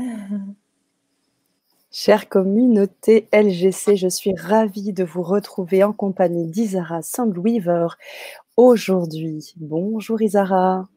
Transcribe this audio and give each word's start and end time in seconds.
Chère 1.92 2.28
communauté 2.28 3.28
LGC, 3.32 3.96
je 3.96 4.08
suis 4.08 4.34
ravie 4.34 4.92
de 4.92 5.02
vous 5.04 5.22
retrouver 5.22 5.82
en 5.82 5.92
compagnie 5.92 6.46
d'Isara 6.46 7.02
Sandweaver 7.02 7.88
aujourd'hui. 8.56 9.54
Bonjour 9.56 10.22
Isara. 10.22 10.88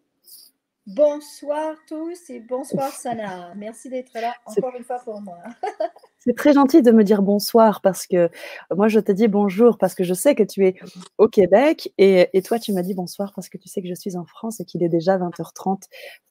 Bonsoir 0.85 1.75
tous 1.87 2.29
et 2.29 2.41
bonsoir 2.41 2.91
Sana. 2.91 3.53
Merci 3.55 3.89
d'être 3.89 4.13
là 4.13 4.35
encore 4.45 4.75
une 4.77 4.83
fois 4.83 4.99
pour 4.99 5.21
moi. 5.21 5.39
C'est 6.25 6.35
très 6.37 6.53
gentil 6.53 6.81
de 6.81 6.91
me 6.91 7.03
dire 7.03 7.21
bonsoir 7.21 7.81
parce 7.81 8.07
que 8.07 8.29
moi 8.73 8.87
je 8.87 9.01
te 9.01 9.11
dis 9.11 9.27
bonjour 9.27 9.77
parce 9.77 9.93
que 9.93 10.05
je 10.05 10.13
sais 10.13 10.35
que 10.35 10.43
tu 10.43 10.65
es 10.65 10.75
au 11.17 11.27
Québec 11.27 11.91
et, 11.97 12.29
toi 12.45 12.59
tu 12.59 12.71
m'as 12.71 12.81
dit 12.81 12.93
bonsoir 12.93 13.33
parce 13.35 13.49
que 13.49 13.57
tu 13.57 13.67
sais 13.67 13.81
que 13.81 13.89
je 13.89 13.93
suis 13.93 14.15
en 14.15 14.25
France 14.25 14.61
et 14.61 14.65
qu'il 14.65 14.83
est 14.83 14.89
déjà 14.89 15.17
20h30 15.17 15.81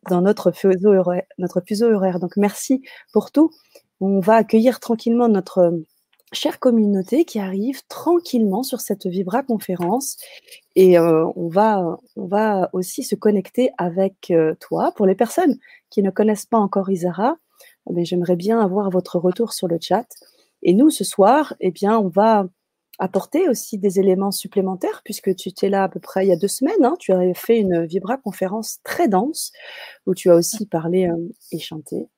dans 0.08 0.22
notre 0.22 0.50
fuseau 0.50 0.94
horaire. 0.94 2.20
Donc 2.20 2.36
merci 2.38 2.82
pour 3.12 3.32
tout. 3.32 3.50
On 4.00 4.20
va 4.20 4.36
accueillir 4.36 4.80
tranquillement 4.80 5.28
notre 5.28 5.82
chère 6.32 6.58
communauté 6.58 7.26
qui 7.26 7.38
arrive 7.38 7.82
tranquillement 7.88 8.62
sur 8.62 8.80
cette 8.80 9.06
Vibra 9.06 9.42
conférence 9.42 10.16
et 10.74 10.98
euh, 10.98 11.26
on, 11.36 11.48
va, 11.48 11.98
on 12.16 12.26
va 12.26 12.70
aussi 12.72 13.02
se 13.02 13.14
connecter 13.14 13.70
avec 13.76 14.30
euh, 14.30 14.54
toi. 14.58 14.92
Pour 14.96 15.04
les 15.04 15.14
personnes 15.14 15.58
qui 15.90 16.02
ne 16.02 16.10
connaissent 16.10 16.46
pas 16.46 16.56
encore 16.58 16.90
Isara, 16.90 17.36
eh 17.90 18.04
j'aimerais 18.04 18.36
bien 18.36 18.60
avoir 18.60 18.90
votre 18.90 19.18
retour 19.18 19.52
sur 19.52 19.68
le 19.68 19.78
chat. 19.80 20.06
Et 20.62 20.74
nous, 20.74 20.90
ce 20.90 21.04
soir, 21.04 21.54
eh 21.60 21.70
bien, 21.70 21.98
on 21.98 22.08
va 22.08 22.46
apporter 22.98 23.48
aussi 23.48 23.78
des 23.78 23.98
éléments 23.98 24.30
supplémentaires 24.30 25.00
puisque 25.04 25.34
tu 25.34 25.48
étais 25.48 25.68
là 25.68 25.84
à 25.84 25.88
peu 25.88 25.98
près 25.98 26.24
il 26.24 26.28
y 26.28 26.32
a 26.32 26.36
deux 26.36 26.48
semaines. 26.48 26.84
Hein. 26.84 26.94
tu 27.00 27.12
avais 27.12 27.34
fait 27.34 27.58
une 27.58 27.84
Vibra 27.86 28.16
conférence 28.18 28.80
très 28.84 29.08
dense 29.08 29.50
où 30.06 30.14
tu 30.14 30.30
as 30.30 30.36
aussi 30.36 30.66
parlé 30.66 31.08
euh, 31.08 31.16
et 31.50 31.58
chanté 31.58 32.08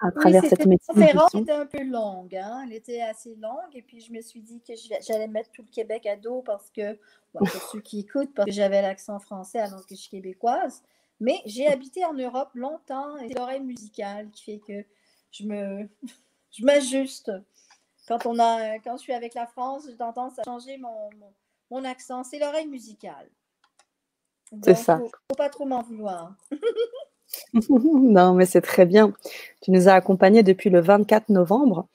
à 0.00 0.10
travers 0.12 0.44
cette 0.44 0.64
conférence 0.86 1.34
était 1.34 1.52
un 1.52 1.66
peu 1.66 1.82
longue. 1.82 2.34
Hein? 2.36 2.64
Elle 2.66 2.74
était 2.74 3.00
assez 3.00 3.34
longue. 3.36 3.74
Et 3.74 3.82
puis, 3.82 4.00
je 4.00 4.12
me 4.12 4.20
suis 4.20 4.40
dit 4.40 4.60
que 4.66 4.74
j'allais 5.06 5.28
mettre 5.28 5.50
tout 5.50 5.62
le 5.62 5.70
Québec 5.70 6.06
à 6.06 6.16
dos 6.16 6.42
parce 6.42 6.70
que, 6.70 6.98
pour 7.32 7.48
ceux 7.48 7.80
qui 7.80 8.00
écoutent, 8.00 8.32
parce 8.34 8.46
que 8.46 8.52
j'avais 8.52 8.82
l'accent 8.82 9.18
français 9.18 9.58
alors 9.58 9.86
que 9.86 9.94
je 9.94 10.00
suis 10.00 10.10
québécoise. 10.10 10.82
Mais 11.20 11.40
j'ai 11.46 11.66
habité 11.66 12.04
en 12.04 12.14
Europe 12.14 12.50
longtemps 12.54 13.16
et 13.18 13.28
c'est 13.28 13.34
l'oreille 13.34 13.60
musicale 13.60 14.30
qui 14.30 14.44
fait 14.44 14.60
que 14.66 14.84
je 15.32 15.44
me 15.44 15.88
je 16.52 16.64
m'ajuste. 16.64 17.32
Quand, 18.06 18.24
on 18.24 18.38
a, 18.38 18.78
quand 18.78 18.96
je 18.96 19.02
suis 19.02 19.12
avec 19.12 19.34
la 19.34 19.46
France, 19.46 19.84
j'ai 19.86 19.96
tendance 19.96 20.38
à 20.38 20.42
changer 20.44 20.78
mon, 20.78 21.10
mon, 21.70 21.84
accent. 21.84 22.24
C'est 22.24 22.38
l'oreille 22.38 22.66
musicale. 22.66 23.28
C'est 24.64 24.74
ça. 24.74 24.98
Il 24.98 25.04
ne 25.04 25.08
faut 25.08 25.36
pas 25.36 25.50
trop 25.50 25.66
m'en 25.66 25.82
vouloir. 25.82 26.34
non, 27.70 28.32
mais 28.32 28.46
c'est 28.46 28.62
très 28.62 28.86
bien. 28.86 29.12
Tu 29.60 29.70
nous 29.72 29.88
as 29.88 29.92
accompagnés 29.92 30.42
depuis 30.42 30.70
le 30.70 30.80
24 30.80 31.28
novembre, 31.28 31.86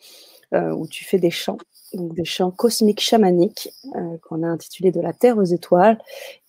euh, 0.54 0.72
où 0.72 0.88
tu 0.88 1.04
fais 1.04 1.18
des 1.18 1.32
chants, 1.32 1.58
donc 1.94 2.14
des 2.14 2.26
chants 2.26 2.52
cosmiques 2.52 3.02
chamaniques, 3.02 3.70
euh, 3.96 4.18
qu'on 4.24 4.44
a 4.44 4.48
intitulés 4.48 4.92
De 4.92 5.02
la 5.02 5.14
Terre 5.14 5.38
aux 5.38 5.44
étoiles. 5.44 6.00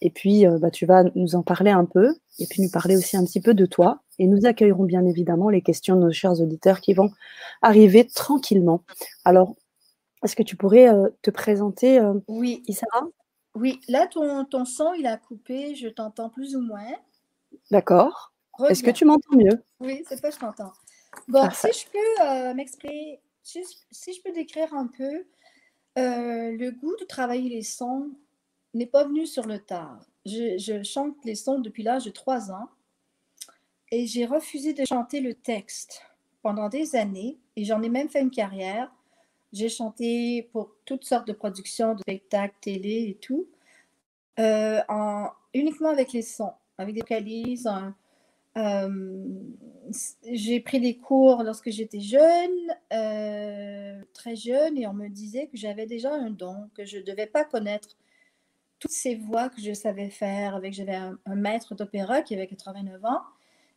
Et 0.01 0.11
puis, 0.11 0.47
euh, 0.47 0.59
bah, 0.59 0.70
tu 0.70 0.86
vas 0.86 1.05
nous 1.14 1.34
en 1.34 1.42
parler 1.42 1.70
un 1.70 1.84
peu, 1.84 2.14
et 2.39 2.47
puis 2.47 2.62
nous 2.62 2.70
parler 2.70 2.97
aussi 2.97 3.17
un 3.17 3.25
petit 3.25 3.41
peu 3.41 3.55
de 3.55 3.67
toi. 3.67 4.01
Et 4.19 4.27
nous 4.27 4.47
accueillerons 4.47 4.84
bien 4.84 5.05
évidemment 5.05 5.48
les 5.48 5.62
questions 5.62 5.97
de 5.97 6.03
nos 6.03 6.12
chers 6.12 6.41
auditeurs 6.41 6.81
qui 6.81 6.95
vont 6.95 7.11
arriver 7.62 8.06
tranquillement. 8.06 8.83
Alors, 9.25 9.55
est-ce 10.23 10.36
que 10.36 10.42
tu 10.42 10.56
pourrais 10.56 10.89
te 11.23 11.31
présenter, 11.31 12.01
oui. 12.29 12.62
Isara 12.67 13.03
Oui, 13.55 13.81
là, 13.89 14.06
ton, 14.06 14.45
ton 14.45 14.64
son, 14.64 14.95
il 14.95 15.06
a 15.06 15.17
coupé, 15.17 15.75
je 15.75 15.89
t'entends 15.89 16.31
plus 16.31 16.56
ou 16.56 16.61
moins. 16.61 16.95
D'accord. 17.70 18.33
Est-ce 18.69 18.83
que 18.83 18.91
tu 18.91 19.05
m'entends 19.05 19.36
mieux? 19.36 19.62
Oui, 19.81 20.05
c'est 20.08 20.20
pas 20.20 20.31
je 20.31 20.39
t'entends. 20.39 20.73
Bon, 21.29 21.48
si 21.51 21.69
je 21.73 21.86
peux 21.91 22.25
euh, 22.27 22.55
m'exprimer, 22.55 23.20
si, 23.45 24.12
je 24.12 24.23
peux 24.23 24.33
décrire 24.33 24.75
un 24.75 24.87
peu, 24.87 25.27
euh, 25.98 26.50
le 26.56 26.70
goût 26.70 26.97
de 26.98 27.05
travailler 27.05 27.48
les 27.48 27.62
sons 27.62 28.11
n'est 28.73 28.86
pas 28.86 29.05
venu 29.05 29.27
sur 29.27 29.46
le 29.46 29.58
tard. 29.58 30.01
Je, 30.27 30.83
chante 30.83 31.17
les 31.24 31.35
sons 31.35 31.61
depuis 31.61 31.83
l'âge 31.83 32.07
de 32.07 32.11
3 32.11 32.51
ans 32.51 32.70
et 33.92 34.07
j'ai 34.07 34.24
refusé 34.24 34.73
de 34.73 34.85
chanter 34.85 35.20
le 35.20 35.35
texte 35.35 36.02
pendant 36.42 36.68
des 36.68 36.96
années 36.96 37.39
et 37.57 37.64
j'en 37.64 37.83
ai 37.83 37.89
même 37.89 38.08
fait 38.08 38.23
une 38.23 38.30
carrière. 38.30 38.91
J'ai 39.52 39.68
chanté 39.68 40.48
pour 40.51 40.74
toutes 40.85 41.05
sortes 41.05 41.29
de 41.29 41.33
productions, 41.33 41.95
de 41.95 42.01
spectacles, 42.01 42.57
télé 42.61 43.11
et 43.11 43.14
tout, 43.14 43.47
euh, 44.41 44.80
en, 44.89 45.29
uniquement 45.52 45.91
avec 45.91 46.13
les 46.13 46.23
sons, 46.23 46.55
avec 46.79 46.95
des 46.95 47.02
vocalises, 47.02 47.68
euh, 48.57 49.25
j'ai 50.31 50.61
pris 50.61 50.81
des 50.81 50.97
cours 50.97 51.42
lorsque 51.42 51.70
j'étais 51.70 52.01
jeune, 52.01 52.75
euh, 52.92 54.01
très 54.13 54.37
jeune, 54.37 54.79
et 54.79 54.87
on 54.87 54.92
me 54.92 55.09
disait 55.09 55.48
que 55.48 55.57
j'avais 55.57 55.87
déjà 55.87 56.13
un 56.15 56.31
don, 56.31 56.70
que 56.75 56.85
je 56.85 56.98
ne 56.98 57.03
devais 57.03 57.27
pas 57.27 57.45
connaître 57.45 57.97
toutes 58.79 58.92
ces 58.92 59.15
voix 59.15 59.48
que 59.48 59.61
je 59.61 59.73
savais 59.73 60.11
faire. 60.11 60.55
Avec 60.55 60.75
j'avais 60.75 60.95
un, 60.95 61.19
maître 61.35 61.75
d'opéra 61.75 62.23
qui 62.23 62.35
avait 62.35 62.47
89 62.47 63.05
ans 63.05 63.23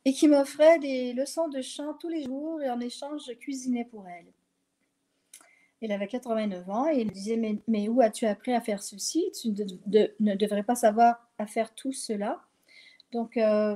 et 0.05 0.13
qui 0.13 0.27
m'offrait 0.27 0.79
des 0.79 1.13
leçons 1.13 1.47
de 1.49 1.61
chant 1.61 1.93
tous 1.93 2.09
les 2.09 2.23
jours 2.23 2.61
et 2.61 2.69
en 2.69 2.79
échange 2.79 3.21
je 3.27 3.33
cuisinais 3.33 3.85
pour 3.85 4.07
elle. 4.07 4.27
Elle 5.81 5.91
avait 5.91 6.07
89 6.07 6.69
ans 6.69 6.89
et 6.89 7.01
il 7.01 7.11
disait 7.11 7.37
mais, 7.37 7.57
mais 7.67 7.87
où 7.87 8.01
as-tu 8.01 8.25
appris 8.25 8.53
à 8.53 8.61
faire 8.61 8.81
ceci? 8.81 9.31
Tu 9.39 9.49
ne 9.49 10.35
devrais 10.35 10.63
pas 10.63 10.75
savoir 10.75 11.29
à 11.37 11.45
faire 11.45 11.73
tout 11.73 11.93
cela. 11.93 12.41
Donc, 13.11 13.37
euh, 13.37 13.75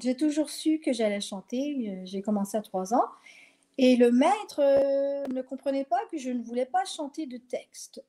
j'ai 0.00 0.16
toujours 0.16 0.50
su 0.50 0.80
que 0.80 0.92
j'allais 0.92 1.20
chanter. 1.20 1.88
Euh, 1.88 2.02
j'ai 2.04 2.22
commencé 2.22 2.56
à 2.56 2.62
trois 2.62 2.92
ans. 2.94 3.08
Et 3.78 3.96
le 3.96 4.10
maître 4.10 4.60
euh, 4.60 5.26
ne 5.28 5.42
comprenait 5.42 5.84
pas 5.84 6.00
que 6.10 6.18
je 6.18 6.30
ne 6.30 6.42
voulais 6.42 6.66
pas 6.66 6.84
chanter 6.84 7.26
de 7.26 7.38
texte. 7.38 8.02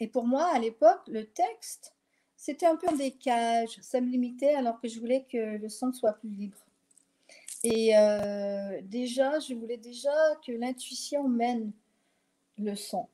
Et 0.00 0.08
pour 0.08 0.26
moi, 0.26 0.48
à 0.54 0.58
l'époque, 0.58 1.00
le 1.08 1.26
texte, 1.26 1.94
c'était 2.36 2.66
un 2.66 2.76
peu 2.76 2.88
un 2.88 2.96
décage. 2.96 3.78
Ça 3.82 4.00
me 4.00 4.08
limitait 4.10 4.54
alors 4.54 4.80
que 4.80 4.88
je 4.88 4.98
voulais 5.00 5.24
que 5.30 5.58
le 5.58 5.68
son 5.68 5.92
soit 5.92 6.14
plus 6.14 6.30
libre. 6.30 6.58
Et 7.64 7.92
déjà, 8.84 9.40
je 9.40 9.54
voulais 9.54 9.78
déjà 9.78 10.14
que 10.46 10.52
l'intuition 10.52 11.28
mène 11.28 11.72
le 12.56 12.76
son. 12.76 13.08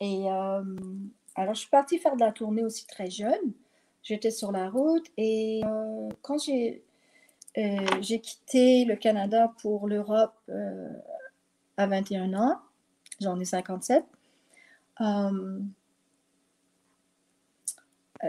Et 0.00 0.28
alors, 0.28 1.54
je 1.54 1.60
suis 1.60 1.70
partie 1.70 1.98
faire 1.98 2.14
de 2.14 2.20
la 2.20 2.32
tournée 2.32 2.62
aussi 2.62 2.86
très 2.86 3.08
jeune. 3.08 3.54
J'étais 4.02 4.30
sur 4.30 4.52
la 4.52 4.70
route 4.70 5.06
et 5.16 5.60
euh, 5.64 6.08
quand 6.22 6.38
j'ai 6.38 6.82
euh, 7.56 7.86
j'ai 8.00 8.20
quitté 8.20 8.84
le 8.84 8.96
Canada 8.96 9.52
pour 9.60 9.88
l'Europe 9.88 10.34
euh, 10.48 10.88
à 11.76 11.86
21 11.86 12.34
ans, 12.34 12.60
j'en 13.20 13.38
ai 13.40 13.44
57, 13.44 14.04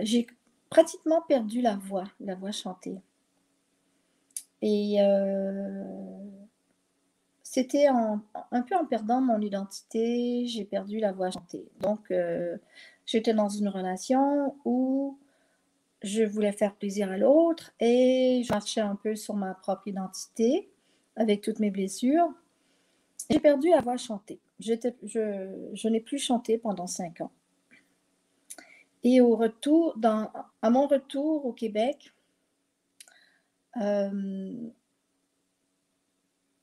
j'ai 0.01 0.27
pratiquement 0.69 1.21
perdu 1.21 1.61
la 1.61 1.75
voix, 1.75 2.05
la 2.19 2.35
voix 2.35 2.51
chantée. 2.51 2.99
Et 4.61 4.97
c'était 7.43 7.87
un 7.87 8.21
peu 8.61 8.75
en 8.75 8.85
perdant 8.85 9.21
mon 9.21 9.39
identité, 9.41 10.45
j'ai 10.47 10.65
perdu 10.65 10.99
la 10.99 11.11
voix 11.11 11.31
chantée. 11.31 11.67
Donc, 11.79 12.11
j'étais 13.05 13.33
dans 13.33 13.49
une 13.49 13.69
relation 13.69 14.55
où 14.65 15.17
je 16.01 16.23
voulais 16.23 16.51
faire 16.51 16.75
plaisir 16.75 17.11
à 17.11 17.17
l'autre 17.17 17.71
et 17.79 18.41
je 18.45 18.51
marchais 18.51 18.81
un 18.81 18.95
peu 18.95 19.15
sur 19.15 19.35
ma 19.35 19.53
propre 19.53 19.87
identité 19.87 20.69
avec 21.15 21.41
toutes 21.41 21.59
mes 21.59 21.71
blessures. 21.71 22.33
J'ai 23.29 23.39
perdu 23.39 23.69
la 23.69 23.81
voix 23.81 23.97
chanter. 23.97 24.39
Je, 24.59 25.87
n'ai 25.87 25.99
plus 25.99 26.19
chanté 26.19 26.57
pendant 26.57 26.87
cinq 26.87 27.21
ans. 27.21 27.31
Et 29.03 29.21
au 29.21 29.35
retour, 29.35 29.97
à 30.61 30.69
mon 30.69 30.87
retour 30.87 31.45
au 31.45 31.53
Québec, 31.53 32.13
euh, 33.77 34.69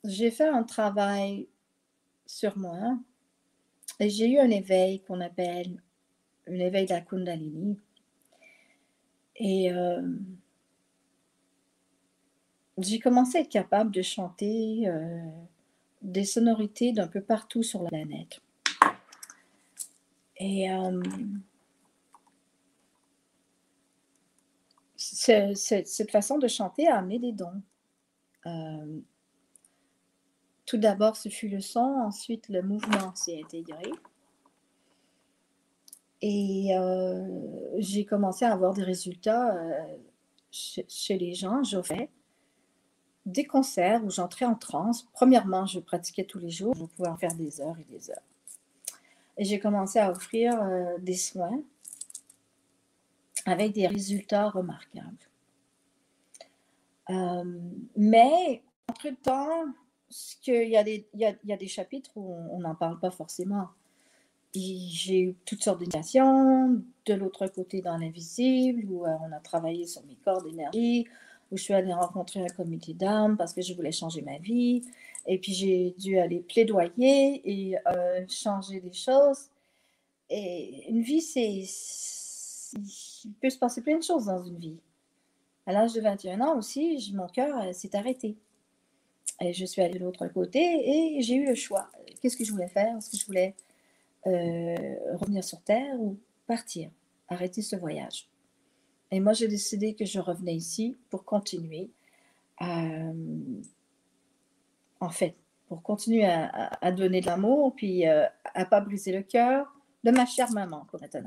j'ai 0.04 0.30
fait 0.30 0.48
un 0.48 0.62
travail 0.62 1.48
sur 2.26 2.58
moi 2.58 2.98
et 4.00 4.10
j'ai 4.10 4.28
eu 4.28 4.38
un 4.38 4.50
éveil 4.50 5.00
qu'on 5.00 5.20
appelle 5.20 5.80
un 6.48 6.54
éveil 6.54 6.86
de 6.86 6.90
la 6.90 7.00
Kundalini. 7.00 7.78
Et 9.38 9.70
euh, 9.72 10.02
j'ai 12.78 12.98
commencé 12.98 13.38
à 13.38 13.40
être 13.42 13.50
capable 13.50 13.90
de 13.90 14.02
chanter 14.02 14.88
euh, 14.88 15.18
des 16.02 16.24
sonorités 16.24 16.92
d'un 16.92 17.08
peu 17.08 17.20
partout 17.20 17.62
sur 17.62 17.82
la 17.82 17.90
planète. 17.90 18.40
Et 20.38 20.70
euh, 20.70 21.02
cette 24.96 26.10
façon 26.10 26.38
de 26.38 26.48
chanter 26.48 26.88
a 26.88 26.98
amené 26.98 27.18
des 27.18 27.32
dons. 27.32 27.62
tout 30.66 30.78
d'abord, 30.78 31.16
ce 31.16 31.28
fut 31.28 31.48
le 31.48 31.60
son, 31.60 31.80
ensuite 31.80 32.48
le 32.48 32.62
mouvement 32.62 33.14
s'est 33.14 33.40
intégré. 33.42 33.90
Et 36.22 36.76
euh, 36.76 37.28
j'ai 37.78 38.04
commencé 38.04 38.44
à 38.44 38.52
avoir 38.52 38.72
des 38.72 38.82
résultats 38.82 39.54
euh, 39.54 39.96
chez, 40.50 41.18
les 41.18 41.34
gens, 41.34 41.62
j'offrais. 41.62 42.10
des 43.26 43.44
concerts 43.44 44.04
où 44.04 44.10
j'entrais 44.10 44.46
en 44.46 44.54
transe. 44.54 45.06
Premièrement, 45.12 45.66
je 45.66 45.78
pratiquais 45.80 46.24
tous 46.24 46.38
les 46.38 46.50
jours, 46.50 46.74
je 46.74 46.84
pouvais 46.84 47.08
en 47.08 47.16
faire 47.16 47.34
des 47.34 47.60
heures 47.60 47.78
et 47.78 47.84
des 47.84 48.10
heures. 48.10 48.22
Et 49.36 49.44
j'ai 49.44 49.58
commencé 49.58 49.98
à 49.98 50.10
offrir 50.10 50.60
euh, 50.62 50.96
des 50.98 51.16
soins 51.16 51.62
avec 53.44 53.72
des 53.72 53.86
résultats 53.86 54.48
remarquables. 54.48 55.16
Mais, 57.94 58.62
entre-temps, 58.88 59.66
il 60.46 60.68
y, 60.68 60.76
a 60.76 60.84
des, 60.84 61.08
il, 61.14 61.20
y 61.44 61.52
a, 61.52 61.56
des 61.56 61.68
chapitres 61.68 62.10
où 62.16 62.34
on 62.50 62.60
n'en 62.60 62.74
parle 62.74 62.98
pas 62.98 63.10
forcément. 63.10 63.68
J'ai 64.58 65.20
eu 65.20 65.34
toutes 65.44 65.62
sortes 65.62 65.80
d'initiations, 65.80 66.82
de 67.04 67.14
l'autre 67.14 67.46
côté 67.48 67.82
dans 67.82 67.98
l'invisible, 67.98 68.90
où 68.90 69.04
euh, 69.04 69.10
on 69.22 69.32
a 69.32 69.40
travaillé 69.40 69.86
sur 69.86 70.02
mes 70.06 70.16
corps 70.24 70.42
d'énergie, 70.42 71.06
où 71.50 71.58
je 71.58 71.62
suis 71.62 71.74
allée 71.74 71.92
rencontrer 71.92 72.40
un 72.40 72.48
comité 72.48 72.94
d'âme 72.94 73.36
parce 73.36 73.52
que 73.52 73.60
je 73.60 73.74
voulais 73.74 73.92
changer 73.92 74.22
ma 74.22 74.38
vie. 74.38 74.82
Et 75.26 75.38
puis 75.38 75.52
j'ai 75.52 75.94
dû 75.98 76.18
aller 76.18 76.40
plaidoyer 76.40 77.42
et 77.44 77.76
euh, 77.86 78.24
changer 78.28 78.80
des 78.80 78.94
choses. 78.94 79.50
Et 80.30 80.88
une 80.88 81.02
vie, 81.02 81.20
c'est. 81.20 81.64
Il 83.24 83.32
peut 83.40 83.50
se 83.50 83.58
passer 83.58 83.82
plein 83.82 83.98
de 83.98 84.02
choses 84.02 84.26
dans 84.26 84.42
une 84.42 84.58
vie. 84.58 84.78
À 85.66 85.72
l'âge 85.72 85.92
de 85.92 86.00
21 86.00 86.40
ans 86.40 86.58
aussi, 86.58 87.12
mon 87.14 87.26
cœur 87.26 87.60
euh, 87.60 87.72
s'est 87.72 87.94
arrêté. 87.94 88.36
Et 89.40 89.52
je 89.52 89.66
suis 89.66 89.82
allée 89.82 89.98
de 89.98 90.04
l'autre 90.04 90.26
côté 90.28 90.60
et 90.60 91.20
j'ai 91.22 91.34
eu 91.34 91.46
le 91.46 91.54
choix. 91.54 91.90
Qu'est-ce 92.22 92.36
que 92.38 92.44
je 92.44 92.52
voulais 92.52 92.68
faire? 92.68 92.96
Est-ce 92.96 93.10
que 93.10 93.18
je 93.18 93.26
voulais 93.26 93.54
revenir 94.26 95.44
sur 95.44 95.60
Terre 95.62 95.94
ou 96.00 96.18
partir, 96.46 96.90
arrêter 97.28 97.62
ce 97.62 97.76
voyage 97.76 98.28
Et 99.10 99.20
moi, 99.20 99.32
j'ai 99.32 99.48
décidé 99.48 99.94
que 99.94 100.04
je 100.04 100.20
revenais 100.20 100.54
ici 100.54 100.96
pour 101.10 101.24
continuer. 101.24 101.90
Euh, 102.62 103.12
en 105.00 105.10
fait, 105.10 105.36
pour 105.68 105.82
continuer 105.82 106.24
à, 106.24 106.92
donner 106.92 107.20
de 107.20 107.26
l'amour, 107.26 107.74
puis 107.74 108.06
à 108.06 108.30
ne 108.56 108.64
pas 108.64 108.80
briser 108.80 109.12
le 109.12 109.22
cœur 109.22 109.66
de 110.04 110.10
ma 110.10 110.24
chère 110.24 110.50
maman, 110.52 110.86
pour 110.90 111.02
être. 111.02 111.18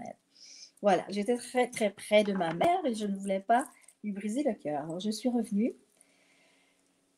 Voilà, 0.82 1.04
j'étais 1.10 1.36
très, 1.36 1.70
très 1.70 1.90
près 1.90 2.24
de 2.24 2.34
ma 2.34 2.54
mère 2.54 2.86
et 2.86 2.96
je 2.96 3.06
ne 3.06 3.16
voulais 3.16 3.42
pas 3.42 3.68
lui 4.04 4.14
briser 4.14 4.44
le 4.44 4.54
cœur. 4.54 4.84
Alors, 4.84 5.00
je 5.00 5.12
suis 5.12 5.30
revenue 5.30 5.76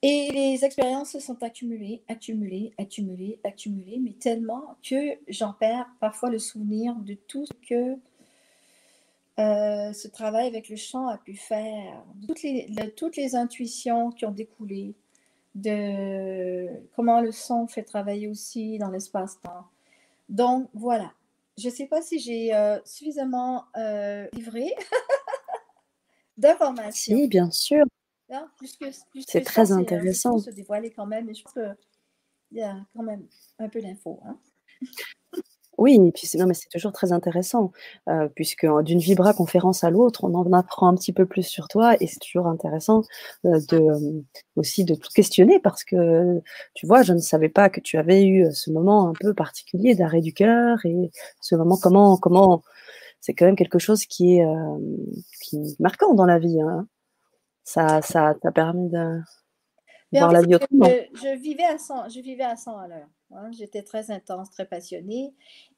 et 0.03 0.31
les 0.31 0.65
expériences 0.65 1.11
se 1.11 1.19
sont 1.19 1.41
accumulées, 1.43 2.03
accumulées, 2.09 2.73
accumulées, 2.77 3.39
accumulées, 3.43 3.99
mais 3.99 4.13
tellement 4.13 4.75
que 4.83 5.17
j'en 5.27 5.53
perds 5.53 5.87
parfois 5.99 6.29
le 6.29 6.39
souvenir 6.39 6.95
de 6.95 7.13
tout 7.13 7.45
ce 7.45 7.53
que 7.67 7.99
euh, 9.39 9.93
ce 9.93 10.07
travail 10.07 10.47
avec 10.47 10.69
le 10.69 10.75
chant 10.75 11.07
a 11.07 11.17
pu 11.17 11.35
faire, 11.35 12.03
toutes 12.27 12.41
les, 12.43 12.67
toutes 12.95 13.15
les 13.15 13.35
intuitions 13.35 14.11
qui 14.11 14.25
ont 14.25 14.31
découlé, 14.31 14.95
de 15.55 16.67
comment 16.95 17.21
le 17.21 17.31
son 17.31 17.67
fait 17.67 17.83
travailler 17.83 18.27
aussi 18.27 18.77
dans 18.77 18.89
l'espace-temps. 18.89 19.65
Donc 20.29 20.69
voilà, 20.73 21.11
je 21.57 21.67
ne 21.67 21.73
sais 21.73 21.87
pas 21.87 22.01
si 22.01 22.19
j'ai 22.19 22.53
euh, 22.55 22.79
suffisamment 22.85 23.65
euh, 23.77 24.27
livré 24.33 24.73
d'informations. 26.37 27.15
Oui, 27.15 27.27
bien 27.27 27.51
sûr. 27.51 27.85
C'est 29.27 29.41
très 29.41 29.71
euh, 29.71 29.75
intéressant. 29.75 30.37
se 30.37 30.51
dévoiler 30.51 30.91
quand 30.91 31.05
même, 31.05 31.25
mais 31.25 31.33
je 31.33 31.43
pense 31.43 31.53
qu'il 31.53 32.57
y 32.57 32.61
a 32.61 32.77
quand 32.95 33.03
même 33.03 33.25
un 33.59 33.69
peu 33.69 33.81
d'infos. 33.81 34.19
Hein. 34.25 34.37
Oui, 35.77 35.95
et 35.95 36.11
puis 36.11 36.27
c'est, 36.27 36.37
non, 36.37 36.45
mais 36.45 36.53
c'est 36.53 36.69
toujours 36.69 36.91
très 36.91 37.11
intéressant, 37.11 37.71
euh, 38.07 38.27
puisque 38.35 38.67
d'une 38.83 38.99
vibra 38.99 39.33
conférence 39.33 39.83
à 39.83 39.89
l'autre, 39.89 40.25
on 40.25 40.35
en 40.35 40.53
apprend 40.53 40.87
un 40.87 40.95
petit 40.95 41.13
peu 41.13 41.25
plus 41.25 41.41
sur 41.41 41.67
toi, 41.69 41.95
et 41.99 42.05
c'est 42.05 42.19
toujours 42.19 42.45
intéressant 42.45 43.01
euh, 43.45 43.59
de, 43.69 44.23
aussi 44.57 44.83
de 44.83 44.93
tout 44.93 45.09
questionner, 45.15 45.59
parce 45.59 45.83
que 45.83 46.39
tu 46.75 46.85
vois, 46.85 47.01
je 47.01 47.13
ne 47.13 47.19
savais 47.19 47.49
pas 47.49 47.69
que 47.69 47.79
tu 47.79 47.97
avais 47.97 48.27
eu 48.27 48.45
ce 48.51 48.69
moment 48.69 49.07
un 49.07 49.13
peu 49.19 49.33
particulier 49.33 49.95
d'arrêt 49.95 50.21
du 50.21 50.33
cœur, 50.33 50.77
et 50.85 51.09
ce 51.39 51.55
moment, 51.55 51.77
comment, 51.81 52.17
comment, 52.17 52.61
c'est 53.19 53.33
quand 53.33 53.45
même 53.45 53.55
quelque 53.55 53.79
chose 53.79 54.05
qui 54.05 54.37
est, 54.37 54.45
qui 55.41 55.55
est 55.55 55.79
marquant 55.79 56.13
dans 56.13 56.25
la 56.27 56.37
vie. 56.37 56.61
Hein 56.61 56.87
ça, 57.71 58.01
ça 58.01 58.35
t'a 58.41 58.51
permis 58.51 58.89
de 58.89 59.21
voir 60.11 60.31
la 60.31 60.41
vie 60.41 60.55
autrement. 60.55 60.87
Je, 61.13 61.37
vivais 61.37 61.63
à 61.63 61.77
100, 61.77 62.09
je 62.09 62.19
vivais 62.19 62.43
à 62.43 62.55
100 62.55 62.77
à 62.77 62.87
l'heure. 62.87 63.09
Hein. 63.33 63.49
J'étais 63.51 63.81
très 63.81 64.11
intense, 64.11 64.51
très 64.51 64.65
passionnée 64.65 65.33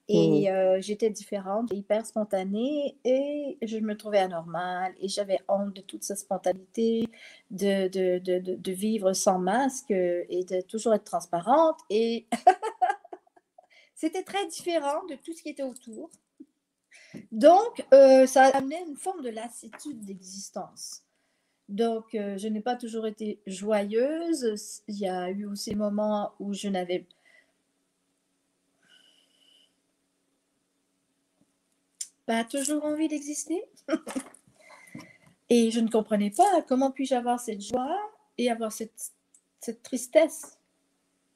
et 0.08 0.50
mmh. 0.50 0.54
euh, 0.54 0.82
j'étais 0.82 1.10
différente, 1.10 1.72
hyper 1.72 2.06
spontanée 2.06 2.98
et 3.06 3.58
je 3.62 3.78
me 3.78 3.96
trouvais 3.96 4.20
anormale 4.20 4.94
et 5.00 5.08
j'avais 5.08 5.40
honte 5.48 5.74
de 5.74 5.82
toute 5.82 6.04
cette 6.04 6.18
spontanéité, 6.18 7.08
de, 7.52 7.88
de, 7.88 8.20
de, 8.20 8.56
de, 8.56 8.72
vivre 8.72 9.14
sans 9.14 9.38
masque 9.38 9.92
et 9.92 10.46
de 10.50 10.62
toujours 10.62 10.94
être 10.96 11.06
transparente 11.06 11.80
et 11.90 12.28
c'était 13.96 14.24
très 14.24 14.46
différent 14.48 15.06
de 15.10 15.16
tout 15.16 15.32
ce 15.32 15.44
qui 15.44 15.50
était 15.50 15.64
autour. 15.64 16.10
Donc, 17.32 17.86
euh, 17.94 18.26
ça 18.26 18.46
amenait 18.46 18.84
une 18.88 18.98
forme 18.98 19.22
de 19.22 19.30
lassitude 19.30 20.04
d'existence. 20.04 21.04
Donc, 21.70 22.14
euh, 22.16 22.38
je 22.38 22.48
n'ai 22.48 22.62
pas 22.62 22.76
toujours 22.76 23.08
été 23.08 23.40
joyeuse. 23.48 24.82
Il 24.88 25.00
y 25.00 25.08
a 25.08 25.30
eu 25.30 25.46
aussi 25.46 25.72
des 25.72 25.76
moments 25.76 26.34
où 26.40 26.54
je 26.54 26.68
n'avais 26.68 27.06
pas 32.26 32.44
toujours 32.44 32.84
envie 32.86 33.08
d'exister. 33.08 33.64
et 35.50 35.72
je 35.72 35.80
ne 35.80 35.90
comprenais 35.90 36.32
pas 36.32 36.62
comment 36.68 36.92
puis-je 36.92 37.16
avoir 37.16 37.40
cette 37.40 37.62
joie 37.62 37.98
et 38.38 38.50
avoir 38.50 38.72
cette, 38.72 39.12
tristesse 39.84 40.58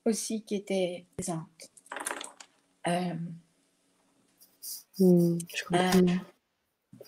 aussi 0.06 0.44
qui 0.44 0.56
était 0.56 1.06
présente. 1.16 1.72
Euh, 2.88 3.14
mmh, 5.00 5.38
je 5.56 5.64
comprends. 5.64 6.00
Euh, 6.00 6.18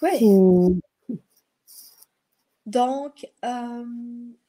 oui. 0.01 0.25
Mmh. 0.25 0.79
Donc, 2.69 3.27
euh, 3.43 3.85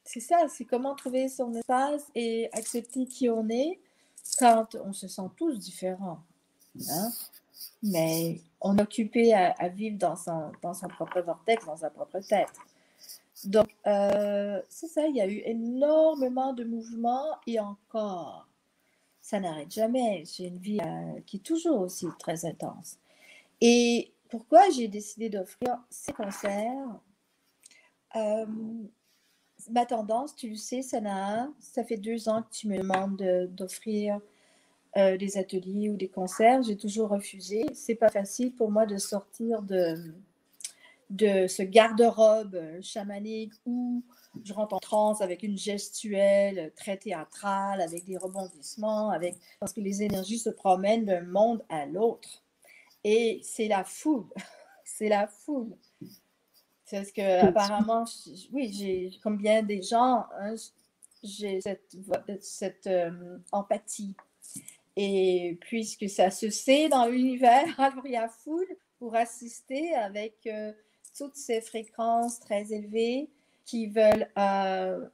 c'est 0.04 0.20
ça, 0.20 0.46
c'est 0.48 0.66
comment 0.66 0.94
trouver 0.94 1.30
son 1.30 1.54
espace 1.54 2.04
et 2.14 2.50
accepter 2.52 3.06
qui 3.06 3.30
on 3.30 3.48
est 3.48 3.80
quand 4.38 4.76
on 4.84 4.92
se 4.92 5.08
sent 5.08 5.30
tous 5.36 5.58
différents. 5.58 6.20
Hein. 6.90 7.10
Mais 7.82 8.42
on 8.60 8.76
est 8.76 8.82
occupé 8.82 9.32
à, 9.32 9.68
vivre 9.68 9.96
dans 9.96 10.16
son, 10.16 10.52
dans 10.60 10.74
son 10.74 10.88
propre 10.88 11.22
vortex, 11.22 11.64
dans 11.64 11.78
sa 11.78 11.88
propre 11.88 12.20
tête. 12.20 12.52
Donc, 13.46 13.74
euh, 13.86 14.60
c'est 14.68 14.88
ça, 14.88 15.06
il 15.06 15.16
y 15.16 15.22
a 15.22 15.26
eu 15.26 15.40
énormément 15.46 16.52
de 16.52 16.64
mouvements 16.64 17.38
et 17.46 17.58
encore, 17.58 18.46
ça 19.22 19.40
n'arrête 19.40 19.72
jamais. 19.72 20.24
J'ai 20.26 20.48
une 20.48 20.58
vie 20.58 20.80
euh, 20.82 21.20
qui 21.24 21.38
est 21.38 21.40
toujours 21.40 21.80
aussi 21.80 22.06
très 22.18 22.44
intense. 22.44 22.98
Et 23.62 24.12
pourquoi 24.28 24.68
j'ai 24.68 24.88
décidé 24.88 25.30
d'offrir 25.30 25.78
ces 25.88 26.12
concerts? 26.12 27.00
Euh, 28.16 28.46
ma 29.70 29.86
tendance, 29.86 30.34
tu 30.34 30.50
le 30.50 30.56
sais, 30.56 30.82
ça 30.82 31.84
fait 31.86 31.96
deux 31.96 32.28
ans 32.28 32.42
que 32.42 32.50
tu 32.50 32.68
me 32.68 32.78
demandes 32.78 33.22
d'offrir 33.50 34.20
euh, 34.96 35.16
des 35.16 35.38
ateliers 35.38 35.88
ou 35.90 35.96
des 35.96 36.08
concerts. 36.08 36.62
J'ai 36.62 36.76
toujours 36.76 37.10
refusé. 37.10 37.64
C'est 37.74 37.94
pas 37.94 38.08
facile 38.08 38.52
pour 38.54 38.72
moi 38.72 38.86
de 38.86 38.96
sortir 38.96 39.62
de, 39.62 40.12
de 41.10 41.46
ce 41.46 41.62
garde-robe 41.62 42.58
chamanique 42.82 43.52
où 43.66 44.02
je 44.42 44.52
rentre 44.52 44.74
en 44.74 44.80
transe 44.80 45.20
avec 45.20 45.42
une 45.42 45.56
gestuelle 45.56 46.72
très 46.74 46.96
théâtrale, 46.96 47.80
avec 47.80 48.04
des 48.04 48.16
rebondissements, 48.16 49.10
avec 49.10 49.36
parce 49.60 49.72
que 49.72 49.80
les 49.80 50.02
énergies 50.02 50.38
se 50.38 50.50
promènent 50.50 51.04
d'un 51.04 51.22
monde 51.22 51.62
à 51.68 51.86
l'autre. 51.86 52.42
Et 53.04 53.40
c'est 53.44 53.68
la 53.68 53.84
foule. 53.84 54.26
c'est 54.84 55.08
la 55.08 55.28
foule. 55.28 55.76
Parce 56.90 57.12
que 57.12 57.46
apparemment, 57.46 58.04
oui, 58.52 58.72
j'ai 58.72 59.10
comme 59.22 59.36
bien 59.36 59.62
des 59.62 59.82
gens, 59.82 60.26
hein, 60.38 60.54
j'ai 61.22 61.60
cette, 61.60 61.96
cette 62.40 62.86
euh, 62.86 63.38
empathie. 63.52 64.16
Et 64.96 65.58
puisque 65.60 66.08
ça 66.08 66.30
se 66.30 66.50
sait 66.50 66.88
dans 66.88 67.06
l'univers, 67.06 67.68
alors 67.78 68.04
il 68.06 68.12
y 68.12 68.16
a 68.16 68.28
foule 68.28 68.76
pour 68.98 69.14
assister 69.14 69.94
avec 69.94 70.34
euh, 70.46 70.72
toutes 71.16 71.36
ces 71.36 71.60
fréquences 71.60 72.40
très 72.40 72.72
élevées 72.72 73.30
qui 73.64 73.86
veulent 73.86 74.28
euh, 74.36 75.06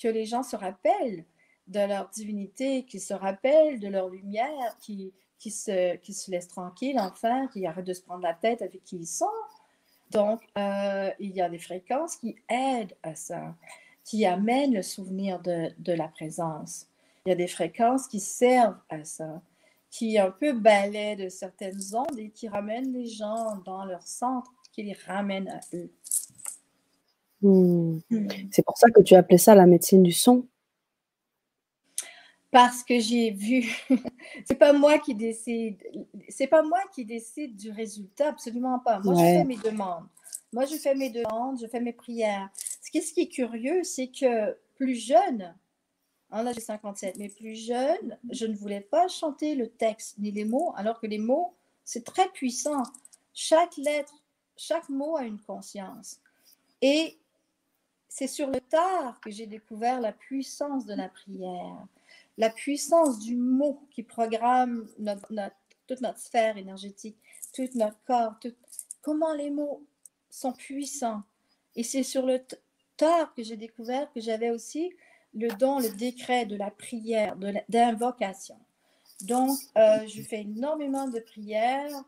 que 0.00 0.08
les 0.08 0.24
gens 0.24 0.42
se 0.42 0.56
rappellent 0.56 1.24
de 1.66 1.80
leur 1.80 2.10
divinité, 2.10 2.84
qui 2.84 3.00
se 3.00 3.14
rappellent 3.14 3.80
de 3.80 3.88
leur 3.88 4.08
lumière, 4.08 4.76
qui, 4.80 5.12
qui, 5.38 5.50
se, 5.50 5.96
qui 5.96 6.12
se 6.12 6.30
laissent 6.30 6.48
tranquilles, 6.48 7.00
enfin, 7.00 7.48
qui 7.48 7.66
arrêtent 7.66 7.86
de 7.86 7.94
se 7.94 8.02
prendre 8.02 8.22
la 8.22 8.34
tête 8.34 8.62
avec 8.62 8.84
qui 8.84 8.96
ils 8.96 9.06
sont 9.06 9.26
donc, 10.10 10.40
euh, 10.56 11.10
il 11.18 11.30
y 11.30 11.40
a 11.40 11.48
des 11.48 11.58
fréquences 11.58 12.16
qui 12.16 12.36
aident 12.48 12.94
à 13.02 13.14
ça, 13.14 13.54
qui 14.04 14.24
amènent 14.24 14.74
le 14.74 14.82
souvenir 14.82 15.40
de, 15.40 15.92
la 15.92 16.08
présence. 16.08 16.86
Il 17.26 17.30
y 17.30 17.32
a 17.32 17.36
des 17.36 17.46
fréquences 17.46 18.06
qui 18.06 18.20
servent 18.20 18.78
à 18.88 19.04
ça, 19.04 19.42
qui 19.90 20.18
un 20.18 20.30
peu 20.30 20.52
balaient 20.52 21.16
de 21.16 21.28
certaines 21.28 21.80
ondes 21.94 22.18
et 22.18 22.30
qui 22.30 22.48
ramènent 22.48 22.92
les 22.92 23.06
gens 23.06 23.56
dans 23.64 23.84
leur 23.84 24.02
centre, 24.02 24.52
qui 24.72 24.82
les 24.82 24.96
ramènent 25.06 25.48
à 25.48 25.60
eux. 25.74 25.90
Hmm. 27.42 27.98
Hmm. 28.10 28.28
C'est 28.50 28.64
pour 28.64 28.78
ça 28.78 28.90
que 28.90 29.00
tu 29.02 29.14
appelé 29.14 29.38
ça 29.38 29.54
la 29.54 29.66
médecine 29.66 30.02
du 30.02 30.12
son 30.12 30.46
parce 32.54 32.84
que 32.84 33.00
j'ai 33.00 33.32
vu, 33.32 33.84
c'est 34.46 34.54
pas 34.54 34.72
moi 34.72 35.00
qui 35.00 35.12
décide, 35.12 35.76
c'est 36.28 36.46
pas 36.46 36.62
moi 36.62 36.78
qui 36.94 37.04
décide 37.04 37.56
du 37.56 37.72
résultat, 37.72 38.28
absolument 38.28 38.78
pas. 38.78 39.00
Moi, 39.00 39.14
je 39.16 39.20
fais 39.20 39.44
mes 39.44 39.56
demandes. 39.56 40.06
Moi, 40.52 40.64
je 40.64 40.76
fais 40.76 40.94
mes 40.94 41.10
demandes, 41.10 41.58
je 41.60 41.66
fais 41.66 41.80
mes 41.80 41.92
prières. 41.92 42.48
Ce 42.80 42.92
qui, 42.92 43.02
ce 43.02 43.12
qui 43.12 43.22
est 43.22 43.28
curieux, 43.28 43.82
c'est 43.82 44.06
que 44.06 44.56
plus 44.76 44.94
jeune, 44.94 45.52
en 46.30 46.46
âge 46.46 46.54
de 46.54 46.60
57, 46.60 47.16
mais 47.18 47.28
plus 47.28 47.56
jeune, 47.56 48.16
je 48.30 48.46
ne 48.46 48.54
voulais 48.54 48.82
pas 48.82 49.08
chanter 49.08 49.56
le 49.56 49.68
texte 49.68 50.18
ni 50.18 50.30
les 50.30 50.44
mots, 50.44 50.72
alors 50.76 51.00
que 51.00 51.08
les 51.08 51.18
mots, 51.18 51.56
c'est 51.84 52.04
très 52.04 52.28
puissant. 52.28 52.84
Chaque 53.32 53.76
lettre, 53.78 54.22
chaque 54.56 54.88
mot 54.88 55.16
a 55.16 55.24
une 55.24 55.40
conscience. 55.40 56.20
Et 56.80 57.18
c'est 58.08 58.28
sur 58.28 58.46
le 58.48 58.60
tard 58.60 59.20
que 59.20 59.32
j'ai 59.32 59.46
découvert 59.46 60.00
la 60.00 60.12
puissance 60.12 60.86
de 60.86 60.94
la 60.94 61.08
prière 61.08 61.84
la 62.38 62.50
puissance 62.50 63.18
du 63.20 63.36
mot 63.36 63.86
qui 63.90 64.02
programme 64.02 64.88
toute 65.86 66.00
notre 66.00 66.18
sphère 66.18 66.56
énergétique, 66.56 67.16
tout 67.52 67.68
notre 67.74 68.02
corps, 68.04 68.34
comment 69.02 69.34
les 69.34 69.50
mots 69.50 69.84
sont 70.30 70.52
puissants. 70.52 71.22
Et 71.76 71.82
c'est 71.82 72.02
sur 72.02 72.26
le 72.26 72.40
tard 72.96 73.34
que 73.34 73.42
j'ai 73.42 73.56
découvert 73.56 74.12
que 74.12 74.20
j'avais 74.20 74.50
aussi 74.50 74.92
le 75.34 75.48
don, 75.48 75.78
le 75.78 75.90
décret 75.90 76.46
de 76.46 76.56
la 76.56 76.70
prière, 76.70 77.36
de 77.36 77.52
l'invocation. 77.68 78.58
Donc, 79.22 79.58
euh, 79.76 80.06
je 80.06 80.22
fais 80.22 80.40
énormément 80.40 81.08
de 81.08 81.18
prières 81.20 82.04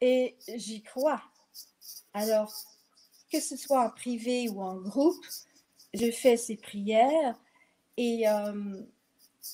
et 0.00 0.36
j'y 0.56 0.82
crois. 0.82 1.22
Alors, 2.14 2.52
que 3.30 3.40
ce 3.40 3.56
soit 3.56 3.84
en 3.84 3.90
privé 3.90 4.48
ou 4.48 4.60
en 4.60 4.76
groupe, 4.76 5.24
je 5.94 6.10
fais 6.10 6.36
ces 6.36 6.56
prières 6.56 7.38
et 7.96 8.28
euh, 8.28 8.82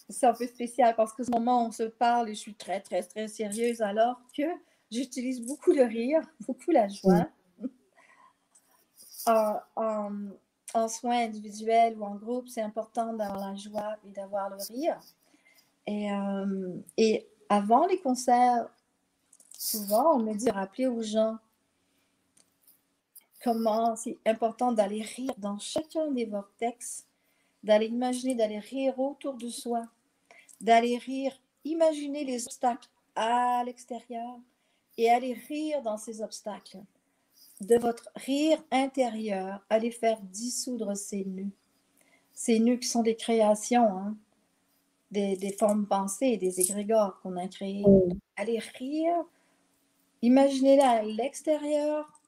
c'est 0.08 0.26
un 0.26 0.34
peu 0.34 0.46
spécial 0.46 0.94
parce 0.96 1.12
que 1.12 1.24
ce 1.24 1.30
moment 1.30 1.66
on 1.66 1.70
se 1.70 1.84
parle 1.84 2.28
et 2.28 2.34
je 2.34 2.40
suis 2.40 2.54
très, 2.54 2.80
très, 2.80 3.02
très 3.02 3.28
sérieuse 3.28 3.82
alors 3.82 4.20
que 4.36 4.44
j'utilise 4.90 5.44
beaucoup 5.44 5.72
le 5.72 5.84
rire, 5.84 6.20
beaucoup 6.46 6.70
la 6.70 6.88
joie. 6.88 7.26
En, 9.28 9.58
en, 9.74 10.86
soins 10.86 11.24
individuels 11.24 11.98
ou 11.98 12.04
en 12.04 12.14
groupe, 12.14 12.46
c'est 12.46 12.62
important 12.62 13.12
d'avoir 13.12 13.40
la 13.40 13.56
joie 13.56 13.96
et 14.06 14.12
d'avoir 14.12 14.50
le 14.50 14.56
rire. 14.72 15.00
Et, 15.84 16.12
euh, 16.12 16.76
et 16.96 17.26
avant 17.48 17.86
les 17.86 17.98
concerts, 17.98 18.68
souvent, 19.58 20.14
on 20.14 20.20
me 20.20 20.32
dit 20.32 20.44
de 20.44 20.52
rappeler 20.52 20.86
aux 20.86 21.02
gens 21.02 21.38
comment 23.42 23.96
c'est 23.96 24.18
important 24.26 24.72
d'aller 24.72 25.02
rire 25.02 25.34
dans 25.38 25.58
chacun 25.58 26.10
des 26.10 26.26
vortex 26.26 27.06
d'aller 27.66 27.86
imaginer, 27.86 28.36
d'aller 28.36 28.60
rire 28.60 28.98
autour 28.98 29.34
de 29.34 29.48
soi, 29.48 29.82
d'aller 30.60 30.98
rire, 30.98 31.36
imaginer 31.64 32.24
les 32.24 32.46
obstacles 32.46 32.88
à 33.16 33.64
l'extérieur 33.66 34.38
et 34.96 35.10
aller 35.10 35.34
rire 35.34 35.82
dans 35.82 35.98
ces 35.98 36.22
obstacles. 36.22 36.78
De 37.60 37.76
votre 37.76 38.08
rire 38.14 38.62
intérieur, 38.70 39.66
aller 39.68 39.90
faire 39.90 40.20
dissoudre 40.22 40.96
ces 40.96 41.24
nœuds. 41.24 41.50
Ces 42.32 42.60
nœuds 42.60 42.76
qui 42.76 42.86
sont 42.86 43.02
des 43.02 43.16
créations, 43.16 43.98
hein, 43.98 44.16
des, 45.10 45.36
des, 45.36 45.52
formes 45.52 45.86
pensées, 45.86 46.36
des 46.36 46.60
égrégores 46.60 47.20
qu'on 47.20 47.36
a 47.36 47.48
créés. 47.48 47.82
Aller 48.36 48.60
rire, 48.78 49.24
imaginez 50.22 50.76
là 50.76 50.90
à 50.90 51.02
l'extérieur, 51.02 52.20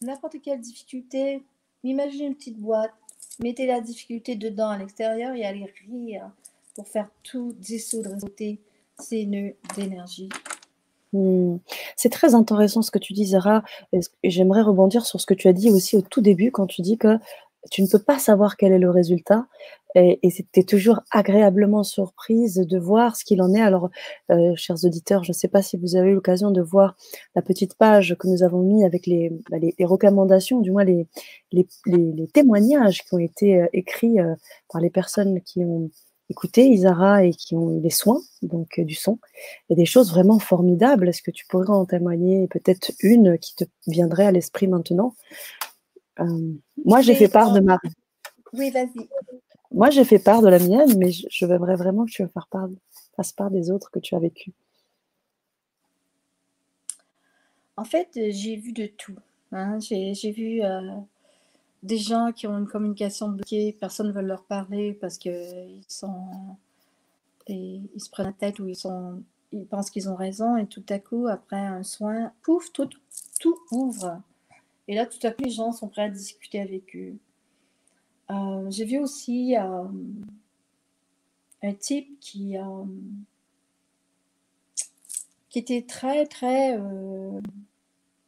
n'importe 0.00 0.42
quelle 0.42 0.60
difficulté, 0.60 1.44
imaginez 1.84 2.24
une 2.24 2.34
petite 2.34 2.58
boîte, 2.58 2.94
mettez 3.40 3.66
la 3.66 3.80
difficulté 3.80 4.36
dedans 4.36 4.70
à 4.70 4.78
l'extérieur 4.78 5.34
et 5.34 5.44
allez 5.44 5.72
rire 5.88 6.30
pour 6.74 6.86
faire 6.86 7.08
tout 7.22 7.54
dissoudre, 7.58 8.10
réseauter 8.10 8.60
ces 8.98 9.26
nœuds 9.26 9.54
d'énergie. 9.76 10.28
Hmm. 11.12 11.56
C'est 11.96 12.10
très 12.10 12.34
intéressant 12.34 12.82
ce 12.82 12.90
que 12.90 12.98
tu 12.98 13.12
dis, 13.12 13.26
Zara. 13.26 13.62
Et 13.92 14.00
j'aimerais 14.24 14.62
rebondir 14.62 15.06
sur 15.06 15.20
ce 15.20 15.26
que 15.26 15.34
tu 15.34 15.48
as 15.48 15.52
dit 15.52 15.70
aussi 15.70 15.96
au 15.96 16.02
tout 16.02 16.20
début 16.20 16.50
quand 16.50 16.66
tu 16.66 16.82
dis 16.82 16.98
que 16.98 17.18
tu 17.70 17.82
ne 17.82 17.88
peux 17.88 17.98
pas 17.98 18.18
savoir 18.18 18.56
quel 18.56 18.72
est 18.72 18.78
le 18.78 18.90
résultat. 18.90 19.46
Et, 19.94 20.30
c'était 20.30 20.64
toujours 20.64 21.00
agréablement 21.10 21.82
surprise 21.82 22.56
de 22.56 22.78
voir 22.78 23.16
ce 23.16 23.24
qu'il 23.24 23.40
en 23.42 23.52
est. 23.54 23.60
Alors, 23.60 23.90
euh, 24.30 24.52
chers 24.54 24.84
auditeurs, 24.84 25.24
je 25.24 25.30
ne 25.30 25.34
sais 25.34 25.48
pas 25.48 25.62
si 25.62 25.76
vous 25.76 25.96
avez 25.96 26.10
eu 26.10 26.14
l'occasion 26.14 26.50
de 26.50 26.60
voir 26.60 26.94
la 27.34 27.42
petite 27.42 27.74
page 27.74 28.14
que 28.18 28.28
nous 28.28 28.42
avons 28.42 28.60
mis 28.60 28.84
avec 28.84 29.06
les, 29.06 29.32
bah, 29.50 29.56
recommandations, 29.80 30.60
du 30.60 30.70
moins 30.70 30.84
les, 30.84 31.08
les, 31.52 31.66
témoignages 32.32 33.02
qui 33.02 33.14
ont 33.14 33.18
été 33.18 33.62
euh, 33.62 33.66
écrits 33.72 34.20
euh, 34.20 34.34
par 34.70 34.80
les 34.80 34.90
personnes 34.90 35.40
qui 35.40 35.64
ont 35.64 35.90
écouté 36.30 36.68
Isara 36.68 37.24
et 37.24 37.30
qui 37.30 37.56
ont 37.56 37.70
eu 37.74 37.80
les 37.80 37.90
soins 37.90 38.20
donc 38.42 38.78
du 38.80 38.94
son. 38.94 39.18
Il 39.68 39.72
y 39.72 39.74
a 39.74 39.76
des 39.76 39.86
choses 39.86 40.10
vraiment 40.10 40.38
formidables. 40.38 41.08
Est-ce 41.08 41.22
que 41.22 41.30
tu 41.30 41.46
pourrais 41.46 41.70
en 41.70 41.86
témoigner? 41.86 42.46
Peut-être 42.48 42.92
une 43.00 43.38
qui 43.38 43.56
te 43.56 43.64
viendrait 43.86 44.26
à 44.26 44.32
l'esprit 44.32 44.68
maintenant 44.68 45.14
moi, 46.84 47.00
j'ai 47.00 47.14
fait 47.14 47.28
part 47.28 47.52
de 47.52 47.60
ma. 47.60 47.78
Oui, 48.52 48.70
vas-y. 48.70 49.08
Moi, 49.70 49.90
j'ai 49.90 50.04
fait 50.04 50.18
part 50.18 50.42
de 50.42 50.48
la 50.48 50.58
mienne, 50.58 50.96
mais 50.96 51.10
je, 51.10 51.26
je 51.30 51.46
aimerais 51.46 51.76
vraiment 51.76 52.06
que 52.06 52.10
tu 52.10 52.26
fasses 52.26 52.46
part, 52.50 52.68
part 53.36 53.50
des 53.50 53.70
autres 53.70 53.90
que 53.90 53.98
tu 53.98 54.14
as 54.14 54.18
vécu. 54.18 54.52
En 57.76 57.84
fait, 57.84 58.08
j'ai 58.14 58.56
vu 58.56 58.72
de 58.72 58.86
tout. 58.86 59.16
Hein. 59.52 59.78
J'ai 59.80 60.32
vu 60.32 60.62
euh, 60.62 60.80
des 61.82 61.98
gens 61.98 62.32
qui 62.32 62.46
ont 62.46 62.58
une 62.58 62.66
communication 62.66 63.28
bloquée, 63.28 63.76
personne 63.78 64.08
ne 64.08 64.12
veut 64.12 64.22
leur 64.22 64.42
parler 64.42 64.94
parce 64.94 65.18
qu'ils 65.18 65.84
sont. 65.86 66.56
Et 67.46 67.80
ils 67.94 68.00
se 68.00 68.10
prennent 68.10 68.26
la 68.26 68.32
tête 68.32 68.58
ou 68.58 68.68
ils, 68.68 68.76
sont, 68.76 69.22
ils 69.52 69.64
pensent 69.64 69.90
qu'ils 69.90 70.10
ont 70.10 70.16
raison 70.16 70.56
et 70.56 70.66
tout 70.66 70.84
à 70.90 70.98
coup, 70.98 71.28
après 71.28 71.56
un 71.56 71.82
soin, 71.82 72.32
pouf, 72.42 72.72
tout, 72.72 72.90
tout 73.40 73.56
ouvre. 73.70 74.20
Et 74.88 74.94
là, 74.94 75.04
tout 75.04 75.24
à 75.26 75.30
coup, 75.30 75.44
les 75.44 75.50
gens 75.50 75.70
sont 75.70 75.88
prêts 75.88 76.02
à 76.02 76.08
discuter 76.08 76.60
avec 76.60 76.96
eux. 76.96 77.18
Euh, 78.30 78.70
j'ai 78.70 78.86
vu 78.86 78.98
aussi 78.98 79.54
euh, 79.56 79.84
un 81.62 81.74
type 81.74 82.18
qui, 82.20 82.56
euh, 82.56 82.84
qui 85.50 85.58
était 85.58 85.82
très, 85.82 86.26
très 86.26 86.78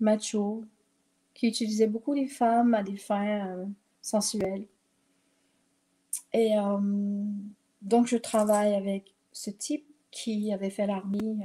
macho, 0.01 0.65
qui 1.33 1.49
utilisait 1.49 1.87
beaucoup 1.87 2.13
les 2.13 2.29
femmes 2.29 2.75
à 2.75 2.83
des 2.83 2.97
fins 2.99 3.67
sensuelles. 4.03 4.67
Et 6.35 6.53
donc, 7.83 8.07
je 8.07 8.17
travaille 8.17 8.75
avec 8.75 9.15
ce 9.33 9.51
type 9.51 9.87
qui 10.11 10.53
avait 10.53 10.71
fait 10.71 10.87
l'armée 10.87 11.39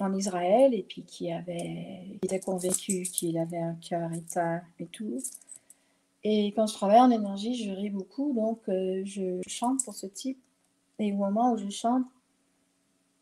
en 0.00 0.14
Israël 0.14 0.74
et 0.74 0.82
puis 0.82 1.02
qui 1.02 1.32
avait 1.32 2.18
était 2.22 2.40
convaincu 2.40 3.02
qu'il 3.02 3.38
avait 3.38 3.58
un 3.58 3.74
cœur 3.74 4.12
éteint 4.12 4.62
et 4.78 4.86
tout. 4.86 5.20
Et 6.24 6.48
quand 6.48 6.66
je 6.66 6.74
travaille 6.74 7.00
en 7.00 7.10
énergie, 7.10 7.54
je 7.54 7.70
ris 7.70 7.90
beaucoup, 7.90 8.32
donc 8.32 8.60
euh, 8.68 9.02
je 9.04 9.40
chante 9.46 9.84
pour 9.84 9.94
ce 9.94 10.06
type. 10.06 10.38
Et 10.98 11.12
au 11.12 11.16
moment 11.16 11.52
où 11.52 11.56
je 11.56 11.68
chante, 11.68 12.04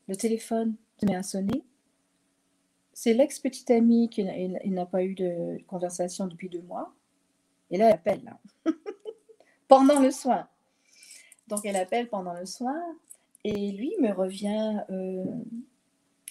le 0.09 0.17
téléphone 0.17 0.77
se 1.01 1.07
met 1.07 1.15
à 1.15 1.23
sonner. 1.23 1.63
C'est 2.93 3.13
l'ex-petite 3.13 3.71
amie 3.71 4.09
qui 4.09 4.25
n'a 4.25 4.87
pas 4.87 5.03
eu 5.05 5.15
de 5.15 5.59
conversation 5.67 6.27
depuis 6.27 6.49
deux 6.49 6.63
mois. 6.63 6.95
Et 7.71 7.77
là, 7.77 7.89
elle 7.89 7.95
appelle, 7.95 8.37
pendant 9.69 10.01
le 10.01 10.11
soin. 10.11 10.49
Donc, 11.49 11.61
elle 11.65 11.77
appelle 11.77 12.09
pendant 12.09 12.33
le 12.33 12.47
soin. 12.47 12.81
Et 13.45 13.73
lui 13.73 13.93
me 14.01 14.13
revient 14.13 14.81
euh, 14.89 15.25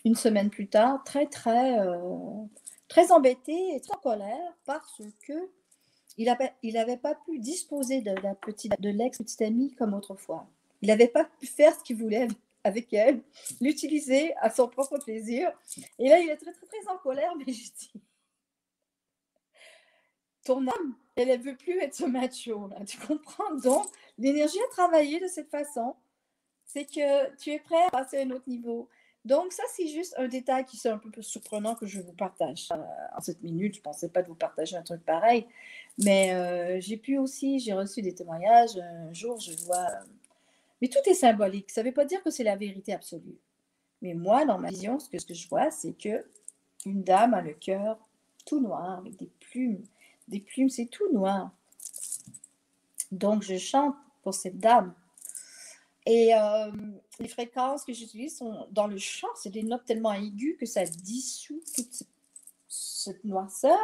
une 0.06 0.16
semaine 0.16 0.50
plus 0.50 0.68
tard, 0.68 1.04
très, 1.04 1.26
très, 1.26 1.80
euh, 1.80 2.46
très 2.88 3.12
embêté 3.12 3.76
et 3.76 3.82
très 3.82 3.96
en 3.96 4.00
colère 4.00 4.54
parce 4.66 5.02
que 5.28 5.34
il 6.18 6.74
n'avait 6.74 6.98
pas 6.98 7.16
pu 7.16 7.40
disposer 7.40 8.00
de 8.00 8.12
la 8.22 8.36
petite, 8.36 8.80
de 8.80 8.90
l'ex-petite 8.90 9.42
amie 9.42 9.74
comme 9.76 9.94
autrefois. 9.94 10.48
Il 10.82 10.88
n'avait 10.88 11.10
pas 11.10 11.26
pu 11.26 11.46
faire 11.46 11.78
ce 11.78 11.84
qu'il 11.84 11.98
voulait 11.98 12.30
avec 12.64 12.94
elle, 12.94 13.22
l'utiliser 13.60 14.34
à 14.38 14.50
son 14.50 14.70
propre 14.70 14.98
plaisir. 14.98 15.52
Et 16.00 16.08
là, 16.08 16.20
il 16.20 16.30
est 16.30 16.38
très, 16.38 16.54
très, 16.54 16.66
très 16.66 16.88
en 16.88 16.98
colère, 16.98 17.36
mais 17.36 17.52
je 17.52 17.72
dis, 17.72 17.92
ton 20.46 20.66
âme, 20.68 20.96
elle 21.16 21.28
ne 21.28 21.44
veut 21.44 21.58
plus 21.58 21.78
être 21.80 21.94
ce 21.94 22.06
macho, 22.06 22.68
là. 22.68 22.84
Tu 22.86 22.98
comprends? 22.98 23.54
Donc, 23.56 23.86
l'énergie 24.18 24.60
a 24.60 24.72
travaillé 24.72 25.20
de 25.20 25.28
cette 25.28 25.50
façon. 25.50 25.96
C'est 26.66 26.86
que 26.86 27.36
tu 27.36 27.52
es 27.52 27.60
prêt 27.60 27.84
à 27.88 27.92
passer 27.92 28.20
à 28.20 28.22
un 28.22 28.32
autre 28.32 28.48
niveau. 28.48 28.88
Donc, 29.26 29.52
ça, 29.54 29.64
c'est 29.76 29.88
juste 29.88 30.14
un 30.18 30.28
détail 30.28 30.66
qui 30.66 30.78
est 30.78 30.90
un 30.90 31.00
peu 31.00 31.22
surprenant 31.24 31.74
que 31.74 31.88
je 31.88 32.00
vous 32.00 32.14
partage 32.14 32.68
euh, 32.72 32.78
en 33.18 33.22
cette 33.22 33.42
minute. 33.42 33.74
Je 33.74 33.80
ne 33.80 33.84
pensais 33.84 34.10
pas 34.10 34.22
de 34.22 34.28
vous 34.28 34.36
partager 34.36 34.78
un 34.78 34.84
truc 34.84 35.04
pareil. 35.04 35.48
Mais 35.98 36.34
euh, 36.34 36.80
j'ai 36.80 36.98
pu 36.98 37.18
aussi, 37.18 37.60
j'ai 37.60 37.74
reçu 37.74 38.04
des 38.04 38.14
témoignages. 38.14 38.78
Un 38.78 39.12
jour, 39.14 39.40
je 39.40 39.52
vois. 39.66 39.88
Mais 40.80 40.90
tout 40.90 41.00
est 41.10 41.16
symbolique. 41.16 41.72
Ça 41.72 41.82
ne 41.82 41.88
veut 41.88 41.94
pas 41.94 42.06
dire 42.06 42.22
que 42.24 42.30
c'est 42.30 42.44
la 42.44 42.56
vérité 42.56 42.94
absolue. 42.94 43.40
Mais 44.04 44.14
moi, 44.14 44.46
dans 44.46 44.60
ma 44.60 44.70
vision, 44.70 45.00
ce 45.00 45.10
que, 45.10 45.18
ce 45.18 45.26
que 45.26 45.34
je 45.34 45.48
vois, 45.50 45.72
c'est 45.72 45.94
que 45.94 46.24
une 46.86 47.02
dame 47.04 47.34
a 47.34 47.42
le 47.42 47.54
cœur 47.54 47.98
tout 48.46 48.60
noir, 48.60 49.00
avec 49.00 49.18
des 49.18 49.32
plumes. 49.40 49.84
des 50.28 50.40
plumes, 50.40 50.70
c'est 50.70 50.86
tout 50.86 51.12
noir. 51.12 51.50
Donc, 53.12 53.42
je 53.42 53.58
chante 53.58 53.96
pour 54.22 54.36
cette 54.36 54.60
dame. 54.60 54.94
Et 56.06 56.36
euh, 56.36 56.72
les 57.20 57.28
fréquences 57.28 57.84
que 57.84 57.94
j'utilise 57.94 58.38
sont 58.38 58.68
dans 58.72 58.88
le 58.88 58.98
chant, 58.98 59.28
c'est 59.36 59.50
des 59.50 59.64
notes 59.64 59.86
tellement 59.86 60.14
aiguës 60.14 60.58
que 60.60 60.66
ça 60.66 60.84
dissout 60.86 61.62
toute 61.76 62.04
cette 62.68 63.24
noirceur 63.24 63.80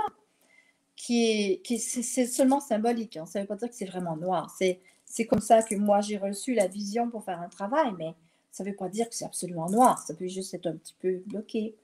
qui 0.96 1.32
est, 1.32 1.62
qui 1.62 1.80
c'est 1.80 2.28
seulement 2.28 2.60
symbolique. 2.60 3.18
Hein. 3.18 3.26
Ça 3.26 3.40
ne 3.40 3.44
veut 3.44 3.48
pas 3.48 3.56
dire 3.56 3.70
que 3.70 3.76
c'est 3.76 3.86
vraiment 3.86 4.18
noir. 4.18 4.54
C'est, 4.58 4.80
c'est 5.06 5.26
comme 5.26 5.42
ça 5.42 5.64
que 5.64 5.76
moi 5.76 6.02
j'ai 6.02 6.18
reçu 6.18 6.54
la 6.54 6.68
vision 6.68 7.10
pour 7.10 7.24
faire 7.24 7.42
un 7.42 7.50
travail, 7.50 7.92
mais 7.98 8.16
ça 8.52 8.64
ne 8.64 8.70
veut 8.70 8.76
pas 8.76 8.90
dire 8.90 9.10
que 9.10 9.16
c'est 9.16 9.26
absolument 9.26 9.70
noir. 9.70 9.98
Ça 10.06 10.14
peut 10.14 10.28
juste 10.28 10.54
être 10.54 10.68
un 10.68 10.76
petit 10.76 10.96
peu 11.00 11.24
bloqué. 11.26 11.76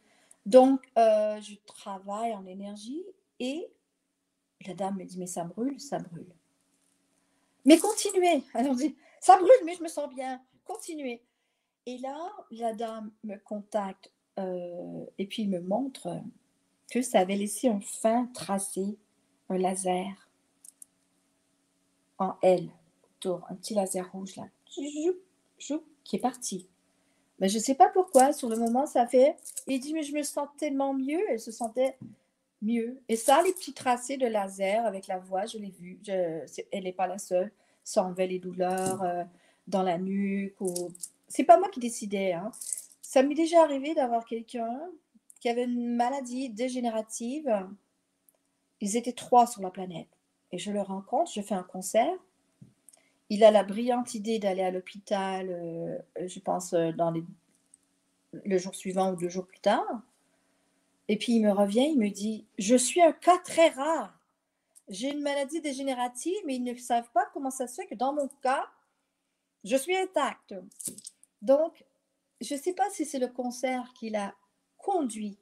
Donc, 0.46 0.82
euh, 0.98 1.42
je 1.42 1.56
travaille 1.66 2.34
en 2.34 2.46
énergie 2.46 3.04
et 3.40 3.68
la 4.66 4.74
dame 4.74 4.98
me 4.98 5.06
dit, 5.06 5.18
mais 5.18 5.28
ça 5.28 5.44
brûle, 5.44 5.80
ça 5.80 6.00
brûle. 6.00 6.34
Mais 7.66 7.78
continuez. 7.78 8.44
Alors, 8.54 8.76
dit, 8.76 8.96
ça 9.20 9.38
brûle, 9.38 9.66
mais 9.66 9.76
je 9.76 9.84
me 9.84 9.88
sens 9.88 10.10
bien. 10.14 10.42
Continuez. 10.64 11.22
Et 11.88 11.98
là, 12.00 12.30
la 12.52 12.74
dame 12.74 13.12
me 13.24 13.38
contacte 13.38 14.12
euh, 14.38 15.06
et 15.18 15.26
puis 15.26 15.48
me 15.48 15.62
montre 15.62 16.22
que 16.92 17.02
ça 17.02 17.20
avait 17.20 17.38
laissé 17.38 17.70
un 17.70 17.80
fin 17.80 18.26
tracé, 18.34 18.98
un 19.48 19.58
laser 19.58 20.30
en 22.18 22.36
L 22.42 22.70
autour, 23.16 23.48
un 23.50 23.56
petit 23.56 23.74
laser 23.74 24.12
rouge 24.12 24.36
là, 24.36 24.50
qui 24.68 26.16
est 26.16 26.20
parti. 26.20 26.68
Mais 27.40 27.48
je 27.48 27.58
ne 27.58 27.64
sais 27.64 27.76
pas 27.76 27.88
pourquoi, 27.88 28.34
sur 28.34 28.50
le 28.50 28.58
moment, 28.58 28.86
ça 28.86 29.08
fait. 29.08 29.38
Il 29.66 29.80
dit, 29.80 29.94
mais 29.94 30.04
je 30.04 30.14
me 30.14 30.24
sens 30.24 30.50
tellement 30.58 30.94
mieux. 30.94 31.22
Elle 31.30 31.40
se 31.40 31.52
sentait 31.52 31.98
mieux. 32.62 33.00
Et 33.08 33.16
ça, 33.16 33.42
les 33.44 33.54
petits 33.54 33.74
tracés 33.74 34.18
de 34.18 34.28
laser 34.28 34.86
avec 34.86 35.08
la 35.08 35.20
voix, 35.20 35.46
je 35.46 35.58
l'ai 35.58 35.70
vu. 35.70 36.02
Elle 36.08 36.84
n'est 36.84 36.92
pas 36.92 37.08
la 37.08 37.18
seule. 37.18 37.52
Ça 37.86 38.04
enlevait 38.04 38.28
les 38.28 38.40
douleurs 38.40 39.02
euh, 39.04 39.24
dans 39.68 39.84
la 39.84 39.98
nuque. 39.98 40.60
Ou... 40.60 40.92
C'est 41.28 41.44
pas 41.44 41.58
moi 41.58 41.70
qui 41.70 41.80
décidais. 41.80 42.34
Hein. 42.34 42.52
Ça 43.02 43.24
m'est 43.24 43.36
déjà 43.36 43.62
arrivé 43.64 43.94
d'avoir 43.94 44.26
quelqu'un 44.26 44.80
qui 45.40 45.50
avait 45.50 45.66
une 45.66 45.96
maladie 45.96 46.50
dégénérative. 46.50 47.68
Ils 48.82 48.96
étaient 48.96 49.14
trois 49.14 49.48
sur 49.48 49.62
la 49.62 49.72
planète. 49.72 50.08
Et 50.52 50.58
je 50.58 50.72
le 50.72 50.82
rencontre, 50.82 51.32
je 51.34 51.42
fais 51.42 51.56
un 51.56 51.64
concert. 51.64 52.14
Il 53.30 53.44
a 53.44 53.52
la 53.52 53.64
brillante 53.64 54.14
idée 54.14 54.40
d'aller 54.40 54.64
à 54.64 54.72
l'hôpital, 54.72 55.50
euh, 55.50 56.28
je 56.28 56.40
pense, 56.40 56.74
euh, 56.74 56.92
dans 56.94 57.12
les, 57.12 57.24
le 58.32 58.58
jour 58.58 58.74
suivant 58.74 59.12
ou 59.12 59.16
deux 59.18 59.30
jours 59.30 59.46
plus 59.46 59.60
tard. 59.60 60.02
Et 61.10 61.18
puis 61.18 61.34
il 61.34 61.42
me 61.42 61.52
revient, 61.52 61.90
il 61.92 62.00
me 62.00 62.10
dit, 62.10 62.46
je 62.58 62.76
suis 62.76 63.02
un 63.02 63.12
cas 63.12 63.38
très 63.40 63.70
rare. 63.70 64.18
J'ai 64.90 65.12
une 65.12 65.22
maladie 65.22 65.60
dégénérative, 65.60 66.38
mais 66.46 66.56
ils 66.56 66.64
ne 66.64 66.74
savent 66.76 67.10
pas 67.14 67.30
comment 67.34 67.52
ça 67.52 67.68
se 67.68 67.76
fait 67.76 67.88
que 67.88 67.96
dans 67.96 68.14
mon 68.14 68.30
cas, 68.42 68.66
je 69.64 69.76
suis 69.76 69.96
intacte. 69.96 70.56
Donc, 71.42 71.86
je 72.42 72.54
ne 72.54 72.60
sais 72.60 72.74
pas 72.74 72.90
si 72.92 73.06
c'est 73.06 73.20
le 73.20 73.28
concert 73.28 73.94
qui 73.94 74.10
l'a 74.10 74.34
conduit 74.78 75.38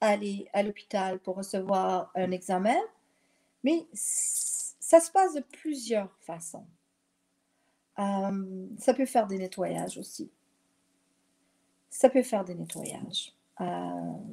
à 0.00 0.10
aller 0.10 0.48
à 0.52 0.62
l'hôpital 0.62 1.18
pour 1.20 1.36
recevoir 1.36 2.10
un 2.14 2.30
examen, 2.30 2.78
mais 3.62 3.86
ça 3.92 5.00
se 5.00 5.10
passe 5.10 5.34
de 5.34 5.40
plusieurs 5.40 6.10
façons. 6.20 6.66
Euh, 7.98 8.66
ça 8.78 8.94
peut 8.94 9.06
faire 9.06 9.26
des 9.26 9.38
nettoyages 9.38 9.98
aussi. 9.98 10.30
Ça 11.90 12.08
peut 12.08 12.22
faire 12.22 12.44
des 12.44 12.54
nettoyages. 12.54 13.34
Euh, 13.60 13.64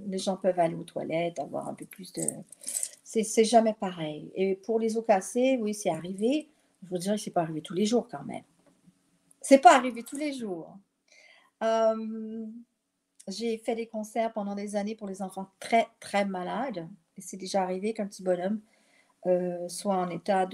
les 0.08 0.20
gens 0.20 0.38
peuvent 0.38 0.60
aller 0.60 0.76
aux 0.76 0.86
toilettes, 0.86 1.40
avoir 1.40 1.68
un 1.68 1.74
peu 1.74 1.86
plus 1.86 2.14
de... 2.14 2.24
C'est 3.04 3.44
jamais 3.44 3.74
pareil. 3.74 4.32
Et 4.36 4.56
pour 4.56 4.80
les 4.80 4.98
eaux 4.98 5.02
cassées, 5.02 5.58
oui, 5.62 5.74
c'est 5.74 5.90
arrivé. 5.90 6.50
Je 6.84 6.90
vous 6.90 6.98
dirais 6.98 7.16
que 7.16 7.22
ce 7.22 7.30
pas 7.30 7.42
arrivé 7.42 7.62
tous 7.62 7.74
les 7.74 7.86
jours 7.86 8.08
quand 8.10 8.24
même. 8.24 8.44
C'est 9.42 9.60
pas 9.60 9.76
arrivé 9.76 10.04
tous 10.04 10.18
les 10.18 10.34
jours. 10.34 10.78
Euh, 11.64 12.46
j'ai 13.28 13.58
fait 13.58 13.76
des 13.76 13.88
concerts 13.88 14.34
pendant 14.34 14.56
des 14.56 14.76
années 14.76 14.96
pour 14.96 15.08
les 15.08 15.22
enfants 15.22 15.48
très, 15.60 15.88
très 16.00 16.26
malades. 16.26 16.88
Et 17.18 17.22
c'est 17.22 17.38
déjà 17.38 17.64
arrivé 17.64 17.94
qu'un 17.94 18.08
petit 18.08 18.24
bonhomme 18.24 18.62
euh, 19.26 19.68
soit 19.68 19.96
en 19.96 20.10
état 20.10 20.46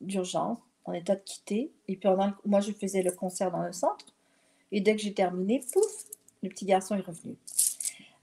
d'urgence, 0.00 0.58
de, 0.58 0.90
en 0.90 0.92
état 0.92 1.14
de 1.14 1.20
quitter. 1.20 1.72
Et 1.86 1.96
puis, 1.96 2.08
moi, 2.44 2.60
je 2.60 2.72
faisais 2.72 3.02
le 3.02 3.12
concert 3.12 3.50
dans 3.50 3.62
le 3.62 3.72
centre. 3.72 4.06
Et 4.72 4.80
dès 4.80 4.96
que 4.96 5.02
j'ai 5.02 5.14
terminé, 5.14 5.60
pouf, 5.72 6.06
le 6.42 6.48
petit 6.48 6.64
garçon 6.64 6.96
est 6.96 7.00
revenu. 7.00 7.36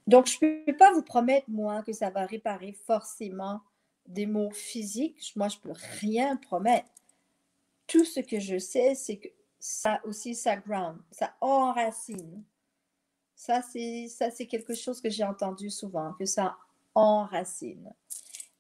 Donc, 0.08 0.28
je 0.28 0.46
ne 0.46 0.66
peux 0.66 0.78
pas 0.78 0.94
vous 0.94 1.02
promettre, 1.02 1.50
moi, 1.50 1.82
que 1.84 1.94
ça 1.94 2.10
va 2.10 2.26
réparer 2.26 2.74
forcément 2.86 3.62
des 4.08 4.26
maux 4.26 4.52
physiques. 4.52 5.34
Moi, 5.36 5.48
je 5.48 5.58
ne 5.58 5.62
peux 5.62 5.80
rien 6.02 6.36
promettre. 6.38 6.90
Tout 7.88 8.06
ce 8.06 8.20
que 8.20 8.40
je 8.40 8.58
sais, 8.58 8.96
c'est 8.96 9.18
que 9.18 9.30
ça 9.60 10.00
aussi, 10.06 10.36
ça 10.36 10.58
ground, 10.58 10.98
ça 11.12 11.34
enracine. 11.42 12.44
Ça, 13.36 13.62
c'est, 13.62 14.08
ça, 14.08 14.32
c'est 14.32 14.46
quelque 14.46 14.74
chose 14.74 15.02
que 15.02 15.10
j'ai 15.10 15.24
entendu 15.24 15.70
souvent, 15.70 16.14
que 16.14 16.26
ça 16.26 16.58
enracine. 16.94 17.92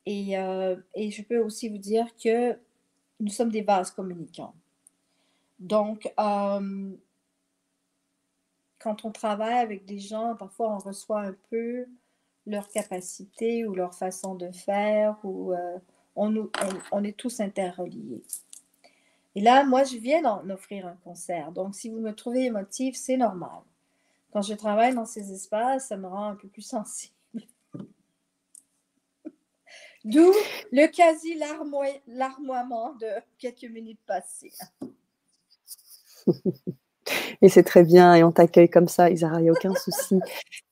Et, 0.05 0.37
euh, 0.37 0.75
et 0.93 1.11
je 1.11 1.23
peux 1.23 1.39
aussi 1.39 1.69
vous 1.69 1.77
dire 1.77 2.07
que 2.15 2.57
nous 3.19 3.29
sommes 3.29 3.51
des 3.51 3.61
vases 3.61 3.91
communicants. 3.91 4.53
Donc, 5.59 6.11
euh, 6.19 6.91
quand 8.79 9.05
on 9.05 9.11
travaille 9.11 9.57
avec 9.57 9.85
des 9.85 9.99
gens, 9.99 10.35
parfois 10.35 10.75
on 10.75 10.79
reçoit 10.79 11.21
un 11.21 11.35
peu 11.49 11.85
leur 12.45 12.69
capacité 12.69 13.65
ou 13.65 13.73
leur 13.73 13.95
façon 13.95 14.35
de 14.35 14.51
faire, 14.51 15.17
ou 15.23 15.53
euh, 15.53 15.79
on, 16.15 16.49
on, 16.91 17.03
est 17.03 17.17
tous 17.17 17.39
interreliés. 17.39 18.21
Et 19.35 19.41
là, 19.41 19.65
moi, 19.65 19.83
je 19.83 19.97
viens 19.97 20.21
d'en 20.21 20.49
offrir 20.49 20.87
un 20.87 20.97
concert. 21.03 21.51
Donc, 21.51 21.75
si 21.75 21.89
vous 21.89 21.99
me 21.99 22.13
trouvez 22.13 22.45
émotif, 22.45 22.95
c'est 22.95 23.17
normal. 23.17 23.61
Quand 24.31 24.41
je 24.41 24.53
travaille 24.53 24.95
dans 24.95 25.05
ces 25.05 25.33
espaces, 25.33 25.89
ça 25.89 25.97
me 25.97 26.07
rend 26.07 26.29
un 26.29 26.35
peu 26.35 26.47
plus 26.47 26.61
sensible. 26.61 27.13
D'où 30.05 30.31
le 30.71 30.87
quasi 30.87 31.35
larmoiement 32.07 32.93
de 32.93 33.07
quelques 33.37 33.69
minutes 33.69 33.99
passées. 34.05 34.53
Et 37.41 37.49
c'est 37.49 37.63
très 37.63 37.83
bien, 37.83 38.15
et 38.15 38.23
on 38.23 38.31
t'accueille 38.31 38.69
comme 38.69 38.87
ça, 38.87 39.11
Isara, 39.11 39.39
il 39.39 39.43
n'y 39.43 39.49
a 39.49 39.51
aucun 39.51 39.75
souci. 39.75 40.19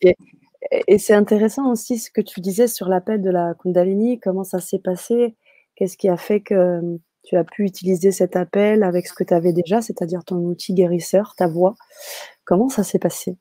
Et, 0.02 0.98
c'est 0.98 1.14
intéressant 1.14 1.72
aussi 1.72 2.00
ce 2.00 2.10
que 2.10 2.22
tu 2.22 2.40
disais 2.40 2.68
sur 2.68 2.88
l'appel 2.88 3.22
de 3.22 3.30
la 3.30 3.54
Kundalini, 3.54 4.20
comment 4.20 4.44
ça 4.44 4.60
s'est 4.60 4.80
passé, 4.80 5.36
qu'est-ce 5.76 5.98
qui 5.98 6.10
a 6.10 6.18
fait 6.18 6.42
que 6.42 7.00
tu 7.24 7.38
as 7.38 7.44
pu 7.44 7.66
utiliser 7.66 8.12
cet 8.12 8.36
appel 8.36 8.84
avec 8.84 9.08
ce 9.08 9.14
que 9.14 9.24
tu 9.24 9.34
avais 9.34 9.54
déjà, 9.54 9.82
c'est-à-dire 9.82 10.24
ton 10.24 10.38
outil 10.38 10.74
guérisseur, 10.74 11.36
ta 11.36 11.48
voix. 11.48 11.76
Comment 12.44 12.70
ça 12.70 12.84
s'est 12.84 13.00
passé? 13.00 13.38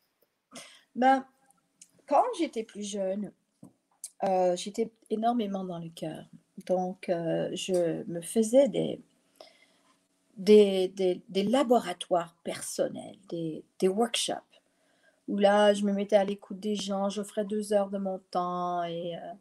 Ben, 0.94 1.24
Quand 2.06 2.24
j'étais 2.38 2.62
plus 2.62 2.84
jeune, 2.84 3.32
euh, 4.24 4.54
j'étais 4.56 4.90
énormément 5.10 5.64
dans 5.64 5.78
le 5.78 5.88
cœur. 5.88 6.24
Donc, 6.66 7.08
euh, 7.08 7.48
je 7.54 8.04
me 8.08 8.20
faisais 8.20 8.68
des, 8.68 9.00
des, 10.36 11.42
laboratoires 11.42 12.36
personnels, 12.44 13.16
des, 13.28 13.88
workshops, 13.88 14.36
où 15.28 15.38
là, 15.38 15.74
je 15.74 15.84
me 15.84 15.92
mettais 15.92 16.16
à 16.16 16.24
l'écoute 16.24 16.60
des 16.60 16.76
gens, 16.76 17.08
j'offrais 17.08 17.44
deux 17.44 17.72
heures 17.72 17.90
de 17.90 17.98
mon 17.98 18.20
temps 18.30 18.84
et 18.84 19.16
euh, 19.16 19.32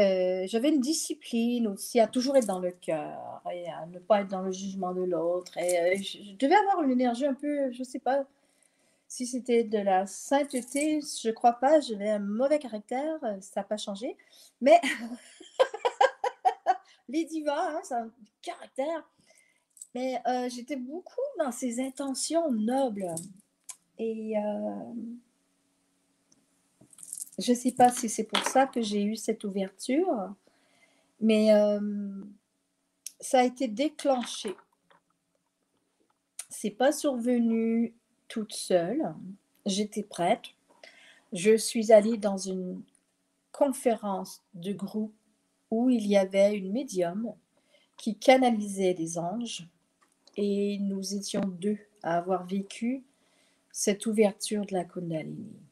euh, 0.00 0.46
j'avais 0.46 0.70
une 0.70 0.80
discipline 0.80 1.66
aussi 1.68 2.00
à 2.00 2.06
toujours 2.06 2.36
être 2.36 2.46
dans 2.46 2.58
le 2.58 2.72
cœur 2.72 3.42
et 3.52 3.68
à 3.68 3.86
ne 3.86 3.98
pas 3.98 4.22
être 4.22 4.28
dans 4.28 4.42
le 4.42 4.52
jugement 4.52 4.94
de 4.94 5.02
l'autre. 5.02 5.56
Et 5.58 5.78
euh, 5.78 5.96
je, 5.96 6.36
devais 6.36 6.54
avoir 6.54 6.82
une 6.82 6.90
énergie 6.90 7.26
un 7.26 7.34
peu, 7.34 7.70
je 7.72 7.80
ne 7.80 7.84
sais 7.84 7.98
pas 7.98 8.24
si 9.08 9.26
c'était 9.26 9.64
de 9.64 9.78
la 9.78 10.06
sainteté, 10.06 11.00
je 11.00 11.28
ne 11.28 11.32
crois 11.32 11.54
pas, 11.54 11.80
j'avais 11.80 12.10
un 12.10 12.20
mauvais 12.20 12.58
caractère, 12.58 13.18
ça 13.40 13.60
n'a 13.60 13.64
pas 13.64 13.76
changé. 13.76 14.16
Mais 14.60 14.80
les 17.08 17.24
divas, 17.24 17.70
hein, 17.70 17.80
c'est 17.82 17.94
un 17.94 18.10
caractère. 18.42 19.04
Mais 19.94 20.22
euh, 20.26 20.48
j'étais 20.48 20.76
beaucoup 20.76 21.20
dans 21.38 21.50
ces 21.50 21.80
intentions 21.80 22.50
nobles. 22.50 23.12
Et 23.98 24.38
euh, 24.38 24.92
je 27.40 27.52
ne 27.52 27.56
sais 27.56 27.72
pas 27.72 27.90
si 27.90 28.08
c'est 28.08 28.24
pour 28.24 28.44
ça 28.46 28.66
que 28.66 28.82
j'ai 28.82 29.02
eu 29.02 29.16
cette 29.16 29.44
ouverture, 29.44 30.34
mais 31.20 31.52
euh, 31.54 31.80
ça 33.18 33.40
a 33.40 33.44
été 33.44 33.66
déclenché. 33.66 34.54
C'est 36.50 36.70
pas 36.70 36.92
survenu 36.92 37.94
toute 38.28 38.52
seule. 38.52 39.14
J'étais 39.64 40.02
prête. 40.02 40.42
Je 41.32 41.56
suis 41.56 41.92
allée 41.92 42.18
dans 42.18 42.36
une 42.36 42.82
conférence 43.52 44.42
de 44.54 44.72
groupe 44.72 45.14
où 45.70 45.88
il 45.88 46.06
y 46.06 46.16
avait 46.16 46.54
une 46.56 46.72
médium 46.72 47.34
qui 47.96 48.18
canalisait 48.18 48.94
des 48.94 49.18
anges 49.18 49.66
et 50.36 50.78
nous 50.80 51.14
étions 51.14 51.46
deux 51.46 51.78
à 52.02 52.18
avoir 52.18 52.46
vécu 52.46 53.04
cette 53.72 54.06
ouverture 54.06 54.66
de 54.66 54.74
la 54.74 54.84
Kundalini. 54.84 55.69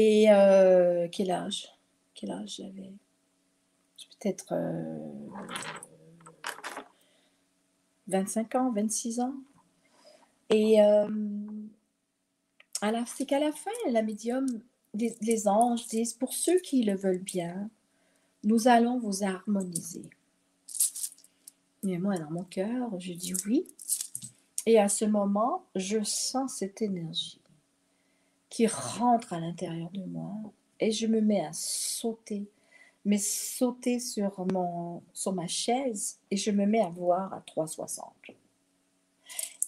Et 0.00 0.30
euh, 0.30 1.08
quel 1.10 1.32
âge? 1.32 1.66
Quel 2.14 2.30
âge 2.30 2.58
j'avais? 2.58 2.92
Peut-être 4.20 4.54
25 8.06 8.54
ans, 8.54 8.70
26 8.70 9.18
ans. 9.18 9.34
Et 10.50 10.76
c'est 13.06 13.26
qu'à 13.26 13.40
la 13.40 13.50
fin, 13.50 13.72
la 13.90 14.02
médium, 14.02 14.46
les, 14.94 15.48
anges 15.48 15.88
disent, 15.88 16.14
pour 16.14 16.32
ceux 16.32 16.60
qui 16.60 16.84
le 16.84 16.94
veulent 16.94 17.18
bien, 17.18 17.68
nous 18.44 18.68
allons 18.68 19.00
vous 19.00 19.24
harmoniser. 19.24 20.08
Mais 21.82 21.98
moi, 21.98 22.16
dans 22.18 22.30
mon 22.30 22.44
cœur, 22.44 23.00
je 23.00 23.14
dis 23.14 23.34
oui. 23.46 23.66
Et 24.64 24.78
à 24.78 24.88
ce 24.88 25.06
moment, 25.06 25.64
je 25.74 26.04
sens 26.04 26.54
cette 26.54 26.82
énergie 26.82 27.40
qui 28.50 28.66
rentre 28.66 29.32
à 29.32 29.40
l'intérieur 29.40 29.90
de 29.90 30.04
moi 30.04 30.32
et 30.80 30.90
je 30.90 31.06
me 31.06 31.20
mets 31.20 31.44
à 31.44 31.52
sauter, 31.52 32.46
mais 33.04 33.18
sauter 33.18 34.00
sur, 34.00 34.32
mon, 34.52 35.02
sur 35.12 35.32
ma 35.32 35.46
chaise 35.46 36.18
et 36.30 36.36
je 36.36 36.50
me 36.50 36.66
mets 36.66 36.80
à 36.80 36.88
voir 36.88 37.32
à 37.34 37.40
360. 37.40 38.12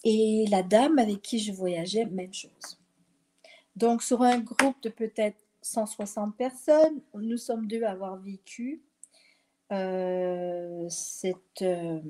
Et 0.03 0.45
la 0.49 0.63
dame 0.63 0.97
avec 0.97 1.21
qui 1.21 1.39
je 1.39 1.51
voyageais, 1.51 2.05
même 2.05 2.33
chose. 2.33 2.79
Donc, 3.75 4.01
sur 4.01 4.21
un 4.21 4.39
groupe 4.39 4.81
de 4.81 4.89
peut-être 4.89 5.37
160 5.61 6.35
personnes, 6.35 7.01
nous 7.13 7.37
sommes 7.37 7.67
deux 7.67 7.83
à 7.83 7.91
avoir 7.91 8.17
vécu 8.17 8.81
euh, 9.71 10.87
cette 10.89 11.61
euh, 11.61 12.01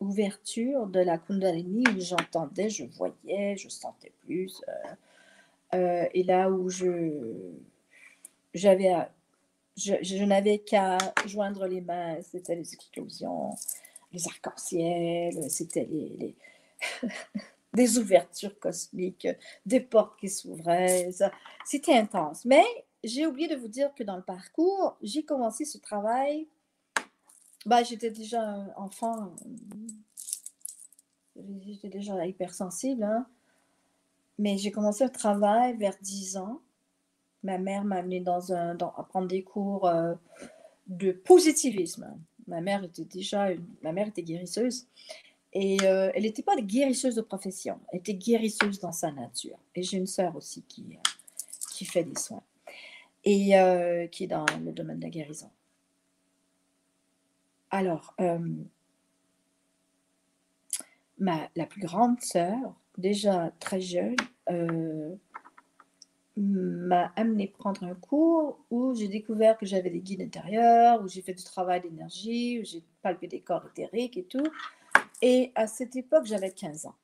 ouverture 0.00 0.86
de 0.86 1.00
la 1.00 1.16
Kundalini 1.16 1.84
où 1.96 2.00
j'entendais, 2.00 2.68
je 2.68 2.84
voyais, 2.84 3.56
je 3.56 3.68
sentais 3.68 4.12
plus. 4.26 4.60
Euh, 4.68 4.94
et 5.72 6.22
là 6.24 6.50
où 6.50 6.68
je 6.68 7.54
j'avais 8.54 8.92
je, 9.76 9.94
je 10.02 10.24
n'avais 10.24 10.58
qu'à 10.58 10.98
joindre 11.26 11.66
les 11.66 11.80
mains, 11.80 12.20
c'était 12.22 12.56
les 12.56 12.74
explosions, 12.74 13.50
les 14.12 14.26
arcs-en-ciel, 14.26 15.50
c'était 15.50 15.86
les 15.90 16.34
des 17.72 17.98
ouvertures 17.98 18.58
cosmiques, 18.58 19.28
des 19.66 19.80
portes 19.80 20.18
qui 20.18 20.28
s'ouvraient. 20.28 21.10
C'était 21.64 21.96
intense. 21.96 22.44
Mais 22.44 22.64
j'ai 23.04 23.26
oublié 23.26 23.48
de 23.48 23.56
vous 23.56 23.68
dire 23.68 23.94
que 23.94 24.02
dans 24.02 24.16
le 24.16 24.22
parcours, 24.22 24.96
j'ai 25.02 25.24
commencé 25.24 25.64
ce 25.64 25.78
travail. 25.78 26.48
Bah, 27.66 27.82
j'étais 27.82 28.10
déjà 28.10 28.42
enfant, 28.76 29.34
j'étais 31.60 31.88
déjà 31.88 32.26
hypersensible, 32.26 33.04
hein. 33.04 33.26
Mais 34.40 34.56
j'ai 34.56 34.70
commencé 34.70 35.04
le 35.04 35.10
travail 35.10 35.76
vers 35.76 35.94
10 36.00 36.38
ans. 36.38 36.62
Ma 37.42 37.58
mère 37.58 37.84
m'a 37.84 37.96
amené 37.96 38.20
dans 38.20 38.54
un, 38.54 38.74
dans, 38.74 38.90
à 38.92 39.02
prendre 39.04 39.28
des 39.28 39.42
cours 39.42 39.86
euh, 39.86 40.14
de 40.86 41.12
positivisme. 41.12 42.18
Ma 42.46 42.62
mère 42.62 42.82
était 42.82 43.04
déjà, 43.04 43.50
ma 43.82 43.92
mère 43.92 44.08
était 44.08 44.22
guérisseuse 44.22 44.86
et 45.52 45.76
euh, 45.82 46.10
elle 46.14 46.22
n'était 46.22 46.42
pas 46.42 46.56
guérisseuse 46.56 47.16
de 47.16 47.20
profession, 47.20 47.78
elle 47.92 47.98
était 47.98 48.14
guérisseuse 48.14 48.80
dans 48.80 48.92
sa 48.92 49.12
nature. 49.12 49.58
Et 49.74 49.82
j'ai 49.82 49.98
une 49.98 50.06
sœur 50.06 50.34
aussi 50.34 50.62
qui, 50.62 50.86
euh, 50.92 51.10
qui 51.72 51.84
fait 51.84 52.04
des 52.04 52.18
soins 52.18 52.42
et 53.22 54.08
qui 54.10 54.24
est 54.24 54.28
dans 54.28 54.46
le 54.64 54.72
domaine 54.72 54.98
de 54.98 55.04
la 55.04 55.10
guérison. 55.10 55.50
Alors, 57.70 58.16
ma, 61.18 61.50
la 61.54 61.66
plus 61.66 61.82
grande 61.82 62.18
sœur, 62.22 62.74
déjà 63.00 63.52
très 63.58 63.80
jeune, 63.80 64.16
m'a 66.36 67.12
amené 67.16 67.48
prendre 67.48 67.82
un 67.84 67.94
cours 67.94 68.58
où 68.70 68.94
j'ai 68.94 69.08
découvert 69.08 69.58
que 69.58 69.66
j'avais 69.66 69.90
des 69.90 70.00
guides 70.00 70.22
intérieurs, 70.22 71.02
où 71.02 71.08
j'ai 71.08 71.22
fait 71.22 71.34
du 71.34 71.44
travail 71.44 71.80
d'énergie, 71.80 72.60
où 72.60 72.64
j'ai 72.64 72.82
palpé 73.02 73.26
des 73.26 73.40
corps 73.40 73.66
éthériques 73.66 74.16
et 74.16 74.24
tout. 74.24 74.46
Et 75.22 75.52
à 75.54 75.66
cette 75.66 75.96
époque, 75.96 76.24
j'avais 76.24 76.50
15 76.50 76.86
ans. 76.86 76.94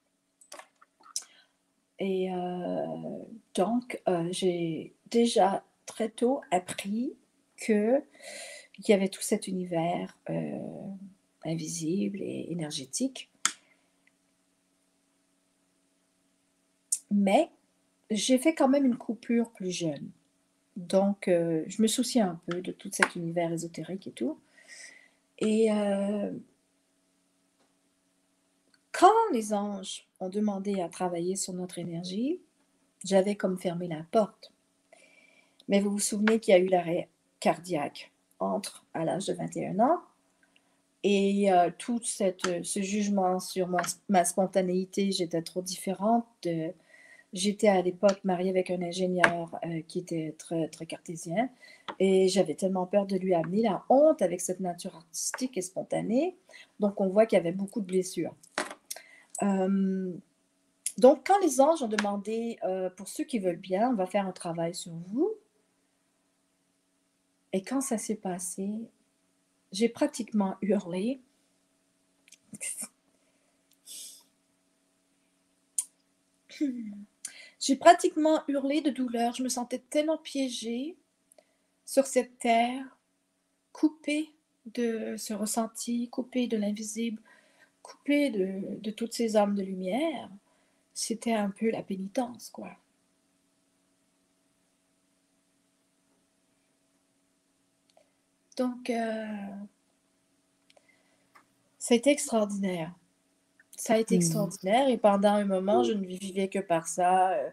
Et 1.98 2.32
euh, 2.32 3.24
donc, 3.54 4.00
euh, 4.08 4.28
j'ai 4.30 4.94
déjà 5.10 5.64
très 5.86 6.08
tôt 6.08 6.40
appris 6.50 7.14
qu'il 7.58 8.02
y 8.86 8.92
avait 8.92 9.08
tout 9.08 9.22
cet 9.22 9.48
univers 9.48 10.16
euh, 10.30 10.58
invisible 11.44 12.20
et 12.20 12.46
énergétique. 12.50 13.30
Mais 17.16 17.50
j'ai 18.10 18.36
fait 18.36 18.54
quand 18.54 18.68
même 18.68 18.84
une 18.84 18.98
coupure 18.98 19.50
plus 19.50 19.70
jeune. 19.70 20.10
Donc, 20.76 21.24
je 21.26 21.82
me 21.82 21.86
souciais 21.86 22.20
un 22.20 22.38
peu 22.46 22.60
de 22.60 22.70
tout 22.70 22.90
cet 22.92 23.16
univers 23.16 23.50
ésotérique 23.50 24.06
et 24.06 24.12
tout. 24.12 24.38
Et 25.38 25.68
quand 28.92 29.32
les 29.32 29.54
anges 29.54 30.06
ont 30.20 30.28
demandé 30.28 30.82
à 30.82 30.90
travailler 30.90 31.36
sur 31.36 31.54
notre 31.54 31.78
énergie, 31.78 32.38
j'avais 33.02 33.34
comme 33.34 33.58
fermé 33.58 33.88
la 33.88 34.04
porte. 34.10 34.52
Mais 35.68 35.80
vous 35.80 35.92
vous 35.92 35.98
souvenez 35.98 36.38
qu'il 36.38 36.52
y 36.52 36.54
a 36.54 36.60
eu 36.60 36.68
l'arrêt 36.68 37.08
cardiaque 37.40 38.12
entre 38.38 38.84
à 38.92 39.06
l'âge 39.06 39.24
de 39.26 39.32
21 39.32 39.80
ans 39.80 40.02
et 41.08 41.52
euh, 41.52 41.70
tout 41.78 42.00
cette, 42.02 42.64
ce 42.64 42.82
jugement 42.82 43.38
sur 43.38 43.68
ma, 44.08 44.24
spontanéité, 44.24 45.12
j'étais 45.12 45.42
trop 45.42 45.62
différente. 45.62 46.26
J'étais 47.36 47.68
à 47.68 47.82
l'époque 47.82 48.18
mariée 48.24 48.50
avec 48.50 48.70
un 48.70 48.80
ingénieur 48.82 49.58
euh, 49.64 49.82
qui 49.86 49.98
était 50.00 50.34
très, 50.38 50.68
très 50.68 50.86
cartésien 50.86 51.50
et 52.00 52.28
j'avais 52.28 52.54
tellement 52.54 52.86
peur 52.86 53.06
de 53.06 53.16
lui 53.16 53.34
amener 53.34 53.62
la 53.62 53.84
honte 53.88 54.22
avec 54.22 54.40
cette 54.40 54.60
nature 54.60 54.96
artistique 54.96 55.56
et 55.58 55.62
spontanée. 55.62 56.36
Donc 56.80 57.00
on 57.00 57.08
voit 57.08 57.26
qu'il 57.26 57.36
y 57.36 57.40
avait 57.40 57.52
beaucoup 57.52 57.80
de 57.80 57.86
blessures. 57.86 58.34
Euh, 59.42 60.12
donc, 60.98 61.26
quand 61.26 61.38
les 61.42 61.60
anges 61.60 61.82
ont 61.82 61.88
demandé, 61.88 62.58
euh, 62.64 62.88
pour 62.88 63.06
ceux 63.06 63.24
qui 63.24 63.38
veulent 63.38 63.56
bien, 63.56 63.90
on 63.90 63.94
va 63.94 64.06
faire 64.06 64.26
un 64.26 64.32
travail 64.32 64.74
sur 64.74 64.92
vous. 64.92 65.30
Et 67.52 67.62
quand 67.62 67.82
ça 67.82 67.98
s'est 67.98 68.16
passé, 68.16 68.70
j'ai 69.72 69.90
pratiquement 69.90 70.56
hurlé. 70.62 71.20
J'ai 77.66 77.74
pratiquement 77.74 78.44
hurlé 78.46 78.80
de 78.80 78.90
douleur. 78.90 79.34
Je 79.34 79.42
me 79.42 79.48
sentais 79.48 79.80
tellement 79.90 80.18
piégée 80.18 80.96
sur 81.84 82.06
cette 82.06 82.38
terre, 82.38 82.96
coupée 83.72 84.30
de 84.66 85.16
ce 85.16 85.34
ressenti, 85.34 86.08
coupée 86.08 86.46
de 86.46 86.56
l'invisible, 86.56 87.20
coupé 87.82 88.30
de, 88.30 88.90
toutes 88.92 89.14
ces 89.14 89.36
âmes 89.36 89.56
de 89.56 89.64
lumière, 89.64 90.30
c'était 90.94 91.34
un 91.34 91.50
peu 91.50 91.70
la 91.70 91.82
pénitence, 91.82 92.50
quoi. 92.50 92.70
Donc, 98.56 98.90
euh, 98.90 99.26
ça 101.78 101.94
a 101.94 101.96
été 101.96 102.10
extraordinaire. 102.10 102.94
Ça 103.86 103.94
a 103.94 103.98
été 103.98 104.14
mmh. 104.14 104.18
extraordinaire 104.18 104.88
et 104.88 104.96
pendant 104.96 105.34
un 105.34 105.44
moment, 105.44 105.82
je 105.82 105.92
ne 105.92 106.04
vivais 106.04 106.48
que 106.48 106.58
par 106.58 106.86
ça. 106.88 107.30
Euh, 107.32 107.48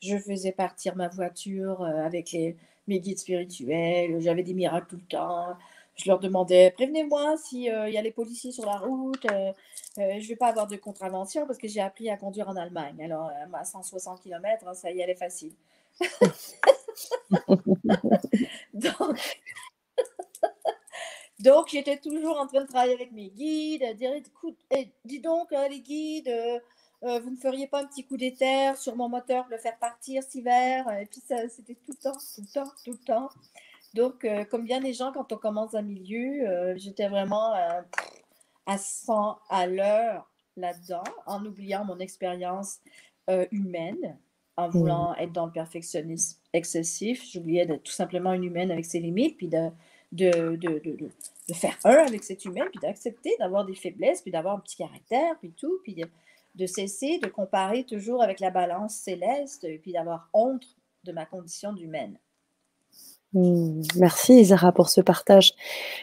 je 0.00 0.16
faisais 0.16 0.52
partir 0.52 0.94
ma 0.94 1.08
voiture 1.08 1.82
euh, 1.82 2.06
avec 2.06 2.30
les, 2.30 2.56
mes 2.86 3.00
guides 3.00 3.18
spirituels, 3.18 4.20
j'avais 4.20 4.44
des 4.44 4.54
miracles 4.54 4.86
tout 4.88 4.96
le 4.96 5.08
temps 5.08 5.56
je 5.98 6.08
leur 6.08 6.18
demandais 6.20 6.70
prévenez-moi 6.70 7.36
s'il 7.36 7.70
euh, 7.70 7.90
y 7.90 7.98
a 7.98 8.02
les 8.02 8.12
policiers 8.12 8.52
sur 8.52 8.64
la 8.64 8.76
route, 8.78 9.26
euh, 9.26 9.52
euh, 9.98 10.12
je 10.18 10.22
ne 10.22 10.28
vais 10.28 10.36
pas 10.36 10.48
avoir 10.48 10.66
de 10.66 10.76
contravention 10.76 11.46
parce 11.46 11.58
que 11.58 11.68
j'ai 11.68 11.80
appris 11.80 12.08
à 12.08 12.16
conduire 12.16 12.48
en 12.48 12.56
Allemagne. 12.56 13.02
Alors, 13.02 13.30
à 13.52 13.64
160 13.64 14.22
km, 14.22 14.66
hein, 14.66 14.74
ça 14.74 14.90
y 14.90 15.02
allait 15.02 15.16
facile. 15.16 15.52
donc, 18.74 19.42
j'étais 21.68 21.98
toujours 21.98 22.38
en 22.38 22.46
train 22.46 22.62
de 22.62 22.68
travailler 22.68 22.94
avec 22.94 23.12
mes 23.12 23.30
guides, 23.30 23.82
à 23.82 23.94
dire 23.94 24.12
écoute, 24.14 24.58
eh, 24.70 24.88
dis 25.04 25.20
donc, 25.20 25.50
les 25.70 25.80
guides, 25.80 26.32
vous 27.02 27.30
ne 27.30 27.36
feriez 27.36 27.66
pas 27.66 27.82
un 27.82 27.86
petit 27.86 28.04
coup 28.04 28.16
d'éther 28.16 28.76
sur 28.76 28.96
mon 28.96 29.08
moteur 29.08 29.44
pour 29.44 29.52
le 29.52 29.58
faire 29.58 29.78
partir 29.78 30.22
cet 30.22 30.34
hiver 30.34 30.86
Et 31.00 31.06
puis, 31.06 31.22
c'était 31.48 31.74
tout 31.74 31.92
le 31.92 32.02
temps, 32.02 32.18
tout 32.34 32.42
le 32.42 32.52
temps, 32.52 32.72
tout 32.84 32.90
le 32.92 32.98
temps. 32.98 33.28
Donc, 33.94 34.24
euh, 34.24 34.44
comme 34.44 34.64
bien 34.64 34.80
des 34.80 34.92
gens, 34.92 35.12
quand 35.12 35.32
on 35.32 35.36
commence 35.36 35.74
un 35.74 35.82
milieu, 35.82 36.46
euh, 36.46 36.74
j'étais 36.76 37.08
vraiment 37.08 37.54
euh, 37.54 37.80
à 38.66 38.78
100 38.78 39.38
à 39.48 39.66
l'heure 39.66 40.30
là-dedans, 40.56 41.04
en 41.26 41.44
oubliant 41.44 41.84
mon 41.84 41.98
expérience 41.98 42.78
humaine, 43.50 44.18
en 44.56 44.68
mmh. 44.68 44.70
voulant 44.70 45.14
être 45.16 45.32
dans 45.32 45.46
le 45.46 45.52
perfectionnisme 45.52 46.40
excessif. 46.54 47.22
J'oubliais 47.30 47.66
d'être 47.66 47.82
tout 47.82 47.92
simplement 47.92 48.32
une 48.32 48.44
humaine 48.44 48.70
avec 48.70 48.86
ses 48.86 49.00
limites, 49.00 49.36
puis 49.36 49.48
de, 49.48 49.68
de, 50.12 50.56
de, 50.56 50.80
de, 50.84 51.10
de 51.48 51.54
faire 51.54 51.76
un 51.84 52.06
avec 52.06 52.24
cette 52.24 52.44
humaine, 52.44 52.68
puis 52.70 52.80
d'accepter 52.80 53.30
d'avoir 53.38 53.64
des 53.64 53.74
faiblesses, 53.74 54.22
puis 54.22 54.30
d'avoir 54.30 54.56
un 54.56 54.60
petit 54.60 54.76
caractère, 54.76 55.36
puis 55.40 55.52
tout, 55.56 55.78
puis 55.82 55.94
de, 56.54 56.66
cesser 56.66 57.18
de 57.18 57.28
comparer 57.28 57.84
toujours 57.84 58.22
avec 58.22 58.40
la 58.40 58.50
balance 58.50 58.94
céleste, 58.94 59.66
puis 59.82 59.92
d'avoir 59.92 60.28
honte 60.32 60.66
de 61.04 61.12
ma 61.12 61.24
condition 61.24 61.72
d'humaine. 61.72 62.18
Mmh. 63.34 63.82
Merci 63.96 64.40
Isara 64.40 64.72
pour 64.72 64.88
ce 64.88 65.02
partage. 65.02 65.52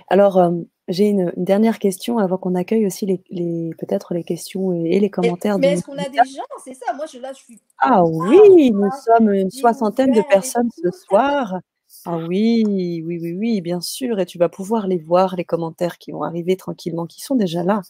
Alors, 0.10 0.38
euh, 0.38 0.52
j'ai 0.88 1.08
une, 1.08 1.34
dernière 1.36 1.80
question 1.80 2.20
avant 2.20 2.38
qu'on 2.38 2.54
accueille 2.54 2.86
aussi 2.86 3.06
les, 3.06 3.74
peut-être 3.80 4.14
les 4.14 4.24
questions 4.24 4.72
et, 4.74 5.00
les 5.00 5.10
commentaires. 5.10 5.58
Mais, 5.58 5.74
est-ce 5.74 5.84
qu'on 5.84 5.98
a 5.98 6.08
des 6.08 6.18
gens? 6.18 6.44
C'est 6.64 6.76
ça, 6.76 6.94
moi 6.94 7.06
je, 7.12 7.18
là 7.18 7.34
je 7.34 7.40
suis. 7.40 7.60
Ah 7.80 8.06
oui, 8.06 8.72
nous 8.72 8.90
sommes 9.04 9.34
une 9.34 9.50
soixantaine 9.50 10.12
de 10.12 10.22
personnes 10.30 10.70
ce 10.72 10.92
soir. 10.92 11.60
Ah 12.08 12.18
oui, 12.18 12.64
oui, 12.68 13.02
oui, 13.04 13.34
oui, 13.34 13.62
bien 13.62 13.82
sûr. 13.82 14.20
Et 14.20 14.26
tu 14.28 14.38
vas 14.38 14.50
pouvoir 14.50 14.88
les 14.88 14.98
voir, 14.98 15.36
les 15.36 15.44
commentaires 15.46 15.98
qui 15.98 16.12
vont 16.12 16.22
arriver 16.24 16.56
tranquillement, 16.56 17.08
qui 17.08 17.22
sont 17.22 17.36
déjà 17.36 17.64
là. 17.64 17.82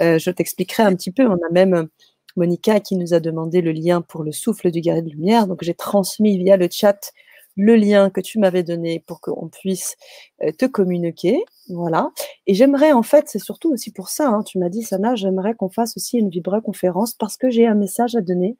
Euh, 0.00 0.18
je 0.18 0.30
t'expliquerai 0.30 0.82
un 0.82 0.94
petit 0.94 1.12
peu. 1.12 1.26
On 1.26 1.34
a 1.34 1.50
même 1.52 1.88
Monica 2.36 2.80
qui 2.80 2.96
nous 2.96 3.14
a 3.14 3.20
demandé 3.20 3.62
le 3.62 3.72
lien 3.72 4.02
pour 4.02 4.22
le 4.22 4.32
souffle 4.32 4.70
du 4.70 4.80
guerrier 4.80 5.02
de 5.02 5.10
lumière. 5.10 5.46
Donc 5.46 5.64
j'ai 5.64 5.74
transmis 5.74 6.38
via 6.38 6.56
le 6.58 6.68
chat 6.70 7.12
le 7.56 7.76
lien 7.76 8.10
que 8.10 8.20
tu 8.20 8.38
m'avais 8.38 8.64
donné 8.64 9.00
pour 9.06 9.20
qu'on 9.20 9.48
puisse 9.48 9.96
euh, 10.42 10.50
te 10.52 10.66
communiquer. 10.66 11.44
Voilà. 11.68 12.10
Et 12.46 12.54
j'aimerais, 12.54 12.92
en 12.92 13.02
fait, 13.02 13.26
c'est 13.28 13.38
surtout 13.38 13.72
aussi 13.72 13.92
pour 13.92 14.08
ça, 14.08 14.28
hein, 14.28 14.42
tu 14.42 14.58
m'as 14.58 14.68
dit, 14.68 14.82
Sana, 14.82 15.14
j'aimerais 15.14 15.54
qu'on 15.54 15.70
fasse 15.70 15.96
aussi 15.96 16.18
une 16.18 16.30
vibra-conférence 16.30 17.14
parce 17.14 17.36
que 17.36 17.50
j'ai 17.50 17.66
un 17.66 17.74
message 17.76 18.16
à 18.16 18.20
donner. 18.20 18.56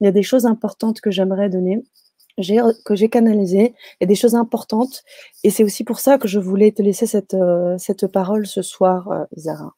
Il 0.00 0.06
y 0.06 0.08
a 0.08 0.12
des 0.12 0.22
choses 0.22 0.46
importantes 0.46 1.00
que 1.00 1.10
j'aimerais 1.10 1.50
donner 1.50 1.82
que 2.84 2.94
j'ai 2.94 3.08
canalisées. 3.08 3.74
A 4.00 4.06
des 4.06 4.14
choses 4.14 4.34
importantes. 4.34 5.02
Et 5.44 5.50
c'est 5.50 5.64
aussi 5.64 5.84
pour 5.84 6.00
ça 6.00 6.18
que 6.18 6.28
je 6.28 6.38
voulais 6.38 6.72
te 6.72 6.82
laisser 6.82 7.06
cette, 7.06 7.34
euh, 7.34 7.76
cette 7.78 8.06
parole 8.06 8.46
ce 8.46 8.62
soir, 8.62 9.10
euh, 9.10 9.24
Isara. 9.36 9.74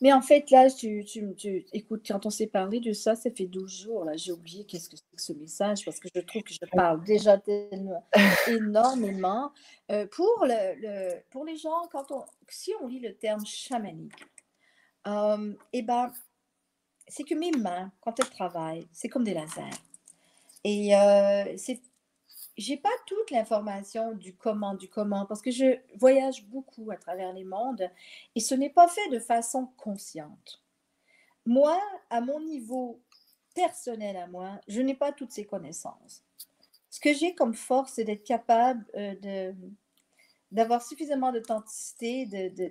Mais 0.00 0.12
en 0.12 0.20
fait, 0.20 0.50
là, 0.50 0.70
tu, 0.70 1.04
tu, 1.04 1.34
tu, 1.36 1.64
écoute, 1.72 2.04
quand 2.06 2.26
on 2.26 2.30
s'est 2.30 2.46
parlé 2.46 2.80
de 2.80 2.92
ça, 2.92 3.14
ça 3.14 3.30
fait 3.30 3.46
12 3.46 3.82
jours. 3.82 4.04
Là, 4.04 4.16
j'ai 4.16 4.32
oublié 4.32 4.64
qu'est-ce 4.64 4.88
que 4.90 4.96
c'est 4.96 5.16
que 5.16 5.22
ce 5.22 5.32
message 5.32 5.84
parce 5.84 5.98
que 5.98 6.08
je 6.14 6.20
trouve 6.20 6.42
que 6.42 6.52
je 6.52 6.58
parle 6.70 7.02
déjà 7.04 7.40
énormément. 8.48 9.52
Euh, 9.90 10.06
pour, 10.08 10.44
le, 10.44 11.20
pour 11.30 11.44
les 11.44 11.56
gens, 11.56 11.88
quand 11.90 12.10
on, 12.10 12.24
si 12.48 12.72
on 12.82 12.88
lit 12.88 13.00
le 13.00 13.14
terme 13.14 13.44
chamanique, 13.46 14.12
euh, 15.06 15.54
eh 15.72 15.82
ben, 15.82 16.12
c'est 17.08 17.24
que 17.24 17.34
mes 17.34 17.52
mains, 17.52 17.90
quand 18.00 18.18
elles 18.18 18.30
travaillent, 18.30 18.86
c'est 18.92 19.08
comme 19.08 19.24
des 19.24 19.34
lasers. 19.34 19.70
Et 20.68 20.96
euh, 20.96 21.56
c'est 21.56 21.80
j'ai 22.56 22.76
pas 22.76 22.88
toute 23.06 23.30
l'information 23.30 24.14
du 24.14 24.34
comment, 24.34 24.74
du 24.74 24.88
comment, 24.88 25.24
parce 25.26 25.40
que 25.40 25.52
je 25.52 25.78
voyage 25.94 26.44
beaucoup 26.46 26.90
à 26.90 26.96
travers 26.96 27.32
les 27.32 27.44
mondes 27.44 27.88
et 28.34 28.40
ce 28.40 28.54
n'est 28.56 28.70
pas 28.70 28.88
fait 28.88 29.08
de 29.10 29.20
façon 29.20 29.68
consciente. 29.76 30.64
Moi, 31.44 31.80
à 32.10 32.20
mon 32.20 32.40
niveau 32.40 33.00
personnel 33.54 34.16
à 34.16 34.26
moi, 34.26 34.58
je 34.66 34.80
n'ai 34.80 34.94
pas 34.94 35.12
toutes 35.12 35.30
ces 35.30 35.44
connaissances. 35.44 36.24
Ce 36.90 36.98
que 36.98 37.12
j'ai 37.14 37.32
comme 37.32 37.54
force, 37.54 37.92
c'est 37.92 38.04
d'être 38.04 38.24
capable 38.24 38.84
euh, 38.96 39.14
de 39.22 39.54
d'avoir 40.50 40.82
suffisamment 40.82 41.32
d'authenticité 41.32 42.26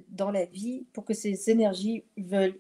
dans 0.10 0.31
la 0.31 0.45
vie 0.45 0.86
pour 0.91 1.05
que 1.05 1.13
ces 1.13 1.49
énergies 1.49 2.03
veulent 2.17 2.60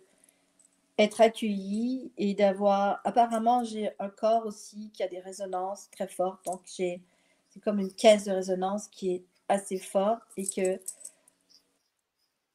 être 0.97 1.21
accueillies 1.21 2.11
et 2.17 2.33
d'avoir 2.33 3.01
apparemment 3.03 3.63
j'ai 3.63 3.91
un 3.99 4.09
corps 4.09 4.45
aussi 4.45 4.91
qui 4.93 5.03
a 5.03 5.07
des 5.07 5.19
résonances 5.19 5.89
très 5.91 6.07
fortes 6.07 6.45
donc 6.45 6.61
j'ai 6.65 7.01
c'est 7.49 7.59
comme 7.59 7.79
une 7.79 7.93
caisse 7.93 8.25
de 8.25 8.31
résonance 8.31 8.87
qui 8.87 9.11
est 9.11 9.25
assez 9.47 9.77
forte 9.77 10.23
et 10.37 10.47
que 10.47 10.79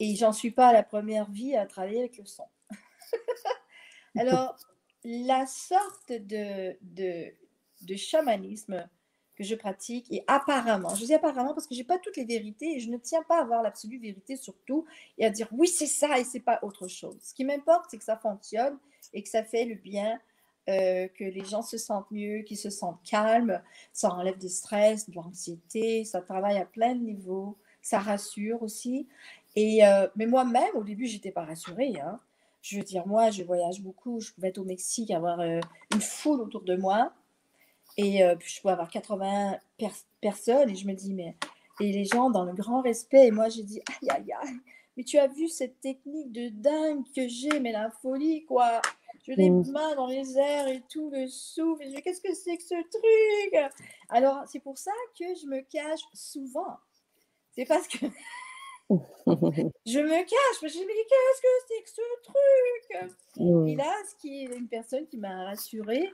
et 0.00 0.16
j'en 0.16 0.32
suis 0.32 0.50
pas 0.50 0.72
la 0.72 0.82
première 0.82 1.30
vie 1.30 1.54
à 1.54 1.66
travailler 1.66 2.00
avec 2.00 2.16
le 2.16 2.24
son. 2.24 2.46
Alors, 4.18 4.56
la 5.04 5.46
sorte 5.46 6.10
de, 6.10 6.76
de, 6.80 7.32
de, 7.82 7.96
chamanisme 7.96 8.88
que 9.40 9.46
je 9.46 9.54
pratique, 9.54 10.06
et 10.12 10.22
apparemment, 10.26 10.94
je 10.94 11.02
dis 11.06 11.14
apparemment 11.14 11.54
parce 11.54 11.66
que 11.66 11.74
je 11.74 11.80
n'ai 11.80 11.86
pas 11.86 11.98
toutes 11.98 12.18
les 12.18 12.26
vérités 12.26 12.76
et 12.76 12.78
je 12.78 12.90
ne 12.90 12.98
tiens 12.98 13.22
pas 13.26 13.38
à 13.38 13.40
avoir 13.40 13.62
l'absolue 13.62 13.98
vérité 13.98 14.36
surtout 14.36 14.84
et 15.16 15.24
à 15.24 15.30
dire 15.30 15.48
oui, 15.52 15.66
c'est 15.66 15.86
ça 15.86 16.18
et 16.18 16.24
c'est 16.24 16.40
pas 16.40 16.58
autre 16.60 16.88
chose. 16.88 17.16
Ce 17.22 17.32
qui 17.32 17.46
m'importe, 17.46 17.86
c'est 17.90 17.96
que 17.96 18.04
ça 18.04 18.18
fonctionne 18.18 18.76
et 19.14 19.22
que 19.22 19.30
ça 19.30 19.42
fait 19.42 19.64
le 19.64 19.76
bien 19.76 20.20
euh, 20.68 21.08
que 21.08 21.24
les 21.24 21.42
gens 21.42 21.62
se 21.62 21.78
sentent 21.78 22.10
mieux, 22.10 22.42
qu'ils 22.42 22.58
se 22.58 22.68
sentent 22.68 23.02
calmes, 23.02 23.62
ça 23.94 24.10
enlève 24.10 24.36
des 24.36 24.50
stress, 24.50 25.08
de 25.08 25.14
l'anxiété, 25.14 26.04
ça 26.04 26.20
travaille 26.20 26.58
à 26.58 26.66
plein 26.66 26.94
de 26.94 27.00
niveaux, 27.00 27.56
ça 27.80 27.98
rassure 27.98 28.62
aussi. 28.62 29.08
Et, 29.56 29.86
euh, 29.86 30.06
mais 30.16 30.26
moi-même, 30.26 30.74
au 30.74 30.84
début, 30.84 31.06
j'étais 31.06 31.30
pas 31.30 31.46
rassurée. 31.46 31.94
Hein. 31.98 32.20
Je 32.60 32.76
veux 32.76 32.84
dire, 32.84 33.06
moi, 33.06 33.30
je 33.30 33.42
voyage 33.42 33.80
beaucoup, 33.80 34.20
je 34.20 34.32
pouvais 34.32 34.48
être 34.48 34.58
au 34.58 34.64
Mexique, 34.64 35.10
avoir 35.10 35.40
euh, 35.40 35.60
une 35.94 36.02
foule 36.02 36.42
autour 36.42 36.60
de 36.60 36.76
moi, 36.76 37.14
et 38.00 38.36
puis 38.36 38.52
je 38.52 38.60
pouvais 38.60 38.72
avoir 38.72 38.90
80 38.90 39.58
personnes, 40.20 40.70
et 40.70 40.74
je 40.74 40.86
me 40.86 40.94
dis, 40.94 41.14
mais 41.14 41.36
et 41.80 41.92
les 41.92 42.04
gens 42.04 42.30
dans 42.30 42.44
le 42.44 42.52
grand 42.52 42.82
respect, 42.82 43.28
et 43.28 43.30
moi, 43.30 43.48
j'ai 43.48 43.62
dit, 43.62 43.80
aïe, 43.88 44.10
aïe, 44.10 44.32
aïe, 44.42 44.56
mais 44.96 45.04
tu 45.04 45.18
as 45.18 45.28
vu 45.28 45.48
cette 45.48 45.80
technique 45.80 46.30
de 46.30 46.48
dingue 46.50 47.04
que 47.16 47.26
j'ai, 47.26 47.58
mais 47.60 47.72
la 47.72 47.90
folie, 47.90 48.44
quoi. 48.44 48.82
Je 49.26 49.32
les 49.32 49.50
mmh. 49.50 49.70
mains 49.70 49.94
dans 49.96 50.06
les 50.06 50.38
airs 50.38 50.68
et 50.68 50.82
tout, 50.88 51.10
le 51.10 51.26
souffle. 51.26 51.82
Je 51.84 52.00
qu'est-ce 52.00 52.20
que 52.20 52.34
c'est 52.34 52.56
que 52.56 52.62
ce 52.62 52.74
truc? 52.74 53.72
Alors, 54.08 54.42
c'est 54.46 54.60
pour 54.60 54.78
ça 54.78 54.92
que 55.18 55.26
je 55.34 55.46
me 55.46 55.60
cache 55.60 56.00
souvent. 56.14 56.78
C'est 57.54 57.66
parce 57.66 57.86
que 57.86 57.98
je 58.90 60.00
me 60.00 60.18
cache. 60.18 60.60
Je 60.60 60.64
me 60.64 60.70
dis, 60.70 60.84
mais 60.86 60.94
qu'est-ce 61.08 61.42
que 61.42 61.48
c'est 61.68 61.82
que 61.82 61.90
ce 61.90 62.22
truc? 62.24 63.12
Et 63.36 63.74
mmh. 63.74 63.78
là, 63.78 63.94
ce 64.08 64.14
qui 64.16 64.44
est 64.44 64.56
une 64.56 64.68
personne 64.68 65.06
qui 65.06 65.18
m'a 65.18 65.44
rassurée, 65.44 66.12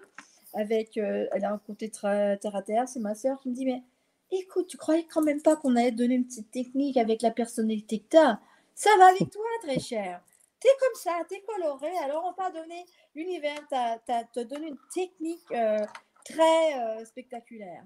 avec, 0.56 0.96
euh, 0.96 1.26
elle 1.32 1.44
a 1.44 1.52
un 1.52 1.58
côté 1.58 1.90
terre 1.90 2.56
à 2.56 2.62
terre, 2.62 2.88
c'est 2.88 3.00
ma 3.00 3.14
soeur 3.14 3.40
qui 3.40 3.50
me 3.50 3.54
dit, 3.54 3.66
mais 3.66 3.82
écoute, 4.30 4.66
tu 4.66 4.76
croyais 4.76 5.06
quand 5.12 5.22
même 5.22 5.42
pas 5.42 5.56
qu'on 5.56 5.76
allait 5.76 5.92
donner 5.92 6.16
une 6.16 6.26
petite 6.26 6.50
technique 6.50 6.96
avec 6.96 7.22
la 7.22 7.30
personnalité 7.30 8.00
que 8.00 8.08
tu 8.10 8.16
as 8.16 8.40
Ça 8.74 8.90
va 8.98 9.06
avec 9.06 9.30
toi, 9.30 9.44
très 9.62 9.78
cher 9.78 10.20
t'es 10.60 10.68
comme 10.80 10.94
ça, 10.94 11.12
t'es 11.28 11.42
coloré, 11.42 11.90
alors 12.02 12.24
on 12.24 12.32
t'a 12.32 12.50
donné, 12.50 12.84
l'univers 13.14 13.60
t'a 13.68 14.44
donné 14.44 14.68
une 14.68 14.78
technique 14.92 15.44
euh, 15.52 15.84
très 16.24 16.80
euh, 16.80 17.04
spectaculaire. 17.04 17.84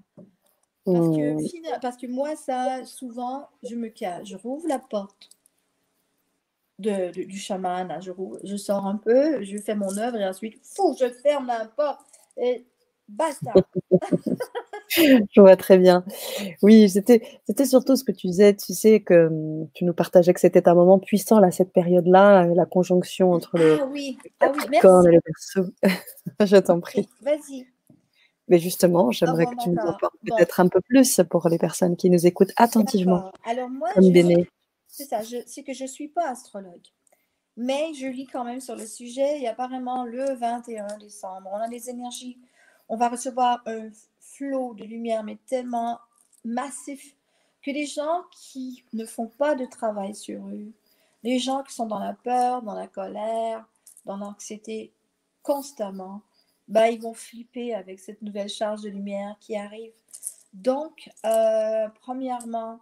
Parce 0.86 1.16
que, 1.16 1.34
mmh. 1.34 1.80
parce 1.82 1.96
que 1.96 2.06
moi, 2.06 2.36
ça, 2.36 2.84
souvent, 2.84 3.48
je 3.62 3.74
me 3.74 3.88
cache, 3.88 4.28
je 4.28 4.36
rouvre 4.36 4.66
la 4.66 4.78
porte 4.78 5.28
de, 6.78 7.10
du 7.10 7.38
chaman, 7.38 8.00
je, 8.00 8.12
je 8.44 8.56
sors 8.56 8.86
un 8.86 8.96
peu, 8.96 9.42
je 9.42 9.58
fais 9.58 9.74
mon 9.74 9.96
œuvre 9.98 10.16
et 10.16 10.26
ensuite, 10.26 10.58
fou, 10.64 10.96
je 10.98 11.08
ferme 11.10 11.48
la 11.48 11.66
porte 11.66 12.09
et 12.40 12.66
basta. 13.08 13.52
Je 14.88 15.40
vois 15.40 15.56
très 15.56 15.78
bien. 15.78 16.04
Oui, 16.62 16.90
c'était 16.90 17.22
surtout 17.64 17.94
ce 17.94 18.02
que 18.02 18.12
tu 18.12 18.26
disais, 18.26 18.56
tu 18.56 18.74
sais, 18.74 19.00
que 19.00 19.28
hum, 19.28 19.68
tu 19.72 19.84
nous 19.84 19.94
partageais 19.94 20.34
que 20.34 20.40
c'était 20.40 20.68
un 20.68 20.74
moment 20.74 20.98
puissant, 20.98 21.38
là, 21.38 21.50
cette 21.50 21.72
période-là, 21.72 22.46
la 22.46 22.66
conjonction 22.66 23.32
entre 23.32 23.56
le 23.56 23.78
ah 23.80 23.86
oui. 23.86 24.18
ah 24.40 24.52
oui, 24.52 24.64
et 24.72 25.12
le 25.12 25.20
berceau. 25.24 25.72
Je 26.40 26.56
t'en 26.56 26.80
prie. 26.80 27.08
Vas-y. 27.22 27.66
Mais 28.48 28.58
justement, 28.58 29.12
j'aimerais 29.12 29.46
que 29.46 29.62
tu 29.62 29.70
nous 29.70 29.80
en 29.80 29.96
parles 29.96 30.12
peut-être 30.26 30.58
un 30.58 30.66
peu 30.66 30.80
plus 30.80 31.20
pour 31.30 31.48
les 31.48 31.58
personnes 31.58 31.96
qui 31.96 32.10
nous 32.10 32.26
écoutent 32.26 32.52
attentivement. 32.56 33.30
Alors 33.44 33.70
moi, 33.70 33.90
c'est 34.88 35.04
ça, 35.04 35.20
c'est 35.46 35.62
que 35.62 35.72
je 35.72 35.84
ne 35.84 35.88
suis 35.88 36.08
pas 36.08 36.30
astrologue. 36.30 36.82
Mais 37.56 37.92
je 37.94 38.06
lis 38.06 38.26
quand 38.26 38.44
même 38.44 38.60
sur 38.60 38.76
le 38.76 38.86
sujet. 38.86 39.40
Et 39.40 39.48
apparemment 39.48 40.04
le 40.04 40.34
21 40.34 40.98
décembre, 40.98 41.50
on 41.52 41.58
a 41.58 41.68
des 41.68 41.90
énergies, 41.90 42.38
on 42.88 42.96
va 42.96 43.08
recevoir 43.08 43.62
un 43.66 43.90
flot 44.20 44.74
de 44.74 44.84
lumière, 44.84 45.22
mais 45.24 45.38
tellement 45.46 45.98
massif 46.44 47.14
que 47.62 47.70
les 47.70 47.86
gens 47.86 48.22
qui 48.32 48.84
ne 48.92 49.04
font 49.04 49.26
pas 49.26 49.54
de 49.54 49.66
travail 49.66 50.14
sur 50.14 50.48
eux, 50.48 50.72
les 51.22 51.38
gens 51.38 51.62
qui 51.62 51.74
sont 51.74 51.86
dans 51.86 51.98
la 51.98 52.14
peur, 52.14 52.62
dans 52.62 52.74
la 52.74 52.86
colère, 52.86 53.66
dans 54.06 54.16
l'anxiété 54.16 54.92
constamment, 55.42 56.22
bah, 56.68 56.90
ils 56.90 57.00
vont 57.00 57.14
flipper 57.14 57.74
avec 57.74 57.98
cette 57.98 58.22
nouvelle 58.22 58.48
charge 58.48 58.82
de 58.82 58.88
lumière 58.88 59.36
qui 59.40 59.56
arrive. 59.56 59.92
Donc, 60.52 61.10
euh, 61.26 61.88
premièrement, 62.00 62.80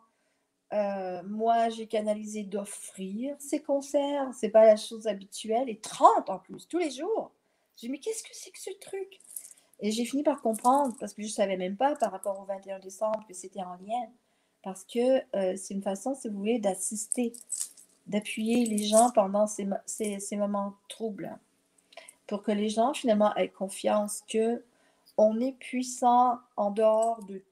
euh, 0.72 1.22
moi, 1.24 1.68
j'ai 1.70 1.86
canalisé 1.86 2.42
d'offrir 2.42 3.36
ces 3.38 3.62
concerts. 3.62 4.28
C'est 4.34 4.50
pas 4.50 4.66
la 4.66 4.76
chose 4.76 5.06
habituelle. 5.06 5.68
Et 5.68 5.78
30 5.78 6.30
en 6.30 6.38
plus, 6.38 6.68
tous 6.68 6.78
les 6.78 6.90
jours. 6.90 7.32
J'ai 7.76 7.86
dit, 7.86 7.92
mais 7.92 7.98
qu'est-ce 7.98 8.22
que 8.22 8.30
c'est 8.32 8.50
que 8.50 8.58
ce 8.58 8.70
truc? 8.80 9.20
Et 9.80 9.92
j'ai 9.92 10.04
fini 10.04 10.22
par 10.22 10.42
comprendre, 10.42 10.96
parce 10.98 11.14
que 11.14 11.22
je 11.22 11.28
ne 11.28 11.32
savais 11.32 11.56
même 11.56 11.76
pas 11.76 11.94
par 11.94 12.10
rapport 12.10 12.38
au 12.40 12.44
21 12.44 12.80
décembre 12.80 13.24
que 13.28 13.34
c'était 13.34 13.62
en 13.62 13.74
lien, 13.74 14.08
parce 14.62 14.84
que 14.84 15.18
euh, 15.36 15.56
c'est 15.56 15.74
une 15.74 15.82
façon, 15.82 16.14
si 16.14 16.28
vous 16.28 16.36
voulez, 16.36 16.58
d'assister, 16.58 17.32
d'appuyer 18.06 18.64
les 18.66 18.84
gens 18.84 19.10
pendant 19.12 19.46
ces, 19.46 19.68
ces, 19.86 20.36
moments 20.36 20.74
troubles, 20.88 21.38
pour 22.26 22.42
que 22.42 22.50
les 22.50 22.68
gens 22.68 22.92
finalement 22.92 23.34
aient 23.36 23.48
confiance 23.48 24.22
que 24.28 24.64
on 25.16 25.40
est 25.40 25.52
puissant 25.52 26.38
en 26.56 26.70
dehors 26.70 27.22
de. 27.24 27.42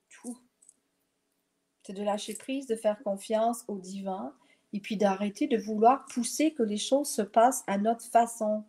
C'est 1.87 1.92
de 1.92 2.03
lâcher 2.03 2.35
prise, 2.35 2.66
de 2.66 2.75
faire 2.75 3.01
confiance 3.05 3.64
au 3.68 3.79
divin, 3.79 4.33
et 4.72 4.81
puis 4.81 4.96
d'arrêter 4.96 5.46
de 5.46 5.57
vouloir 5.57 6.05
pousser 6.07 6.53
que 6.53 6.64
les 6.64 6.79
choses 6.79 7.09
se 7.09 7.22
passent 7.22 7.62
à 7.68 7.79
notre 7.79 8.05
façon. 8.05 8.64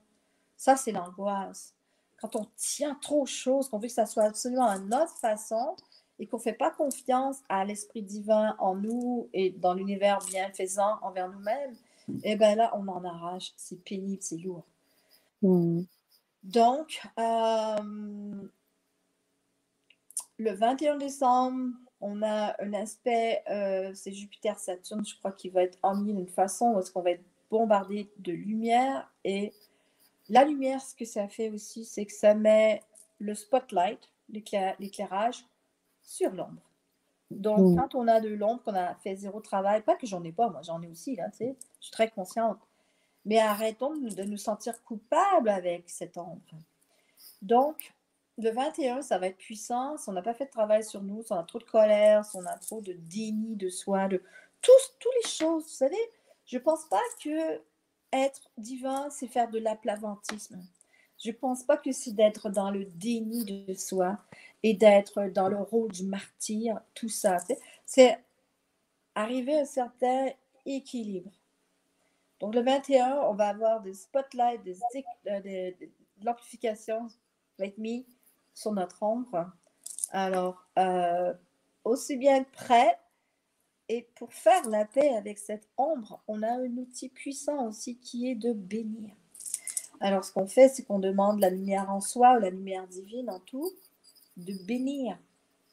Ça, 0.56 0.76
c'est 0.76 0.92
l'angoisse 0.92 1.74
quand 2.20 2.36
on 2.36 2.48
tient 2.56 2.96
trop 2.96 3.24
aux 3.24 3.28
choses, 3.28 3.70
qu'on 3.70 3.80
veut 3.80 3.88
que 3.88 3.94
ça 3.94 4.06
soit 4.06 4.24
absolument 4.24 4.68
à 4.68 4.80
notre 4.80 5.18
façon, 5.18 5.76
et 6.20 6.26
qu'on 6.26 6.38
ne 6.38 6.42
fait 6.42 6.54
pas 6.54 6.72
confiance 6.72 7.38
à 7.48 7.64
l'Esprit 7.64 8.02
divin 8.02 8.56
en 8.58 8.76
nous 8.76 9.30
et 9.34 9.52
dans 9.52 9.74
l'univers 9.76 10.20
bienfaisant 10.28 10.98
envers 11.02 11.30
nous-mêmes, 11.30 11.76
et 12.24 12.32
eh 12.32 12.36
bien 12.36 12.56
là, 12.56 12.72
on 12.76 12.88
en 12.88 13.04
arrache. 13.04 13.52
C'est 13.58 13.84
pénible, 13.84 14.22
c'est 14.22 14.38
lourd. 14.38 14.64
Mm. 15.42 15.82
Donc, 16.44 17.02
euh, 17.20 18.48
le 20.38 20.52
21 20.52 20.98
décembre, 20.98 21.74
on 22.02 22.22
a 22.22 22.56
un 22.62 22.74
aspect, 22.74 23.44
euh, 23.50 23.92
c'est 23.94 24.12
Jupiter-Saturne, 24.12 25.06
je 25.06 25.18
crois 25.18 25.32
qu'il 25.32 25.52
va 25.52 25.64
être 25.64 25.80
en 25.82 25.98
d'une 25.98 26.28
façon 26.28 26.74
où 26.74 26.80
est-ce 26.80 26.92
qu'on 26.92 27.02
va 27.02 27.12
être 27.12 27.24
bombardé 27.50 28.12
de 28.20 28.32
lumière. 28.32 29.12
Et 29.24 29.54
la 30.30 30.46
lumière, 30.46 30.82
ce 30.82 30.96
que 30.96 31.06
ça 31.06 31.28
fait 31.28 31.50
aussi, 31.50 31.86
c'est 31.86 32.06
que 32.06 32.14
ça 32.14 32.36
met 32.36 32.84
le 33.20 33.34
spotlight, 33.34 34.12
l'éclairage, 34.30 35.46
sur 36.04 36.32
l'ombre. 36.32 36.62
Donc, 37.32 37.60
mm. 37.60 37.76
quand 37.76 37.96
on 37.96 38.08
a 38.08 38.22
de 38.22 38.30
l'ombre, 38.30 38.64
qu'on 38.64 38.76
a 38.76 38.96
fait 38.96 39.16
zéro 39.16 39.42
travail, 39.42 39.82
pas 39.82 39.96
que 39.96 40.08
j'en 40.08 40.24
ai 40.24 40.32
pas, 40.32 40.50
moi 40.50 40.62
j'en 40.62 40.82
ai 40.82 40.88
aussi, 40.88 41.16
là, 41.16 41.30
tu 41.32 41.38
sais, 41.38 41.56
je 41.80 41.86
suis 41.86 41.92
très 41.92 42.10
consciente. 42.10 42.60
Mais 43.26 43.40
arrêtons 43.40 43.96
de 43.96 44.24
nous 44.24 44.38
sentir 44.38 44.82
coupables 44.84 45.50
avec 45.50 45.90
cette 45.90 46.18
ombre. 46.18 46.42
Donc, 47.42 47.94
le 48.38 48.52
21, 48.52 49.02
ça 49.02 49.18
va 49.18 49.28
être 49.28 49.38
puissant. 49.38 49.98
Si 49.98 50.10
on 50.10 50.14
n'a 50.14 50.22
pas 50.22 50.34
fait 50.34 50.46
de 50.46 50.52
travail 50.52 50.84
sur 50.84 51.02
nous, 51.02 51.24
si 51.24 51.32
on 51.32 51.38
a 51.38 51.44
trop 51.44 51.60
de 51.60 51.64
colère, 51.64 52.24
si 52.24 52.38
on 52.38 52.46
a 52.46 52.58
trop 52.58 52.82
de 52.82 52.94
déni 52.94 53.56
de 53.56 53.70
soi, 53.70 54.08
de 54.08 54.22
tous, 54.62 54.94
toutes 55.00 55.14
les 55.24 55.30
choses, 55.30 55.64
vous 55.64 55.70
savez, 55.70 55.98
je 56.46 56.58
ne 56.58 56.62
pense 56.62 56.86
pas 56.86 57.02
que 57.24 57.62
être 58.14 58.52
divin, 58.58 59.10
c'est 59.10 59.28
faire 59.28 59.50
de 59.50 59.60
l'aplaventisme. 59.60 60.64
Je 61.24 61.32
ne 61.32 61.36
pense 61.36 61.64
pas 61.64 61.78
que 61.78 61.92
c'est 61.92 62.14
d'être 62.14 62.50
dans 62.50 62.70
le 62.70 62.86
déni 62.86 63.44
de 63.44 63.74
soi 63.74 64.20
et 64.62 64.76
d'être 64.76 65.26
dans 65.30 65.50
le 65.50 65.58
rôle 65.58 65.92
du 65.92 66.04
martyr, 66.04 66.80
tout 66.94 67.10
ça. 67.10 67.38
C'est 67.86 68.20
arriver 69.16 69.58
à 69.58 69.62
un 69.62 69.66
certain 69.66 70.30
équilibre. 70.66 71.32
Donc 72.40 72.54
le 72.54 72.62
21, 72.62 73.16
on 73.24 73.34
va 73.34 73.48
avoir 73.48 73.82
des 73.82 73.96
spotlights, 73.96 74.62
des, 74.64 74.78
euh, 75.28 75.42
des, 75.42 75.72
de 76.18 76.26
l'amplification 76.26 77.08
va 77.58 77.66
être 77.66 77.78
sur 78.58 78.72
notre 78.72 79.04
ombre. 79.04 79.52
Alors, 80.10 80.66
euh, 80.80 81.32
aussi 81.84 82.18
bien 82.18 82.44
prêt, 82.44 82.98
et 83.88 84.08
pour 84.16 84.34
faire 84.34 84.68
la 84.68 84.84
paix 84.84 85.16
avec 85.16 85.38
cette 85.38 85.68
ombre, 85.78 86.22
on 86.28 86.42
a 86.42 86.52
un 86.52 86.78
outil 86.78 87.10
puissant 87.10 87.68
aussi 87.68 87.98
qui 88.00 88.32
est 88.32 88.36
de 88.36 88.54
bénir. 88.54 89.12
Alors, 90.00 90.26
ce 90.26 90.32
qu'on 90.32 90.48
fait, 90.48 90.70
c'est 90.70 90.84
qu'on 90.84 90.98
demande 90.98 91.40
la 91.40 91.52
lumière 91.52 91.92
en 91.92 92.02
soi 92.02 92.36
ou 92.36 92.40
la 92.40 92.50
lumière 92.50 92.88
divine 92.88 93.30
en 93.30 93.40
tout, 93.40 93.72
de 94.38 94.54
bénir 94.66 95.18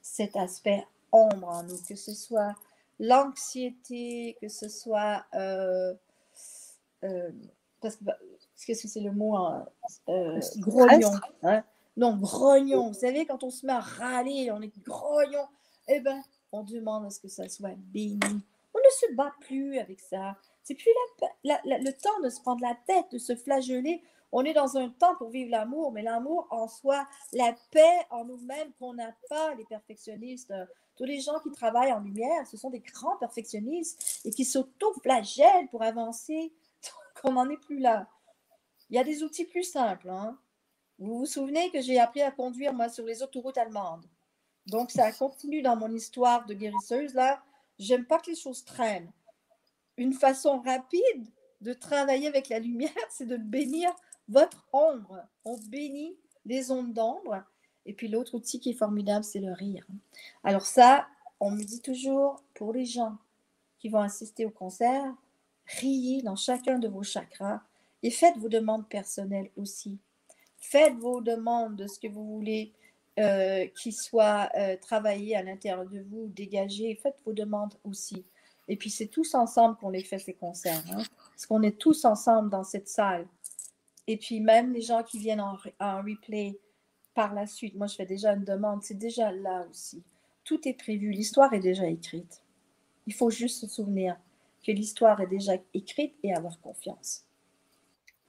cet 0.03 0.37
aspect 0.37 0.87
ombre 1.11 1.49
en 1.49 1.63
nous, 1.63 1.79
que 1.89 1.95
ce 1.95 2.13
soit 2.13 2.55
l'anxiété, 3.01 4.37
que 4.43 4.49
ce 4.49 4.69
soit 4.69 5.25
euh, 5.35 5.95
euh, 7.03 7.31
parce 7.81 7.97
que 7.97 8.05
qu'est-ce 8.67 8.83
que 8.83 8.89
c'est 8.89 9.01
le 9.01 9.13
mot 9.13 9.37
hein, 9.37 9.67
euh, 10.09 10.41
grognon 10.59 11.13
hein? 11.43 11.65
Non, 11.97 12.17
grognon. 12.17 12.89
Vous 12.89 12.95
savez, 13.01 13.25
quand 13.27 13.45
on 13.45 13.51
se 13.51 13.65
met 13.67 13.73
à 13.73 13.81
râler, 13.81 14.51
on 14.51 14.61
est 14.61 14.73
grognon. 14.83 15.47
Eh 15.89 16.01
bien, 16.01 16.23
on 16.53 16.63
demande 16.63 17.07
à 17.07 17.11
ce 17.11 17.21
que 17.21 17.29
ça 17.29 17.49
soit 17.49 17.77
béni. 17.77 18.21
On 18.75 18.79
ne 18.79 18.91
se 18.91 19.15
bat 19.15 19.33
plus 19.41 19.79
avec 19.79 20.01
ça. 20.01 20.37
C'est 20.63 20.75
plus 20.75 20.91
le 21.45 21.91
temps 21.93 22.21
de 22.23 22.31
se 22.31 22.41
prendre 22.41 22.63
la 22.63 22.77
tête, 22.87 23.13
de 23.13 23.19
se 23.19 23.37
flageller. 23.37 24.03
On 24.33 24.45
est 24.45 24.55
dans 24.55 24.77
un 24.77 24.89
temps 24.89 25.15
pour 25.17 25.31
vivre 25.31 25.51
l'amour, 25.51 25.93
mais 25.93 26.03
l'amour 26.03 26.49
en 26.51 26.67
soi, 26.67 27.07
la 27.33 27.55
paix 27.71 28.07
en 28.11 28.25
nous-mêmes 28.25 28.73
qu'on 28.81 28.95
n'a 28.95 29.15
pas, 29.29 29.55
les 29.55 29.65
perfectionnistes. 29.65 30.53
Tous 30.97 31.05
les 31.05 31.21
gens 31.21 31.39
qui 31.41 31.53
travaillent 31.53 31.93
en 31.93 32.01
lumière, 32.01 32.47
ce 32.47 32.57
sont 32.57 32.71
des 32.71 32.81
grands 32.81 33.17
perfectionnistes 33.17 34.23
et 34.25 34.31
qui 34.31 34.45
s'auto-flagellent 34.45 35.69
pour 35.71 35.83
avancer 35.83 36.53
qu'on 37.23 37.33
n'en 37.33 37.49
est 37.49 37.61
plus 37.61 37.79
là. 37.79 38.09
Il 38.91 38.97
y 38.97 38.99
a 38.99 39.05
des 39.05 39.23
outils 39.23 39.45
plus 39.45 39.63
simples. 39.65 40.11
Hein. 40.11 40.37
Vous 40.99 41.19
vous 41.19 41.27
souvenez 41.27 41.71
que 41.71 41.81
j'ai 41.81 41.99
appris 41.99 42.23
à 42.23 42.31
conduire, 42.31 42.73
moi, 42.73 42.89
sur 42.89 43.05
les 43.05 43.23
autoroutes 43.23 43.59
allemandes. 43.59 44.07
Donc, 44.67 44.91
ça 44.91 45.13
continue 45.13 45.63
dans 45.63 45.77
mon 45.77 45.93
histoire 45.93 46.47
de 46.47 46.55
guérisseuse. 46.55 47.15
Là, 47.15 47.43
j'aime 47.79 48.07
pas 48.07 48.19
que 48.19 48.31
les 48.31 48.37
choses 48.37 48.65
traînent. 48.65 49.13
Une 49.97 50.13
façon 50.13 50.61
rapide 50.61 51.27
de 51.61 51.73
travailler 51.73 52.29
avec 52.29 52.49
la 52.49 52.59
lumière, 52.59 52.91
c'est 53.11 53.27
de 53.27 53.37
bénir 53.37 53.91
votre 54.29 54.67
ombre. 54.73 55.27
On 55.45 55.57
bénit 55.69 56.17
les 56.45 56.71
ondes 56.71 56.93
d'ombre. 56.93 57.43
Et 57.87 57.93
puis 57.93 58.09
l'autre 58.09 58.35
outil 58.35 58.61
qui 58.61 58.71
est 58.71 58.75
formidable, 58.75 59.25
c'est 59.25 59.41
le 59.41 59.53
rire. 59.53 59.87
Alors 60.43 60.65
ça, 60.65 61.07
on 61.41 61.51
me 61.51 61.63
dit 61.63 61.81
toujours, 61.81 62.43
pour 62.55 62.73
les 62.73 62.87
gens 62.87 63.19
qui 63.79 63.89
vont 63.89 64.01
assister 64.01 64.47
au 64.47 64.51
concert, 64.51 65.15
riez 65.67 66.23
dans 66.23 66.37
chacun 66.37 66.79
de 66.79 66.89
vos 66.89 67.03
chakras 67.03 67.61
et 68.03 68.11
faites 68.11 68.37
vos 68.39 68.49
demandes 68.49 68.89
personnelles 68.89 69.51
aussi. 69.57 69.99
Faites 70.71 70.97
vos 70.97 71.21
demandes 71.21 71.77
de 71.77 71.87
ce 71.87 71.99
que 71.99 72.09
vous 72.09 72.25
voulez 72.25 72.73
euh, 73.19 73.67
qui 73.81 73.93
soit 73.93 74.49
euh, 74.57 74.77
travaillé 74.81 75.37
à 75.37 75.43
l'intérieur 75.43 75.85
de 75.85 76.01
vous, 76.01 76.27
dégagé. 76.29 76.95
Faites 76.97 77.21
vos 77.27 77.35
demandes 77.35 77.75
aussi. 77.85 78.25
Et 78.67 78.77
puis 78.77 78.89
c'est 78.89 79.09
tous 79.09 79.35
ensemble 79.35 79.77
qu'on 79.77 79.91
les 79.91 80.03
fait 80.03 80.19
ces 80.19 80.33
concerts. 80.33 80.83
Hein, 80.91 81.03
parce 81.29 81.45
qu'on 81.45 81.63
est 81.63 81.79
tous 81.79 82.07
ensemble 82.07 82.49
dans 82.49 82.65
cette 82.65 82.89
salle. 82.89 83.29
Et 84.07 84.17
puis 84.17 84.41
même 84.41 84.73
les 84.73 84.81
gens 84.81 85.03
qui 85.03 85.19
viennent 85.19 85.43
en, 85.43 85.59
en 85.81 85.99
replay 85.99 86.59
par 87.13 87.35
la 87.35 87.47
suite, 87.47 87.77
moi 87.77 87.87
je 87.87 87.97
fais 87.97 88.07
déjà 88.07 88.33
une 88.33 88.45
demande, 88.45 88.83
c'est 88.83 88.99
déjà 88.99 89.31
là 89.33 89.67
aussi. 89.69 90.03
Tout 90.45 90.67
est 90.67 90.75
prévu, 90.75 91.11
l'histoire 91.11 91.53
est 91.53 91.61
déjà 91.61 91.87
écrite. 91.87 92.43
Il 93.07 93.13
faut 93.13 93.31
juste 93.31 93.61
se 93.61 93.69
souvenir 93.69 94.17
que 94.67 94.73
l'histoire 94.73 95.21
est 95.21 95.27
déjà 95.27 95.53
écrite 95.75 96.15
et 96.23 96.35
avoir 96.35 96.59
confiance. 96.61 97.27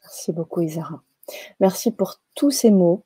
Merci 0.03 0.33
beaucoup, 0.33 0.61
Isara. 0.61 1.01
Merci 1.59 1.91
pour 1.91 2.19
tous 2.35 2.51
ces 2.51 2.71
mots, 2.71 3.03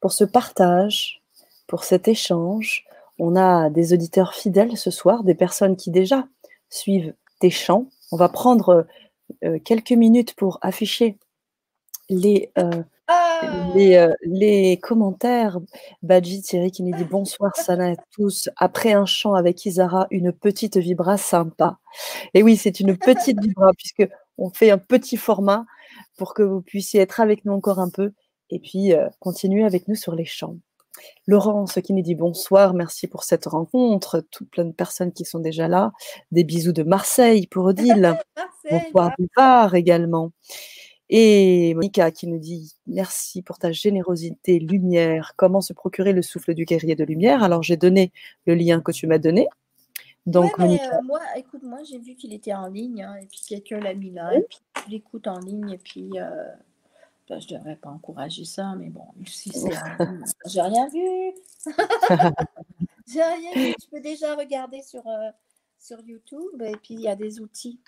pour 0.00 0.12
ce 0.12 0.24
partage, 0.24 1.22
pour 1.66 1.84
cet 1.84 2.08
échange. 2.08 2.84
On 3.18 3.36
a 3.36 3.70
des 3.70 3.92
auditeurs 3.92 4.34
fidèles 4.34 4.76
ce 4.76 4.90
soir, 4.90 5.24
des 5.24 5.34
personnes 5.34 5.76
qui 5.76 5.90
déjà 5.90 6.26
suivent 6.70 7.14
tes 7.40 7.50
chants. 7.50 7.86
On 8.10 8.16
va 8.16 8.28
prendre 8.28 8.86
euh, 9.44 9.58
quelques 9.58 9.92
minutes 9.92 10.34
pour 10.34 10.58
afficher 10.62 11.18
les, 12.08 12.50
euh, 12.58 12.82
ah! 13.08 13.40
euh, 13.76 14.12
les, 14.22 14.78
commentaires. 14.78 15.58
Badji 16.02 16.42
Thierry 16.42 16.70
qui 16.70 16.82
nous 16.82 16.96
dit 16.96 17.04
bonsoir 17.04 17.54
Sana 17.56 17.92
à 17.92 17.94
tous. 18.12 18.48
Après 18.56 18.92
un 18.92 19.06
chant 19.06 19.34
avec 19.34 19.64
Isara, 19.66 20.06
une 20.10 20.32
petite 20.32 20.76
vibra 20.76 21.16
sympa. 21.16 21.78
Et 22.34 22.42
oui, 22.42 22.56
c'est 22.56 22.80
une 22.80 22.96
petite 22.96 23.40
vibra 23.40 23.70
puisque 23.76 24.08
on 24.38 24.50
fait 24.50 24.70
un 24.70 24.78
petit 24.78 25.16
format 25.16 25.64
pour 26.16 26.34
que 26.34 26.42
vous 26.42 26.62
puissiez 26.62 27.00
être 27.00 27.20
avec 27.20 27.44
nous 27.44 27.52
encore 27.52 27.78
un 27.78 27.90
peu 27.90 28.12
et 28.50 28.58
puis 28.58 28.92
euh, 28.92 29.08
continuer 29.18 29.64
avec 29.64 29.88
nous 29.88 29.94
sur 29.94 30.14
les 30.14 30.24
chants. 30.24 30.56
Laurence 31.26 31.78
qui 31.82 31.92
nous 31.92 32.02
dit 32.02 32.14
bonsoir, 32.14 32.74
merci 32.74 33.06
pour 33.06 33.24
cette 33.24 33.46
rencontre. 33.46 34.24
Tout 34.30 34.44
plein 34.44 34.64
de 34.64 34.72
personnes 34.72 35.12
qui 35.12 35.24
sont 35.24 35.38
déjà 35.38 35.68
là. 35.68 35.92
Des 36.30 36.44
bisous 36.44 36.72
de 36.72 36.82
Marseille 36.82 37.46
pour 37.46 37.64
Odile. 37.66 38.18
bonsoir 38.70 39.12
du 39.18 39.28
Var 39.36 39.74
également. 39.74 40.32
Et 41.08 41.74
Monica 41.74 42.10
qui 42.10 42.26
nous 42.26 42.38
dit 42.38 42.74
merci 42.86 43.42
pour 43.42 43.58
ta 43.58 43.72
générosité, 43.72 44.58
lumière. 44.58 45.34
Comment 45.36 45.60
se 45.60 45.72
procurer 45.72 46.12
le 46.12 46.22
souffle 46.22 46.54
du 46.54 46.64
guerrier 46.64 46.94
de 46.94 47.04
lumière? 47.04 47.42
Alors 47.42 47.62
j'ai 47.62 47.76
donné 47.76 48.12
le 48.46 48.54
lien 48.54 48.80
que 48.80 48.92
tu 48.92 49.06
m'as 49.06 49.18
donné. 49.18 49.46
Donc 50.24 50.56
Monica. 50.58 50.84
Euh, 50.84 51.02
moi, 51.04 51.20
écoute, 51.36 51.62
moi 51.64 51.78
j'ai 51.88 51.98
vu 51.98 52.14
qu'il 52.14 52.32
était 52.32 52.54
en 52.54 52.68
ligne 52.68 53.02
hein, 53.02 53.16
et 53.20 53.26
puis 53.26 53.40
quelqu'un 53.46 53.80
l'a 53.80 53.92
mis 53.92 54.10
là 54.10 54.32
et 54.34 54.42
puis 54.42 54.58
je 54.71 54.71
l'écoute 54.88 55.26
en 55.26 55.38
ligne 55.38 55.70
et 55.70 55.78
puis 55.78 56.10
euh, 56.16 56.46
ben, 57.28 57.40
je 57.40 57.48
devrais 57.48 57.76
pas 57.76 57.90
encourager 57.90 58.44
ça, 58.44 58.74
mais 58.76 58.88
bon, 58.88 59.06
si 59.26 59.50
c'est 59.50 59.70
j'ai 60.46 60.60
rien 60.60 60.88
vu. 60.88 61.32
j'ai 63.06 63.22
rien 63.22 63.52
vu. 63.54 63.74
Tu 63.80 63.88
peux 63.90 64.00
déjà 64.00 64.34
regarder 64.34 64.82
sur 64.82 65.06
euh, 65.06 65.30
sur 65.78 66.00
YouTube 66.00 66.62
et 66.62 66.76
puis 66.76 66.94
il 66.94 67.00
y 67.00 67.08
a 67.08 67.16
des 67.16 67.40
outils. 67.40 67.80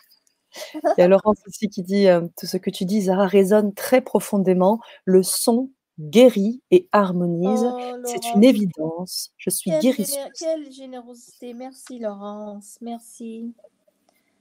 Il 0.74 0.94
y 0.98 1.02
a 1.02 1.08
Laurence 1.08 1.38
aussi 1.46 1.68
qui 1.68 1.82
dit 1.82 2.08
euh, 2.08 2.20
tout 2.38 2.46
ce 2.46 2.56
que 2.56 2.70
tu 2.70 2.84
dis, 2.84 3.02
Zara, 3.02 3.26
résonne 3.26 3.74
très 3.74 4.00
profondément. 4.00 4.80
Le 5.04 5.22
son 5.22 5.70
guérit 5.98 6.62
et 6.70 6.88
harmonise. 6.92 7.64
Oh, 7.64 7.96
c'est 8.04 8.24
une 8.34 8.44
évidence. 8.44 9.32
Je 9.36 9.50
suis 9.50 9.70
guérie. 9.78 10.06
quelle 10.38 10.70
générosité. 10.72 11.54
Merci, 11.54 11.98
Laurence. 11.98 12.78
Merci. 12.80 13.54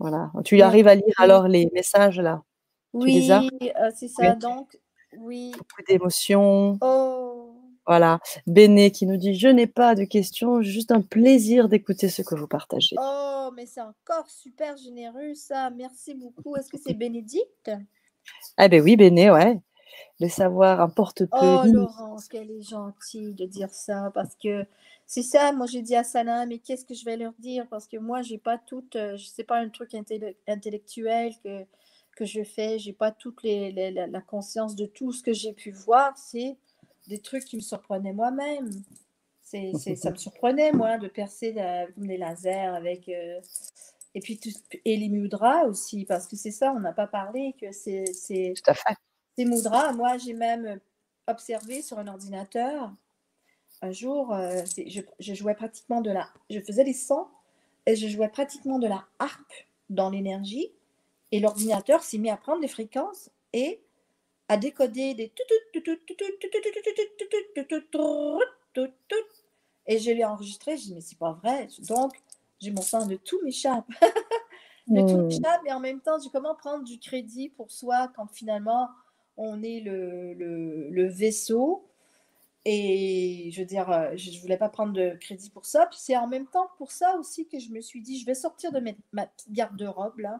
Voilà. 0.04 0.34
Tu 0.44 0.62
arrives 0.62 0.90
à 0.90 0.96
lire 0.96 1.16
alors 1.18 1.48
les 1.48 1.70
messages 1.74 2.20
là? 2.20 2.44
Oui, 2.92 3.32
euh, 3.32 3.90
c'est 3.96 4.10
ça. 4.10 4.36
Donc, 4.36 4.78
oui. 5.18 5.54
Beaucoup 5.58 5.82
d'émotions. 5.88 6.78
Oh. 6.82 7.56
Voilà. 7.88 8.20
Béné 8.46 8.92
qui 8.92 9.06
nous 9.06 9.16
dit 9.16 9.34
Je 9.34 9.48
n'ai 9.48 9.66
pas 9.66 9.96
de 9.96 10.04
questions, 10.04 10.62
juste 10.62 10.92
un 10.92 11.00
plaisir 11.00 11.70
d'écouter 11.70 12.10
ce 12.10 12.22
que 12.22 12.36
vous 12.36 12.48
partagez. 12.48 12.98
Oh, 13.00 13.50
mais 13.56 13.66
c'est 13.66 13.80
encore 13.80 14.30
super 14.30 14.76
généreux 14.76 15.36
ça. 15.36 15.70
Merci 15.70 16.16
beaucoup. 16.16 16.58
Est-ce 16.58 16.70
que 16.70 16.78
c'est 16.78 16.94
Bénédicte? 16.98 17.72
Ah, 18.58 18.68
ben 18.68 18.84
oui, 18.84 18.98
Béné, 18.98 19.32
ouais. 19.32 19.58
Le 20.20 20.30
savoir 20.30 20.82
importe 20.82 21.26
peu. 21.26 21.38
Oh, 21.42 21.64
Laurence, 21.66 22.28
qu'elle 22.28 22.52
est 22.52 22.62
gentille 22.62 23.34
de 23.34 23.46
dire 23.46 23.72
ça 23.72 24.12
parce 24.14 24.36
que 24.36 24.66
c'est 25.06 25.24
ça, 25.24 25.52
moi 25.52 25.66
j'ai 25.66 25.82
dit 25.82 25.96
à 25.96 26.04
Sana, 26.04 26.46
mais 26.46 26.60
qu'est-ce 26.60 26.86
que 26.86 26.94
je 26.94 27.06
vais 27.06 27.18
leur 27.18 27.34
dire? 27.40 27.68
Parce 27.70 27.88
que 27.88 27.98
moi, 27.98 28.22
j'ai 28.22 28.38
pas 28.38 28.58
tout, 28.58 28.86
euh, 28.96 29.18
je 29.18 29.26
sais 29.26 29.44
pas 29.44 29.58
un 29.58 29.70
truc 29.70 29.94
intellectuel 30.48 31.34
que, 31.44 31.66
que 32.16 32.26
je 32.26 32.44
fais, 32.44 32.80
j'ai 32.80 32.94
pas 32.94 33.12
toute 33.12 33.44
les, 33.44 33.72
la, 33.92 34.22
conscience 34.22 34.76
de 34.76 34.86
tout 34.86 35.12
ce 35.12 35.24
que 35.24 35.34
j'ai 35.34 35.54
pu 35.54 35.72
voir, 35.72 36.18
c'est 36.18 36.58
des 37.08 37.20
trucs 37.20 37.46
qui 37.46 37.58
me 37.58 37.62
surprenaient 37.62 38.14
moi-même. 38.14 38.70
C'est, 39.42 39.74
ça 39.98 40.12
me 40.12 40.16
surprenait, 40.16 40.72
moi, 40.72 40.98
de 40.98 41.08
percer 41.08 41.56
les 41.98 42.18
lasers 42.18 42.68
avec. 42.68 43.10
Euh, 43.10 43.40
et 44.16 44.20
puis, 44.20 44.40
et 44.86 44.96
les 44.96 45.10
mudras 45.10 45.66
aussi, 45.66 46.06
parce 46.06 46.28
que 46.28 46.36
c'est 46.36 46.52
ça, 46.52 46.72
on 46.72 46.80
n'a 46.80 46.94
pas 46.94 47.08
parlé, 47.08 47.56
que 47.60 47.72
c'est. 47.72 48.06
c'est 48.14 48.54
Tout 48.56 48.72
à 48.72 48.74
fait. 48.76 48.96
Ces 49.38 49.46
mudras, 49.46 49.94
moi, 49.94 50.18
j'ai 50.18 50.34
même 50.34 50.80
observé 51.28 51.82
sur 51.82 52.00
un 52.00 52.08
ordinateur 52.08 52.94
un 53.84 53.92
jour, 53.92 54.34
euh, 54.34 54.64
je, 55.20 55.34
jouais 55.34 55.56
pratiquement 55.56 56.00
de 56.00 56.10
la... 56.10 56.30
Je 56.50 56.60
faisais 56.62 56.86
des 56.86 56.94
sons 56.94 57.28
et 57.86 57.98
je 57.98 58.08
jouais 58.08 58.30
pratiquement 58.30 58.80
de 58.80 58.88
la 58.88 59.06
harpe 59.20 59.54
dans 59.90 60.10
l'énergie. 60.10 60.72
Et 61.34 61.42
l'ordinateur 61.42 62.02
s'est 62.02 62.18
mis 62.18 62.30
à 62.30 62.38
prendre 62.38 62.62
des 62.62 62.70
fréquences 62.70 63.30
et 63.52 63.82
à 64.48 64.56
décoder 64.56 65.16
des... 65.16 65.34
Et 69.86 70.00
je 70.00 70.12
l'ai 70.12 70.24
enregistré. 70.24 70.78
Je 70.78 70.84
dis, 70.84 70.94
mais 70.94 71.02
c'est 71.02 71.18
pas 71.18 71.34
vrai. 71.34 71.68
Donc, 71.80 72.14
j'ai 72.62 72.72
mon 72.72 72.82
sang 72.82 73.06
de 73.06 73.18
tout 73.18 73.42
m'échappe. 73.44 73.90
de 74.88 75.02
tout 75.02 75.18
m'échappe. 75.18 75.62
Et 75.66 75.74
en 75.74 75.82
même 75.82 76.00
temps, 76.00 76.20
j'ai 76.24 76.30
comment 76.30 76.56
prendre 76.56 76.86
du 76.86 77.00
crédit 77.00 77.50
pour 77.50 77.70
soi 77.70 78.10
quand 78.16 78.28
finalement 78.28 78.88
on 79.38 79.64
est 79.64 79.80
le, 79.80 80.34
le, 80.34 81.08
vaisseau 81.08 81.88
et 82.66 83.50
je 83.52 83.60
veux 83.60 83.66
dire, 83.66 83.90
euh, 83.92 84.12
je 84.16 84.32
ne 84.32 84.38
voulais 84.40 84.58
pas 84.58 84.70
prendre 84.70 84.94
de 84.94 85.18
crédit 85.20 85.50
pour 85.50 85.66
ça. 85.66 85.86
Puis 85.88 86.00
c'est 86.02 86.16
en 86.16 86.28
même 86.28 86.48
temps 86.48 86.70
pour 86.78 86.92
ça 86.92 87.16
aussi 87.18 87.48
que 87.48 87.60
je 87.60 87.70
me 87.70 87.82
suis 87.82 88.02
dit, 88.02 88.20
je 88.20 88.26
vais 88.26 88.36
sortir 88.36 88.72
de 88.72 88.82
ma 89.12 89.28
petite 89.28 89.52
garde-robe 89.52 90.20
là, 90.20 90.40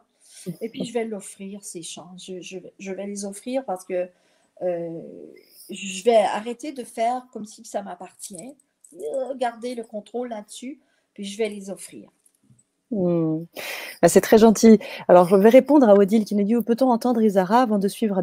et 0.60 0.68
puis 0.68 0.84
je 0.84 0.92
vais 0.92 1.04
l'offrir, 1.04 1.64
ces 1.64 1.82
chants. 1.82 2.16
Je, 2.16 2.40
je, 2.40 2.92
vais 2.92 3.06
les 3.06 3.24
offrir 3.24 3.64
parce 3.64 3.84
que 3.84 4.08
euh, 4.62 5.02
je 5.70 6.04
vais 6.04 6.16
arrêter 6.16 6.72
de 6.72 6.84
faire 6.84 7.26
comme 7.32 7.44
si 7.44 7.64
ça 7.64 7.82
m'appartient, 7.82 8.56
euh, 8.94 9.34
garder 9.34 9.74
le 9.74 9.84
contrôle 9.84 10.28
là-dessus, 10.28 10.80
puis 11.12 11.24
je 11.24 11.36
vais 11.36 11.48
les 11.48 11.70
offrir. 11.70 12.10
Hmm. 12.94 13.46
Bah, 14.02 14.08
c'est 14.08 14.20
très 14.20 14.38
gentil. 14.38 14.78
Alors, 15.08 15.26
je 15.26 15.34
vais 15.34 15.48
répondre 15.48 15.88
à 15.88 15.94
Odile 15.94 16.24
qui 16.24 16.36
nous 16.36 16.44
dit 16.44 16.54
peut-on 16.64 16.90
entendre 16.90 17.20
Isara 17.22 17.62
avant 17.62 17.78
de 17.80 17.88
suivre 17.88 18.22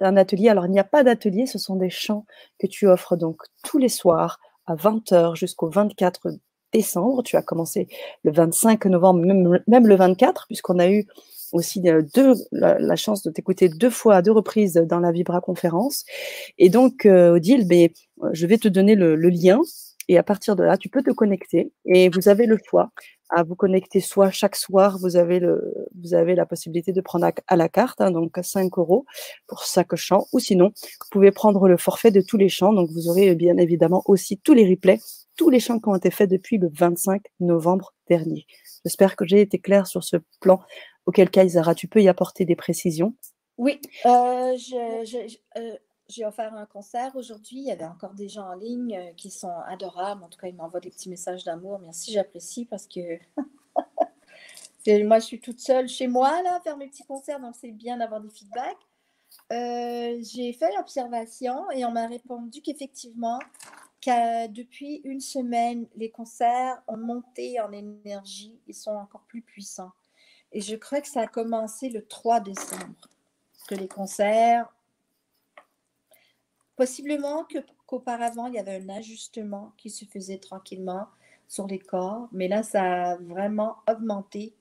un 0.00 0.16
atelier 0.16 0.48
Alors, 0.50 0.66
il 0.66 0.72
n'y 0.72 0.78
a 0.78 0.84
pas 0.84 1.02
d'atelier, 1.02 1.46
ce 1.46 1.58
sont 1.58 1.76
des 1.76 1.88
chants 1.88 2.26
que 2.58 2.66
tu 2.66 2.86
offres 2.86 3.16
donc 3.16 3.40
tous 3.64 3.78
les 3.78 3.88
soirs 3.88 4.40
à 4.66 4.74
20h 4.74 5.36
jusqu'au 5.36 5.70
24 5.70 6.28
décembre. 6.70 7.22
Tu 7.22 7.36
as 7.36 7.42
commencé 7.42 7.88
le 8.24 8.32
25 8.32 8.84
novembre, 8.86 9.24
même, 9.66 9.86
le 9.86 9.96
24, 9.96 10.46
puisqu'on 10.48 10.78
a 10.78 10.90
eu 10.90 11.06
aussi 11.52 11.88
euh, 11.88 12.02
deux, 12.14 12.34
la, 12.52 12.96
chance 12.96 13.22
de 13.22 13.30
t'écouter 13.30 13.70
deux 13.70 13.88
fois 13.88 14.16
à 14.16 14.22
deux 14.22 14.32
reprises 14.32 14.74
dans 14.74 15.00
la 15.00 15.12
Vibra 15.12 15.40
conférence. 15.40 16.04
Et 16.58 16.68
donc, 16.68 17.06
euh, 17.06 17.36
Odile, 17.36 17.66
ben, 17.66 17.88
je 18.32 18.46
vais 18.46 18.58
te 18.58 18.68
donner 18.68 18.96
le 18.96 19.16
lien 19.16 19.62
et 20.08 20.18
à 20.18 20.22
partir 20.22 20.56
de 20.56 20.64
là, 20.64 20.76
tu 20.76 20.88
peux 20.88 21.02
te 21.02 21.10
connecter 21.10 21.72
et 21.84 22.08
vous 22.08 22.28
avez 22.28 22.46
le 22.46 22.58
choix 22.68 22.90
à 23.30 23.42
vous 23.42 23.54
connecter 23.54 24.00
soit 24.00 24.30
chaque 24.30 24.56
soir, 24.56 24.98
vous 24.98 25.16
avez, 25.16 25.38
le, 25.38 25.74
vous 26.00 26.14
avez 26.14 26.34
la 26.34 26.46
possibilité 26.46 26.92
de 26.92 27.00
prendre 27.00 27.30
à, 27.46 27.56
la 27.56 27.68
carte, 27.68 28.00
hein, 28.00 28.10
donc 28.10 28.38
5 28.40 28.78
euros 28.78 29.04
pour 29.46 29.62
chaque 29.64 29.94
chant, 29.96 30.26
ou 30.32 30.38
sinon, 30.38 30.68
vous 30.68 31.08
pouvez 31.10 31.30
prendre 31.30 31.68
le 31.68 31.76
forfait 31.76 32.10
de 32.10 32.22
tous 32.22 32.38
les 32.38 32.48
chants, 32.48 32.72
donc 32.72 32.90
vous 32.90 33.08
aurez 33.08 33.34
bien 33.34 33.58
évidemment 33.58 34.02
aussi 34.06 34.38
tous 34.38 34.54
les 34.54 34.68
replays, 34.68 34.98
tous 35.36 35.50
les 35.50 35.60
chants 35.60 35.78
qui 35.78 35.88
ont 35.88 35.96
été 35.96 36.10
faits 36.10 36.30
depuis 36.30 36.58
le 36.58 36.70
25 36.72 37.22
novembre 37.40 37.94
dernier. 38.08 38.46
J'espère 38.84 39.14
que 39.16 39.26
j'ai 39.26 39.42
été 39.42 39.58
claire 39.58 39.86
sur 39.86 40.04
ce 40.04 40.16
plan, 40.40 40.60
auquel 41.04 41.30
cas, 41.30 41.44
Isara, 41.44 41.74
tu 41.74 41.86
peux 41.86 42.00
y 42.00 42.08
apporter 42.08 42.46
des 42.46 42.56
précisions. 42.56 43.14
Oui, 43.58 43.80
euh, 44.06 44.56
je, 44.56 45.36
euh, 45.58 45.76
j'ai 46.08 46.24
offert 46.24 46.54
un 46.54 46.66
concert 46.66 47.14
aujourd'hui. 47.16 47.58
Il 47.58 47.64
y 47.64 47.72
avait 47.72 47.84
encore 47.84 48.14
des 48.14 48.28
gens 48.28 48.48
en 48.48 48.54
ligne 48.54 48.96
euh, 48.96 49.12
qui 49.16 49.30
sont 49.30 49.54
adorables. 49.66 50.22
En 50.24 50.28
tout 50.28 50.38
cas, 50.38 50.48
ils 50.48 50.54
m'envoient 50.54 50.80
des 50.80 50.90
petits 50.90 51.08
messages 51.08 51.44
d'amour. 51.44 51.78
Merci, 51.80 52.12
j'apprécie 52.12 52.64
parce 52.64 52.86
que 52.86 53.18
moi, 55.04 55.18
je 55.18 55.24
suis 55.24 55.40
toute 55.40 55.60
seule 55.60 55.88
chez 55.88 56.06
moi 56.06 56.42
là, 56.42 56.60
faire 56.64 56.76
mes 56.76 56.88
petits 56.88 57.04
concerts, 57.04 57.40
donc 57.40 57.54
c'est 57.60 57.72
bien 57.72 57.98
d'avoir 57.98 58.20
des 58.20 58.30
feedbacks. 58.30 58.76
Euh, 59.52 60.18
j'ai 60.22 60.52
fait 60.52 60.74
l'observation 60.76 61.70
et 61.70 61.84
on 61.84 61.90
m'a 61.90 62.06
répondu 62.06 62.62
qu'effectivement, 62.62 63.38
depuis 64.06 65.00
une 65.04 65.20
semaine, 65.20 65.86
les 65.96 66.10
concerts 66.10 66.82
ont 66.86 66.96
monté 66.96 67.60
en 67.60 67.72
énergie. 67.72 68.58
Ils 68.66 68.74
sont 68.74 68.92
encore 68.92 69.22
plus 69.22 69.42
puissants. 69.42 69.92
Et 70.52 70.60
je 70.60 70.76
crois 70.76 71.00
que 71.00 71.08
ça 71.08 71.22
a 71.22 71.26
commencé 71.26 71.90
le 71.90 72.06
3 72.06 72.40
décembre. 72.40 73.08
Que 73.68 73.74
les 73.74 73.88
concerts 73.88 74.72
Possiblement 76.78 77.44
qu'auparavant, 77.86 78.46
il 78.46 78.54
y 78.54 78.58
avait 78.60 78.76
un 78.76 78.88
ajustement 78.90 79.72
qui 79.76 79.90
se 79.90 80.04
faisait 80.04 80.38
tranquillement 80.38 81.08
sur 81.48 81.66
les 81.66 81.80
corps, 81.80 82.28
mais 82.30 82.46
là, 82.46 82.62
ça 82.62 83.14
a 83.14 83.16
vraiment 83.16 83.78
augmenté 83.90 84.54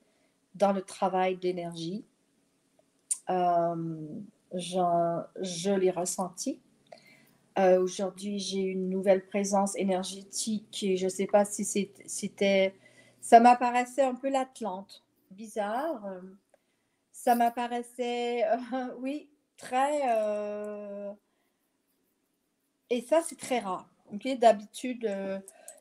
dans 0.56 0.74
le 0.74 0.82
travail 0.82 1.38
d'énergie. 1.38 2.04
Euh, 3.30 4.08
je 4.52 5.70
l'ai 5.76 5.92
ressenti. 5.92 6.60
Euh, 7.60 7.80
aujourd'hui, 7.80 8.40
j'ai 8.40 8.62
une 8.62 8.90
nouvelle 8.90 9.24
présence 9.28 9.76
énergétique 9.76 10.82
et 10.82 10.98
je 10.98 11.06
ne 11.06 11.12
sais 11.12 11.28
pas 11.28 11.46
si 11.46 11.66
c'était... 12.08 12.74
Ça 13.22 13.40
m'apparaissait 13.40 14.02
un 14.02 14.16
peu 14.16 14.32
l'Atlante, 14.32 15.04
bizarre. 15.30 16.02
Ça 17.12 17.36
m'apparaissait, 17.36 18.44
oui, 19.02 19.30
très... 19.56 20.02
Et 22.90 23.02
ça, 23.02 23.22
c'est 23.22 23.38
très 23.38 23.60
rare. 23.60 23.88
D'habitude, 24.40 25.06
euh, 25.06 25.40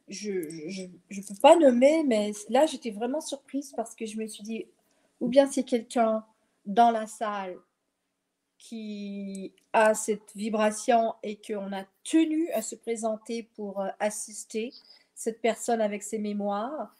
je 0.08 0.30
ne 0.32 1.26
peux 1.26 1.40
pas 1.40 1.56
nommer, 1.56 2.02
mais 2.04 2.32
là, 2.48 2.66
j'étais 2.66 2.90
vraiment 2.90 3.20
surprise 3.20 3.72
parce 3.76 3.94
que 3.94 4.06
je 4.06 4.16
me 4.18 4.26
suis 4.26 4.42
dit, 4.42 4.66
ou 5.20 5.28
bien 5.28 5.46
c'est 5.50 5.62
quelqu'un 5.62 6.24
dans 6.64 6.90
la 6.90 7.06
salle 7.06 7.56
qui 8.58 9.52
a 9.72 9.94
cette 9.94 10.32
vibration 10.34 11.14
et 11.22 11.36
qu'on 11.36 11.72
a 11.72 11.84
tenu 12.04 12.50
à 12.52 12.62
se 12.62 12.74
présenter 12.74 13.44
pour 13.54 13.80
euh, 13.80 13.88
assister 14.00 14.72
cette 15.14 15.40
personne 15.40 15.80
avec 15.80 16.02
ses 16.02 16.18
mémoires. 16.18 16.94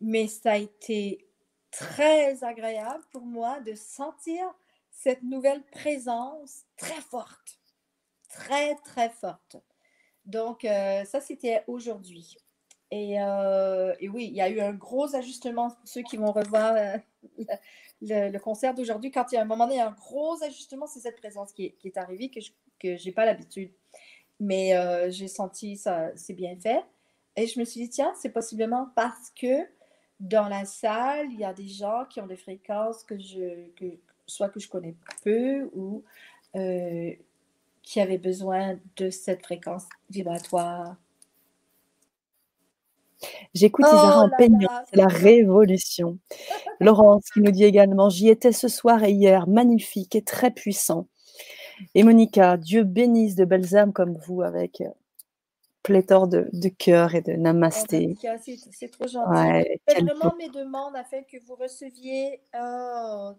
Mais 0.00 0.26
ça 0.28 0.52
a 0.52 0.56
été 0.56 1.26
très 1.70 2.42
agréable 2.44 3.04
pour 3.10 3.22
moi 3.22 3.60
de 3.60 3.74
sentir 3.74 4.44
cette 4.90 5.22
nouvelle 5.22 5.62
présence 5.64 6.64
très 6.76 7.00
forte 7.00 7.58
très, 8.32 8.74
très 8.76 9.10
forte. 9.10 9.56
Donc, 10.24 10.64
euh, 10.64 11.04
ça, 11.04 11.20
c'était 11.20 11.62
aujourd'hui. 11.66 12.36
Euh, 12.92 13.94
et, 14.00 14.08
oui, 14.08 14.26
il 14.26 14.34
y 14.34 14.40
a 14.40 14.48
eu 14.48 14.60
un 14.60 14.72
gros 14.72 15.14
ajustement 15.14 15.70
pour 15.70 15.88
ceux 15.88 16.02
qui 16.02 16.16
vont 16.16 16.32
revoir 16.32 16.74
euh, 16.76 16.96
le, 18.02 18.38
concert 18.38 18.74
d'aujourd'hui. 18.74 19.10
Quand 19.10 19.30
il 19.32 19.36
y 19.36 19.38
a 19.38 19.42
un 19.42 19.46
moment 19.46 19.66
donné, 19.66 19.80
un 19.80 19.92
gros 19.92 20.42
ajustement, 20.42 20.86
c'est 20.86 21.00
cette 21.00 21.16
présence 21.16 21.52
qui 21.52 21.74
est, 21.84 21.96
arrivée 21.96 22.30
que 22.30 22.40
je 22.96 23.04
n'ai 23.04 23.12
pas 23.12 23.24
l'habitude. 23.24 23.72
Mais 24.40 24.72
j'ai 25.12 25.28
senti 25.28 25.76
ça, 25.76 26.10
c'est 26.16 26.34
bien 26.34 26.56
fait. 26.56 26.82
Et 27.36 27.46
je 27.46 27.60
me 27.60 27.64
suis 27.64 27.82
dit, 27.82 27.88
tiens, 27.88 28.12
c'est 28.20 28.30
possiblement 28.30 28.88
parce 28.96 29.30
que 29.30 29.66
dans 30.18 30.48
la 30.48 30.64
salle, 30.64 31.30
il 31.30 31.38
y 31.38 31.44
a 31.44 31.54
des 31.54 31.68
gens 31.68 32.04
qui 32.10 32.20
ont 32.20 32.26
des 32.26 32.36
fréquences 32.36 33.04
que 33.04 33.18
je, 33.18 33.68
que, 33.76 33.98
soit 34.26 34.48
que 34.48 34.58
je 34.58 34.68
connais 34.68 34.96
peu 35.22 35.70
ou 35.74 36.02
qui 37.82 38.00
avait 38.00 38.18
besoin 38.18 38.78
de 38.96 39.10
cette 39.10 39.42
fréquence 39.42 39.84
vibratoire. 40.10 40.96
J'écoute 43.54 43.86
Isara 43.86 44.22
en 44.22 44.28
oh 44.28 44.34
peignant, 44.36 44.68
c'est 44.90 44.96
la 44.96 45.06
révolution. 45.06 46.18
Laurence 46.80 47.30
qui 47.32 47.40
nous 47.40 47.52
dit 47.52 47.64
également 47.64 48.08
J'y 48.08 48.28
étais 48.28 48.52
ce 48.52 48.68
soir 48.68 49.04
et 49.04 49.12
hier, 49.12 49.46
magnifique 49.46 50.16
et 50.16 50.22
très 50.22 50.50
puissant. 50.50 51.06
Et 51.94 52.02
Monica, 52.02 52.56
Dieu 52.56 52.84
bénisse 52.84 53.34
de 53.34 53.44
belles 53.44 53.76
âmes 53.76 53.92
comme 53.92 54.16
vous 54.26 54.42
avec 54.42 54.80
euh, 54.80 54.88
pléthore 55.82 56.28
de, 56.28 56.48
de 56.52 56.68
cœur 56.68 57.14
et 57.14 57.22
de 57.22 57.32
namasté. 57.32 58.16
Oh, 58.24 58.28
c'est 58.72 58.90
trop 58.90 59.06
gentil. 59.06 59.30
Ouais, 59.30 59.80
vraiment 59.88 60.34
mes 60.38 60.48
demandes 60.48 60.96
afin 60.96 61.22
que 61.22 61.36
vous 61.46 61.54
receviez 61.54 62.40
oh, 62.54 63.32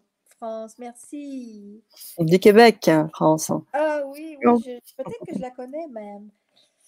France, 0.44 0.74
merci. 0.78 1.82
Du 2.20 2.38
Québec, 2.38 2.92
France. 3.14 3.50
Ah 3.72 4.02
oui, 4.08 4.38
oui 4.44 4.82
peut-être 4.98 5.26
que 5.26 5.36
je 5.36 5.40
la 5.40 5.52
connais 5.52 5.88
même. 5.88 6.32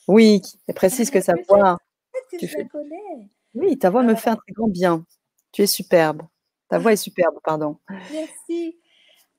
Oui, 0.10 0.41
précise 0.76 1.10
que 1.10 1.22
sa 1.22 1.36
voix. 1.47 1.78
Peut-être 2.12 2.41
que 2.41 2.47
je 2.47 2.58
la 2.58 2.66
connais. 2.66 3.30
Oui, 3.53 3.80
ta 3.80 3.89
voix 3.89 4.03
me 4.03 4.14
fait 4.16 4.32
un 4.32 4.36
très 4.36 4.51
grand 4.51 4.68
bien. 4.68 5.06
Tu 5.53 5.62
es 5.62 5.68
superbe. 5.68 6.24
Ta 6.68 6.80
voix 6.80 6.91
est 6.91 6.97
superbe, 6.97 7.39
pardon. 7.45 7.78
Merci. 8.12 8.78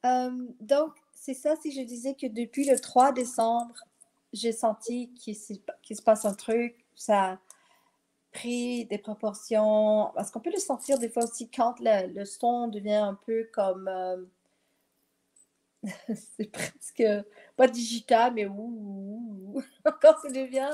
Euh, 0.07 0.31
donc, 0.61 0.93
c'est 1.13 1.35
ça 1.35 1.55
si 1.61 1.71
je 1.71 1.83
disais 1.83 2.15
que 2.15 2.27
depuis 2.27 2.67
le 2.67 2.81
3 2.81 3.13
décembre, 3.13 3.75
j'ai 4.33 4.53
senti 4.53 5.13
qu'il 5.13 5.37
se 5.37 6.03
passe 6.03 6.25
un 6.25 6.33
truc, 6.33 6.75
ça 6.95 7.39
des 8.45 8.99
proportions, 9.03 10.11
parce 10.15 10.31
qu'on 10.31 10.41
peut 10.41 10.53
le 10.53 10.59
sentir 10.59 10.99
des 10.99 11.09
fois 11.09 11.25
aussi 11.25 11.49
quand 11.49 11.75
le, 11.81 12.25
son 12.25 12.69
devient 12.69 12.95
un 12.95 13.15
peu 13.15 13.49
comme, 13.53 13.89
euh, 13.89 14.25
c'est 16.37 16.51
presque, 16.51 17.05
pas 17.57 17.69
digital, 17.69 18.35
mais 18.35 18.47
ouh, 18.47 19.63
quand 20.01 20.17
ça 20.23 20.29
devient, 20.29 20.71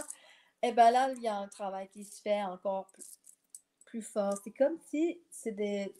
et 0.65 0.69
eh 0.69 0.73
ben 0.73 0.91
là, 0.91 1.11
il 1.17 1.23
y 1.23 1.29
a 1.29 1.37
un 1.37 1.49
travail 1.49 1.89
qui 1.89 2.05
se 2.05 2.21
fait 2.21 2.43
encore 2.43 2.87
plus, 3.87 4.03
fort. 4.03 4.39
C'est 4.43 4.53
comme 4.53 4.79
si 4.91 5.21
c'est 5.31 5.53
des, 5.53 5.93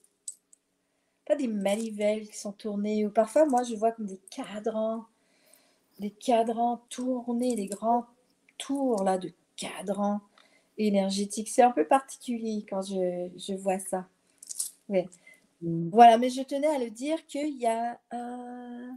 pas 1.27 1.35
des 1.37 1.49
manivelles 1.49 2.29
qui 2.29 2.39
sont 2.39 2.53
tournées, 2.53 3.05
ou 3.05 3.11
parfois, 3.11 3.45
moi, 3.45 3.65
je 3.65 3.75
vois 3.75 3.93
comme 3.93 4.07
des 4.07 4.21
cadrans 4.31 5.07
des 5.99 6.11
cadrans 6.11 6.83
tournés, 6.89 7.55
des 7.55 7.67
grands 7.67 8.07
tours 8.59 9.03
là 9.05 9.19
de 9.19 9.33
cadrans 9.57 10.21
énergétiques. 10.87 11.49
C'est 11.49 11.63
un 11.63 11.71
peu 11.71 11.85
particulier 11.85 12.65
quand 12.69 12.83
je, 12.83 13.55
vois 13.55 13.79
ça. 13.79 14.07
Mm. 14.89 15.91
Voilà, 15.91 16.19
mais 16.19 16.31
je 16.31 16.43
tenais 16.43 16.69
à 16.69 16.79
le 16.79 16.91
dire 16.91 17.25
qu'il 17.27 17.57
y 17.59 17.67
a 17.67 17.99
un... 18.11 18.97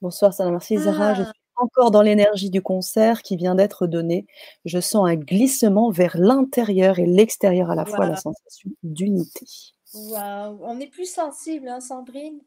Bonsoir, 0.00 0.32
Sana, 0.32 0.50
merci 0.50 0.78
Zara. 0.78 1.14
Je 1.14 1.22
ah. 1.22 1.24
suis 1.24 1.42
encore 1.56 1.90
dans 1.90 2.02
l'énergie 2.02 2.50
du 2.50 2.62
concert 2.62 3.22
qui 3.22 3.36
vient 3.36 3.54
d'être 3.54 3.86
donné. 3.86 4.26
Je 4.64 4.80
sens 4.80 5.08
un 5.08 5.16
glissement 5.16 5.90
vers 5.90 6.16
l'intérieur 6.16 6.98
et 6.98 7.06
l'extérieur 7.06 7.70
à 7.70 7.74
la 7.74 7.84
fois, 7.84 8.06
la 8.06 8.16
sensation 8.16 8.70
d'unité. 8.82 9.46
Waouh, 9.94 10.58
on 10.62 10.78
est 10.80 10.86
plus 10.86 11.10
sensible, 11.10 11.68
hein, 11.68 11.80
Sandrine 11.80 12.40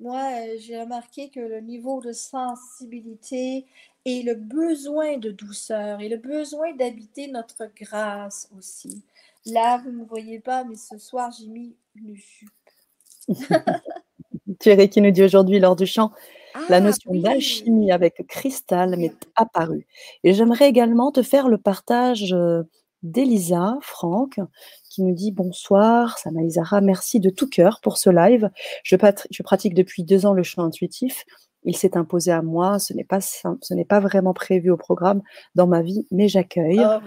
moi, 0.00 0.30
euh, 0.32 0.56
j'ai 0.58 0.80
remarqué 0.80 1.28
que 1.28 1.40
le 1.40 1.60
niveau 1.60 2.00
de 2.00 2.12
sensibilité 2.12 3.66
et 4.04 4.22
le 4.22 4.34
besoin 4.34 5.18
de 5.18 5.30
douceur 5.30 6.00
et 6.00 6.08
le 6.08 6.16
besoin 6.16 6.74
d'habiter 6.74 7.28
notre 7.28 7.70
grâce 7.76 8.48
aussi. 8.56 9.02
Là, 9.46 9.78
vous 9.78 9.90
ne 9.90 9.98
me 9.98 10.04
voyez 10.04 10.38
pas, 10.38 10.64
mais 10.64 10.76
ce 10.76 10.98
soir, 10.98 11.30
j'ai 11.38 11.46
mis 11.46 11.74
une 11.94 12.14
jupe. 12.14 12.50
Thierry 14.58 14.88
qui 14.90 15.00
nous 15.00 15.10
dit 15.10 15.22
aujourd'hui 15.22 15.58
lors 15.58 15.76
du 15.76 15.86
chant, 15.86 16.12
la 16.68 16.76
ah 16.76 16.80
notion 16.80 17.14
d'alchimie 17.14 17.92
avec 17.92 18.26
cristal 18.26 18.96
m'est 18.96 19.14
apparue. 19.36 19.86
Et 20.24 20.34
j'aimerais 20.34 20.68
également 20.68 21.12
te 21.12 21.22
faire 21.22 21.48
le 21.48 21.58
partage 21.58 22.32
euh, 22.32 22.62
d'Elisa, 23.02 23.78
Franck, 23.80 24.40
qui 24.90 25.02
nous 25.02 25.14
dit 25.14 25.32
bonsoir, 25.32 26.18
Isara, 26.26 26.80
merci 26.80 27.20
de 27.20 27.30
tout 27.30 27.48
cœur 27.48 27.80
pour 27.80 27.96
ce 27.96 28.10
live. 28.10 28.50
Je, 28.82 28.96
je 29.30 29.42
pratique 29.42 29.74
depuis 29.74 30.02
deux 30.02 30.26
ans 30.26 30.34
le 30.34 30.42
chant 30.42 30.64
intuitif. 30.64 31.24
Il 31.64 31.76
s'est 31.76 31.96
imposé 31.96 32.30
à 32.32 32.42
moi. 32.42 32.78
Ce 32.78 32.92
n'est 32.94 33.04
pas 33.04 33.20
ce 33.20 33.74
n'est 33.74 33.84
pas 33.84 34.00
vraiment 34.00 34.32
prévu 34.32 34.70
au 34.70 34.76
programme 34.76 35.22
dans 35.54 35.66
ma 35.66 35.82
vie, 35.82 36.06
mais 36.10 36.28
j'accueille. 36.28 36.80
Ah 36.80 37.00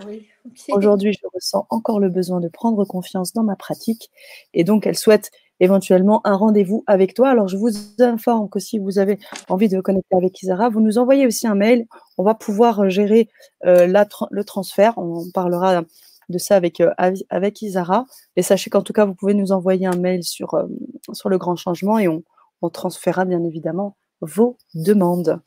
Aujourd'hui, 0.70 1.14
je 1.14 1.26
ressens 1.34 1.66
encore 1.70 2.00
le 2.00 2.10
besoin 2.10 2.40
de 2.40 2.50
prendre 2.50 2.84
confiance 2.86 3.34
dans 3.34 3.44
ma 3.44 3.56
pratique, 3.56 4.10
et 4.54 4.64
donc 4.64 4.86
elle 4.86 4.98
souhaite 4.98 5.32
éventuellement 5.60 6.22
un 6.26 6.36
rendez-vous 6.36 6.84
avec 6.88 7.14
toi. 7.14 7.30
Alors, 7.30 7.48
je 7.48 7.58
vous 7.58 7.70
informe 8.00 8.50
que 8.50 8.60
si 8.60 8.80
vous 8.80 9.00
avez 9.00 9.18
envie 9.50 9.70
de 9.70 9.80
connecter 9.80 10.16
avec 10.16 10.42
Isara, 10.42 10.70
vous 10.70 10.82
nous 10.82 10.98
envoyez 10.98 11.26
aussi 11.26 11.48
un 11.48 11.56
mail. 11.56 11.86
On 12.18 12.24
va 12.24 12.36
pouvoir 12.36 12.90
gérer 12.90 13.30
euh, 13.66 13.88
le 13.88 14.44
transfert. 14.44 14.98
On 14.98 15.24
parlera 15.34 15.84
de 16.30 16.38
ça 16.38 16.56
avec, 16.56 16.82
euh, 16.82 16.92
avec 17.30 17.62
Isara. 17.62 18.06
Et 18.36 18.42
sachez 18.42 18.70
qu'en 18.70 18.82
tout 18.82 18.94
cas, 18.94 19.06
vous 19.06 19.16
pouvez 19.16 19.34
nous 19.34 19.52
envoyer 19.52 19.86
un 19.86 19.96
mail 19.96 20.24
sur, 20.24 20.54
euh, 20.56 20.66
sur 21.14 21.30
le 21.30 21.38
grand 21.38 21.56
changement 21.56 21.98
et 22.00 22.08
on, 22.08 22.24
on 22.62 22.70
transférera 22.70 23.26
bien 23.26 23.44
évidemment 23.44 23.96
vos 24.26 24.58
demandes. 24.74 25.42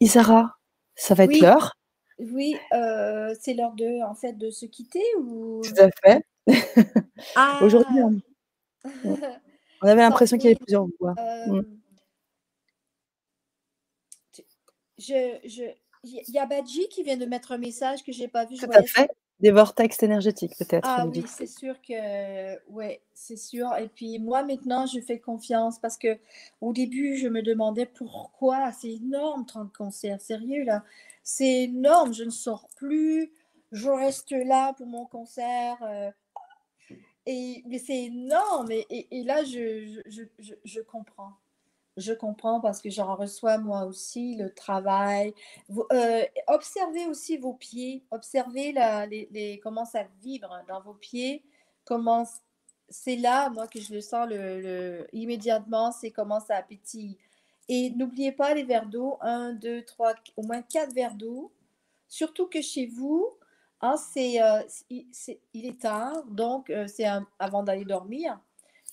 Isara, 0.00 0.58
ça 0.94 1.14
va 1.14 1.24
être 1.24 1.40
l'heure. 1.40 1.76
Oui, 2.18 2.56
c'est 3.40 3.54
l'heure 3.54 3.74
de, 3.74 4.04
en 4.04 4.14
fait, 4.14 4.34
de 4.34 4.50
se 4.50 4.66
quitter 4.66 5.04
ou... 5.18 5.62
Tout 5.62 5.82
à 5.82 5.88
fait. 6.02 6.24
Ah. 7.36 7.60
Aujourd'hui, 7.62 8.02
on, 8.02 8.20
on 9.82 9.86
avait 9.86 10.02
l'impression 10.02 10.36
qu'il 10.36 10.50
y 10.50 10.52
avait 10.52 10.58
plusieurs 10.58 10.86
voix. 10.98 11.14
Euh, 11.18 11.62
mm. 11.62 11.80
Je, 14.98 15.72
il 16.04 16.30
y 16.34 16.38
a 16.38 16.46
Badji 16.46 16.88
qui 16.88 17.02
vient 17.02 17.16
de 17.16 17.26
mettre 17.26 17.52
un 17.52 17.58
message 17.58 18.02
que 18.04 18.12
je 18.12 18.20
n'ai 18.20 18.28
pas 18.28 18.44
vu. 18.44 18.56
Tout 18.56 18.70
à 18.70 18.82
fait. 18.82 19.10
Des 19.40 19.50
vortex 19.50 20.02
énergétiques, 20.02 20.56
peut-être. 20.58 20.86
Ah 20.88 21.06
oui, 21.06 21.24
c'est 21.26 21.46
sûr 21.46 21.74
que. 21.80 22.58
Oui, 22.70 22.98
c'est 23.14 23.36
sûr. 23.36 23.74
Et 23.76 23.88
puis 23.88 24.18
moi, 24.18 24.42
maintenant, 24.42 24.86
je 24.86 25.00
fais 25.00 25.18
confiance 25.18 25.78
parce 25.78 25.96
que 25.96 26.18
au 26.60 26.72
début, 26.72 27.16
je 27.16 27.28
me 27.28 27.42
demandais 27.42 27.86
pourquoi. 27.86 28.70
C'est 28.72 28.92
énorme, 28.92 29.46
30 29.46 29.72
concerts. 29.72 30.20
Sérieux, 30.20 30.64
là. 30.64 30.84
C'est 31.22 31.62
énorme. 31.64 32.12
Je 32.12 32.24
ne 32.24 32.30
sors 32.30 32.68
plus. 32.76 33.32
Je 33.72 33.88
reste 33.88 34.32
là 34.32 34.74
pour 34.74 34.86
mon 34.86 35.06
concert. 35.06 35.78
Euh, 35.82 36.10
et, 37.26 37.62
mais 37.66 37.78
c'est 37.78 38.04
énorme. 38.04 38.70
Et, 38.72 39.06
et, 39.10 39.22
là, 39.22 39.44
je, 39.44 40.00
je, 40.06 40.22
je, 40.38 40.54
je, 40.64 40.80
comprends. 40.80 41.32
Je 42.00 42.12
comprends 42.12 42.60
parce 42.60 42.80
que 42.80 42.90
j'en 42.90 43.14
reçois 43.14 43.58
moi 43.58 43.84
aussi 43.84 44.34
le 44.36 44.52
travail. 44.52 45.34
Euh, 45.92 46.24
observez 46.48 47.06
aussi 47.06 47.36
vos 47.36 47.54
pieds. 47.54 48.02
Observez 48.10 48.74
comment 49.62 49.84
ça 49.84 50.04
vibre 50.22 50.64
dans 50.68 50.80
vos 50.80 50.94
pieds. 50.94 51.44
Comment 51.84 52.26
c'est 52.88 53.16
là, 53.16 53.50
moi, 53.50 53.68
que 53.68 53.80
je 53.80 53.94
le 53.94 54.00
sens 54.00 54.28
immédiatement. 55.12 55.92
C'est 55.92 56.10
comment 56.10 56.40
ça 56.40 56.62
pétille. 56.62 57.18
Et 57.68 57.90
n'oubliez 57.90 58.32
pas 58.32 58.54
les 58.54 58.64
verres 58.64 58.86
d'eau. 58.86 59.18
Un, 59.20 59.52
deux, 59.52 59.84
trois, 59.84 60.14
au 60.36 60.42
moins 60.42 60.62
quatre 60.62 60.92
verres 60.92 61.14
d'eau. 61.14 61.52
Surtout 62.08 62.48
que 62.48 62.60
chez 62.60 62.86
vous, 62.86 63.28
ah, 63.80 63.94
euh, 64.16 64.62
c'est, 65.12 65.40
il 65.54 65.66
est 65.66 65.80
tard, 65.80 66.24
donc 66.26 66.68
euh, 66.68 66.86
c'est 66.86 67.06
avant 67.38 67.62
d'aller 67.62 67.84
dormir. 67.84 68.38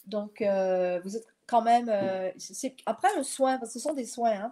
Donc, 0.05 0.37
vous 0.39 1.17
êtes 1.17 1.27
quand 1.47 1.61
même. 1.61 1.91
c'est, 2.37 2.75
après 2.85 3.09
un 3.17 3.23
soin, 3.23 3.57
parce 3.57 3.73
que 3.73 3.79
ce 3.79 3.87
sont 3.87 3.93
des 3.93 4.05
soins, 4.05 4.51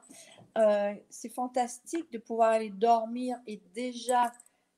hein, 0.56 0.96
c'est 1.10 1.30
fantastique 1.30 2.12
de 2.12 2.18
pouvoir 2.18 2.52
aller 2.52 2.70
dormir 2.70 3.38
et 3.48 3.62
déjà 3.74 4.32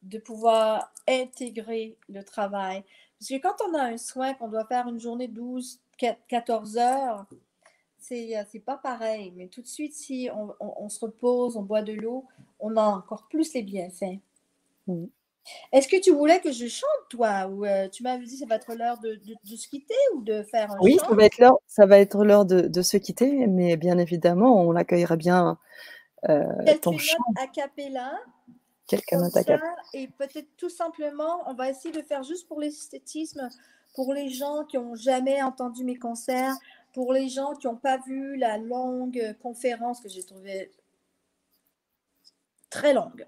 de 0.03 0.19
pouvoir 0.19 0.91
intégrer 1.07 1.97
le 2.09 2.23
travail. 2.23 2.83
Parce 3.19 3.29
que 3.29 3.37
quand 3.41 3.55
on 3.69 3.73
a 3.73 3.83
un 3.83 3.97
soin, 3.97 4.33
qu'on 4.33 4.47
doit 4.47 4.65
faire 4.65 4.87
une 4.87 4.99
journée 4.99 5.27
12, 5.27 5.79
14 6.27 6.77
heures, 6.77 7.25
c'est, 7.99 8.33
c'est 8.51 8.59
pas 8.59 8.77
pareil. 8.77 9.33
Mais 9.35 9.47
tout 9.47 9.61
de 9.61 9.67
suite, 9.67 9.93
si 9.93 10.29
on, 10.59 10.89
se 10.89 10.99
repose, 10.99 11.57
on 11.57 11.63
boit 11.63 11.81
de 11.81 11.93
l'eau, 11.93 12.25
on 12.59 12.75
a 12.77 12.83
encore 12.83 13.27
plus 13.27 13.53
les 13.53 13.63
bienfaits. 13.63 14.19
Mmh. 14.87 15.05
Est-ce 15.71 15.87
que 15.87 15.99
tu 15.99 16.11
voulais 16.11 16.39
que 16.39 16.51
je 16.51 16.67
chante, 16.67 16.89
toi? 17.09 17.47
Ou 17.47 17.65
euh, 17.65 17.87
tu 17.89 18.03
m'avais 18.03 18.25
dit 18.25 18.33
que 18.33 18.39
ça 18.39 18.45
va 18.45 18.55
être 18.55 18.73
l'heure 18.75 18.99
de, 18.99 19.19
se 19.45 19.67
quitter 19.67 19.95
ou 20.15 20.21
de 20.21 20.43
faire 20.43 20.71
un 20.71 20.77
Oui, 20.81 20.97
ça 20.97 21.13
va 21.13 21.25
être 21.25 21.37
l'heure, 21.37 21.57
ça 21.67 21.85
va 21.85 21.99
être 21.99 22.23
l'heure 22.23 22.45
de, 22.45 22.81
se 22.81 22.97
quitter, 22.97 23.47
mais 23.47 23.75
bien 23.77 23.97
évidemment, 23.97 24.61
on 24.61 24.75
accueillera 24.75 25.15
bien 25.15 25.57
euh, 26.29 26.43
ton 26.81 26.97
chant. 26.97 27.17
a 27.41 27.47
cappella. 27.47 28.13
Quelques 28.87 29.13
notes 29.13 29.35
a 29.35 29.43
cappella. 29.43 29.75
Et 29.93 30.07
peut-être 30.07 30.49
tout 30.57 30.69
simplement, 30.69 31.43
on 31.47 31.53
va 31.53 31.69
essayer 31.69 31.93
de 31.93 32.01
faire 32.01 32.23
juste 32.23 32.47
pour 32.47 32.59
l'esthétisme, 32.59 33.49
pour 33.95 34.13
les 34.13 34.29
gens 34.29 34.63
qui 34.65 34.77
n'ont 34.77 34.95
jamais 34.95 35.41
entendu 35.41 35.83
mes 35.83 35.97
concerts, 35.97 36.55
pour 36.93 37.13
les 37.13 37.29
gens 37.29 37.53
qui 37.53 37.67
n'ont 37.67 37.75
pas 37.75 37.97
vu 37.97 38.37
la 38.37 38.57
longue 38.57 39.35
conférence 39.41 39.99
que 39.99 40.09
j'ai 40.09 40.23
trouvée 40.23 40.71
très 42.69 42.93
longue. 42.93 43.25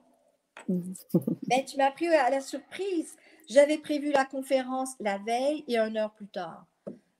Ben, 0.68 1.66
tu 1.66 1.78
m'as 1.78 1.92
pris 1.92 2.08
à 2.08 2.30
la 2.30 2.42
surprise. 2.42 3.16
J'avais 3.48 3.78
prévu 3.78 4.12
la 4.12 4.26
conférence 4.26 4.92
la 5.00 5.18
veille 5.18 5.64
et 5.68 5.78
une 5.78 5.98
heure 5.98 6.14
plus 6.14 6.28
tard. 6.28 6.66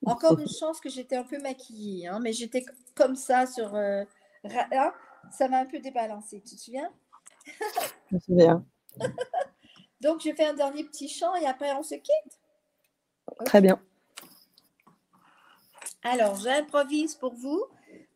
Encore 0.06 0.38
une 0.38 0.48
chance 0.48 0.80
que 0.80 0.88
j'étais 0.88 1.16
un 1.16 1.24
peu 1.24 1.38
maquillée, 1.40 2.06
hein, 2.06 2.20
mais 2.20 2.32
j'étais 2.32 2.64
comme 2.94 3.16
ça 3.16 3.46
sur. 3.46 3.74
Euh, 3.74 4.04
hein, 4.44 4.92
ça 5.30 5.48
m'a 5.48 5.60
un 5.60 5.66
peu 5.66 5.78
débalancé. 5.78 6.40
Tu 6.40 6.56
te 6.56 6.60
souviens? 6.60 6.90
Je 8.10 8.14
me 8.14 8.20
souviens. 8.20 8.64
Donc, 10.00 10.22
je 10.22 10.32
fais 10.34 10.46
un 10.46 10.54
dernier 10.54 10.84
petit 10.84 11.08
chant 11.08 11.34
et 11.34 11.46
après, 11.46 11.72
on 11.72 11.82
se 11.82 11.94
quitte? 11.96 12.40
Très 13.44 13.60
bien. 13.60 13.80
Alors, 16.02 16.36
j'improvise 16.36 17.14
pour 17.14 17.34
vous. 17.34 17.62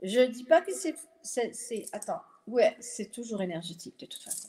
Je 0.02 0.20
ne 0.20 0.26
dis 0.26 0.44
pas 0.44 0.62
que 0.62 0.72
c'est. 0.72 1.86
Attends. 1.92 2.22
Ouais, 2.46 2.76
c'est 2.80 3.10
toujours 3.10 3.42
énergétique 3.42 3.98
de 3.98 4.06
toute 4.06 4.22
façon. 4.22 4.48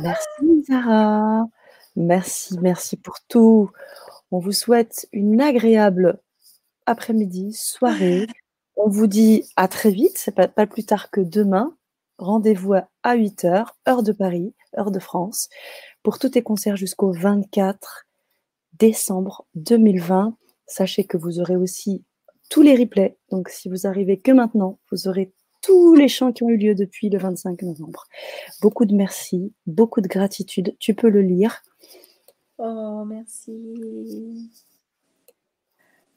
Merci 0.00 0.64
Zara. 0.66 1.46
Merci, 1.96 2.58
merci 2.60 2.96
pour 2.96 3.20
tout. 3.28 3.70
On 4.30 4.38
vous 4.38 4.52
souhaite 4.52 5.08
une 5.12 5.40
agréable 5.40 6.18
après-midi, 6.86 7.52
soirée. 7.52 8.26
On 8.76 8.88
vous 8.88 9.06
dit 9.06 9.44
à 9.56 9.68
très 9.68 9.90
vite, 9.90 10.18
c'est 10.18 10.34
pas, 10.34 10.48
pas 10.48 10.66
plus 10.66 10.84
tard 10.84 11.10
que 11.10 11.20
demain. 11.20 11.76
Rendez-vous 12.18 12.74
à 12.74 13.16
8h, 13.16 13.66
heure 13.88 14.02
de 14.02 14.12
Paris, 14.12 14.54
heure 14.78 14.90
de 14.90 14.98
France, 14.98 15.48
pour 16.04 16.18
tous 16.18 16.28
tes 16.28 16.42
concerts 16.42 16.76
jusqu'au 16.76 17.10
24 17.12 18.06
décembre 18.74 19.46
2020. 19.54 20.36
Sachez 20.66 21.04
que 21.04 21.16
vous 21.16 21.40
aurez 21.40 21.56
aussi 21.56 22.04
tous 22.50 22.62
les 22.62 22.76
replays. 22.76 23.16
Donc, 23.30 23.48
si 23.48 23.68
vous 23.68 23.86
arrivez 23.86 24.20
que 24.20 24.30
maintenant, 24.30 24.78
vous 24.92 25.08
aurez 25.08 25.32
tous 25.62 25.94
les 25.94 26.08
chants 26.08 26.30
qui 26.32 26.42
ont 26.42 26.50
eu 26.50 26.58
lieu 26.58 26.74
depuis 26.74 27.08
le 27.08 27.18
25 27.18 27.62
novembre. 27.62 28.04
Beaucoup 28.60 28.84
de 28.84 28.94
merci, 28.94 29.54
beaucoup 29.66 30.02
de 30.02 30.08
gratitude. 30.08 30.76
Tu 30.78 30.92
peux 30.94 31.08
le 31.08 31.22
lire. 31.22 31.62
Oh, 32.58 33.04
merci. 33.06 34.50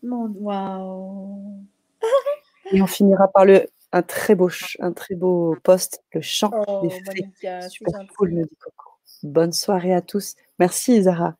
Mon 0.03 0.27
waouh. 0.27 1.63
Et 2.73 2.81
on 2.81 2.87
finira 2.87 3.29
par 3.29 3.45
le 3.45 3.67
un 3.93 4.01
très 4.01 4.35
beau 4.35 4.49
un 4.79 4.91
très 4.91 5.15
beau 5.15 5.55
poste, 5.63 6.03
le 6.11 6.19
chant 6.19 6.51
oh, 6.67 6.81
des 6.81 6.89
fées. 6.89 7.69
Super 7.69 8.05
cool, 8.17 8.33
me 8.33 8.43
dit 8.43 8.55
Coco. 8.59 8.96
Bonne 9.23 9.51
soirée 9.51 9.93
à 9.93 10.01
tous. 10.01 10.35
Merci 10.59 11.03
Zara. 11.03 11.35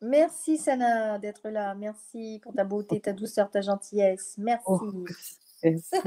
Merci 0.00 0.58
Sana 0.58 1.18
d'être 1.18 1.48
là. 1.48 1.74
Merci 1.74 2.40
pour 2.42 2.52
ta 2.52 2.64
beauté, 2.64 3.00
ta 3.00 3.12
douceur, 3.12 3.50
ta 3.50 3.60
gentillesse. 3.60 4.34
Merci. 4.38 4.64
Oh, 4.66 4.80
merci. 5.62 5.90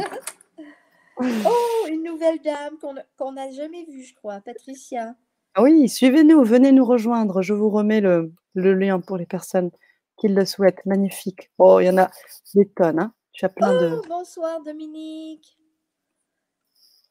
Oh, 1.18 1.88
une 1.88 2.04
nouvelle 2.04 2.42
dame 2.42 2.78
qu'on 3.18 3.32
n'a 3.32 3.50
jamais 3.50 3.86
vue, 3.86 4.04
je 4.04 4.14
crois, 4.16 4.42
Patricia. 4.42 5.16
Ah 5.54 5.62
oui, 5.62 5.88
suivez-nous, 5.88 6.44
venez 6.44 6.74
nous 6.74 6.84
rejoindre. 6.84 7.42
Je 7.42 7.54
vous 7.54 7.70
remets 7.70 8.02
le, 8.02 8.34
lien 8.54 9.00
pour 9.00 9.16
les 9.16 9.26
personnes 9.26 9.72
qui 10.18 10.28
le 10.28 10.46
souhaitent. 10.46 10.86
Magnifique. 10.86 11.52
Oh, 11.58 11.80
il 11.80 11.86
y 11.86 11.90
en 11.90 11.98
a 11.98 12.12
des 12.54 12.68
tonnes. 12.68 13.00
Hein. 13.00 13.14
Tu 13.32 13.46
as 13.46 13.50
plein 13.50 13.80
de. 13.80 13.96
Oh, 13.96 14.02
bonsoir 14.10 14.62
Dominique. 14.62 15.58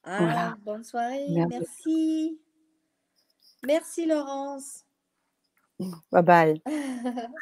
Ah, 0.05 0.55
bonne 0.62 0.84
soirée. 0.84 1.26
Merci. 1.30 2.38
Merci 3.64 4.06
Laurence. 4.06 4.84
Bye 6.10 6.22
bye. 6.22 6.60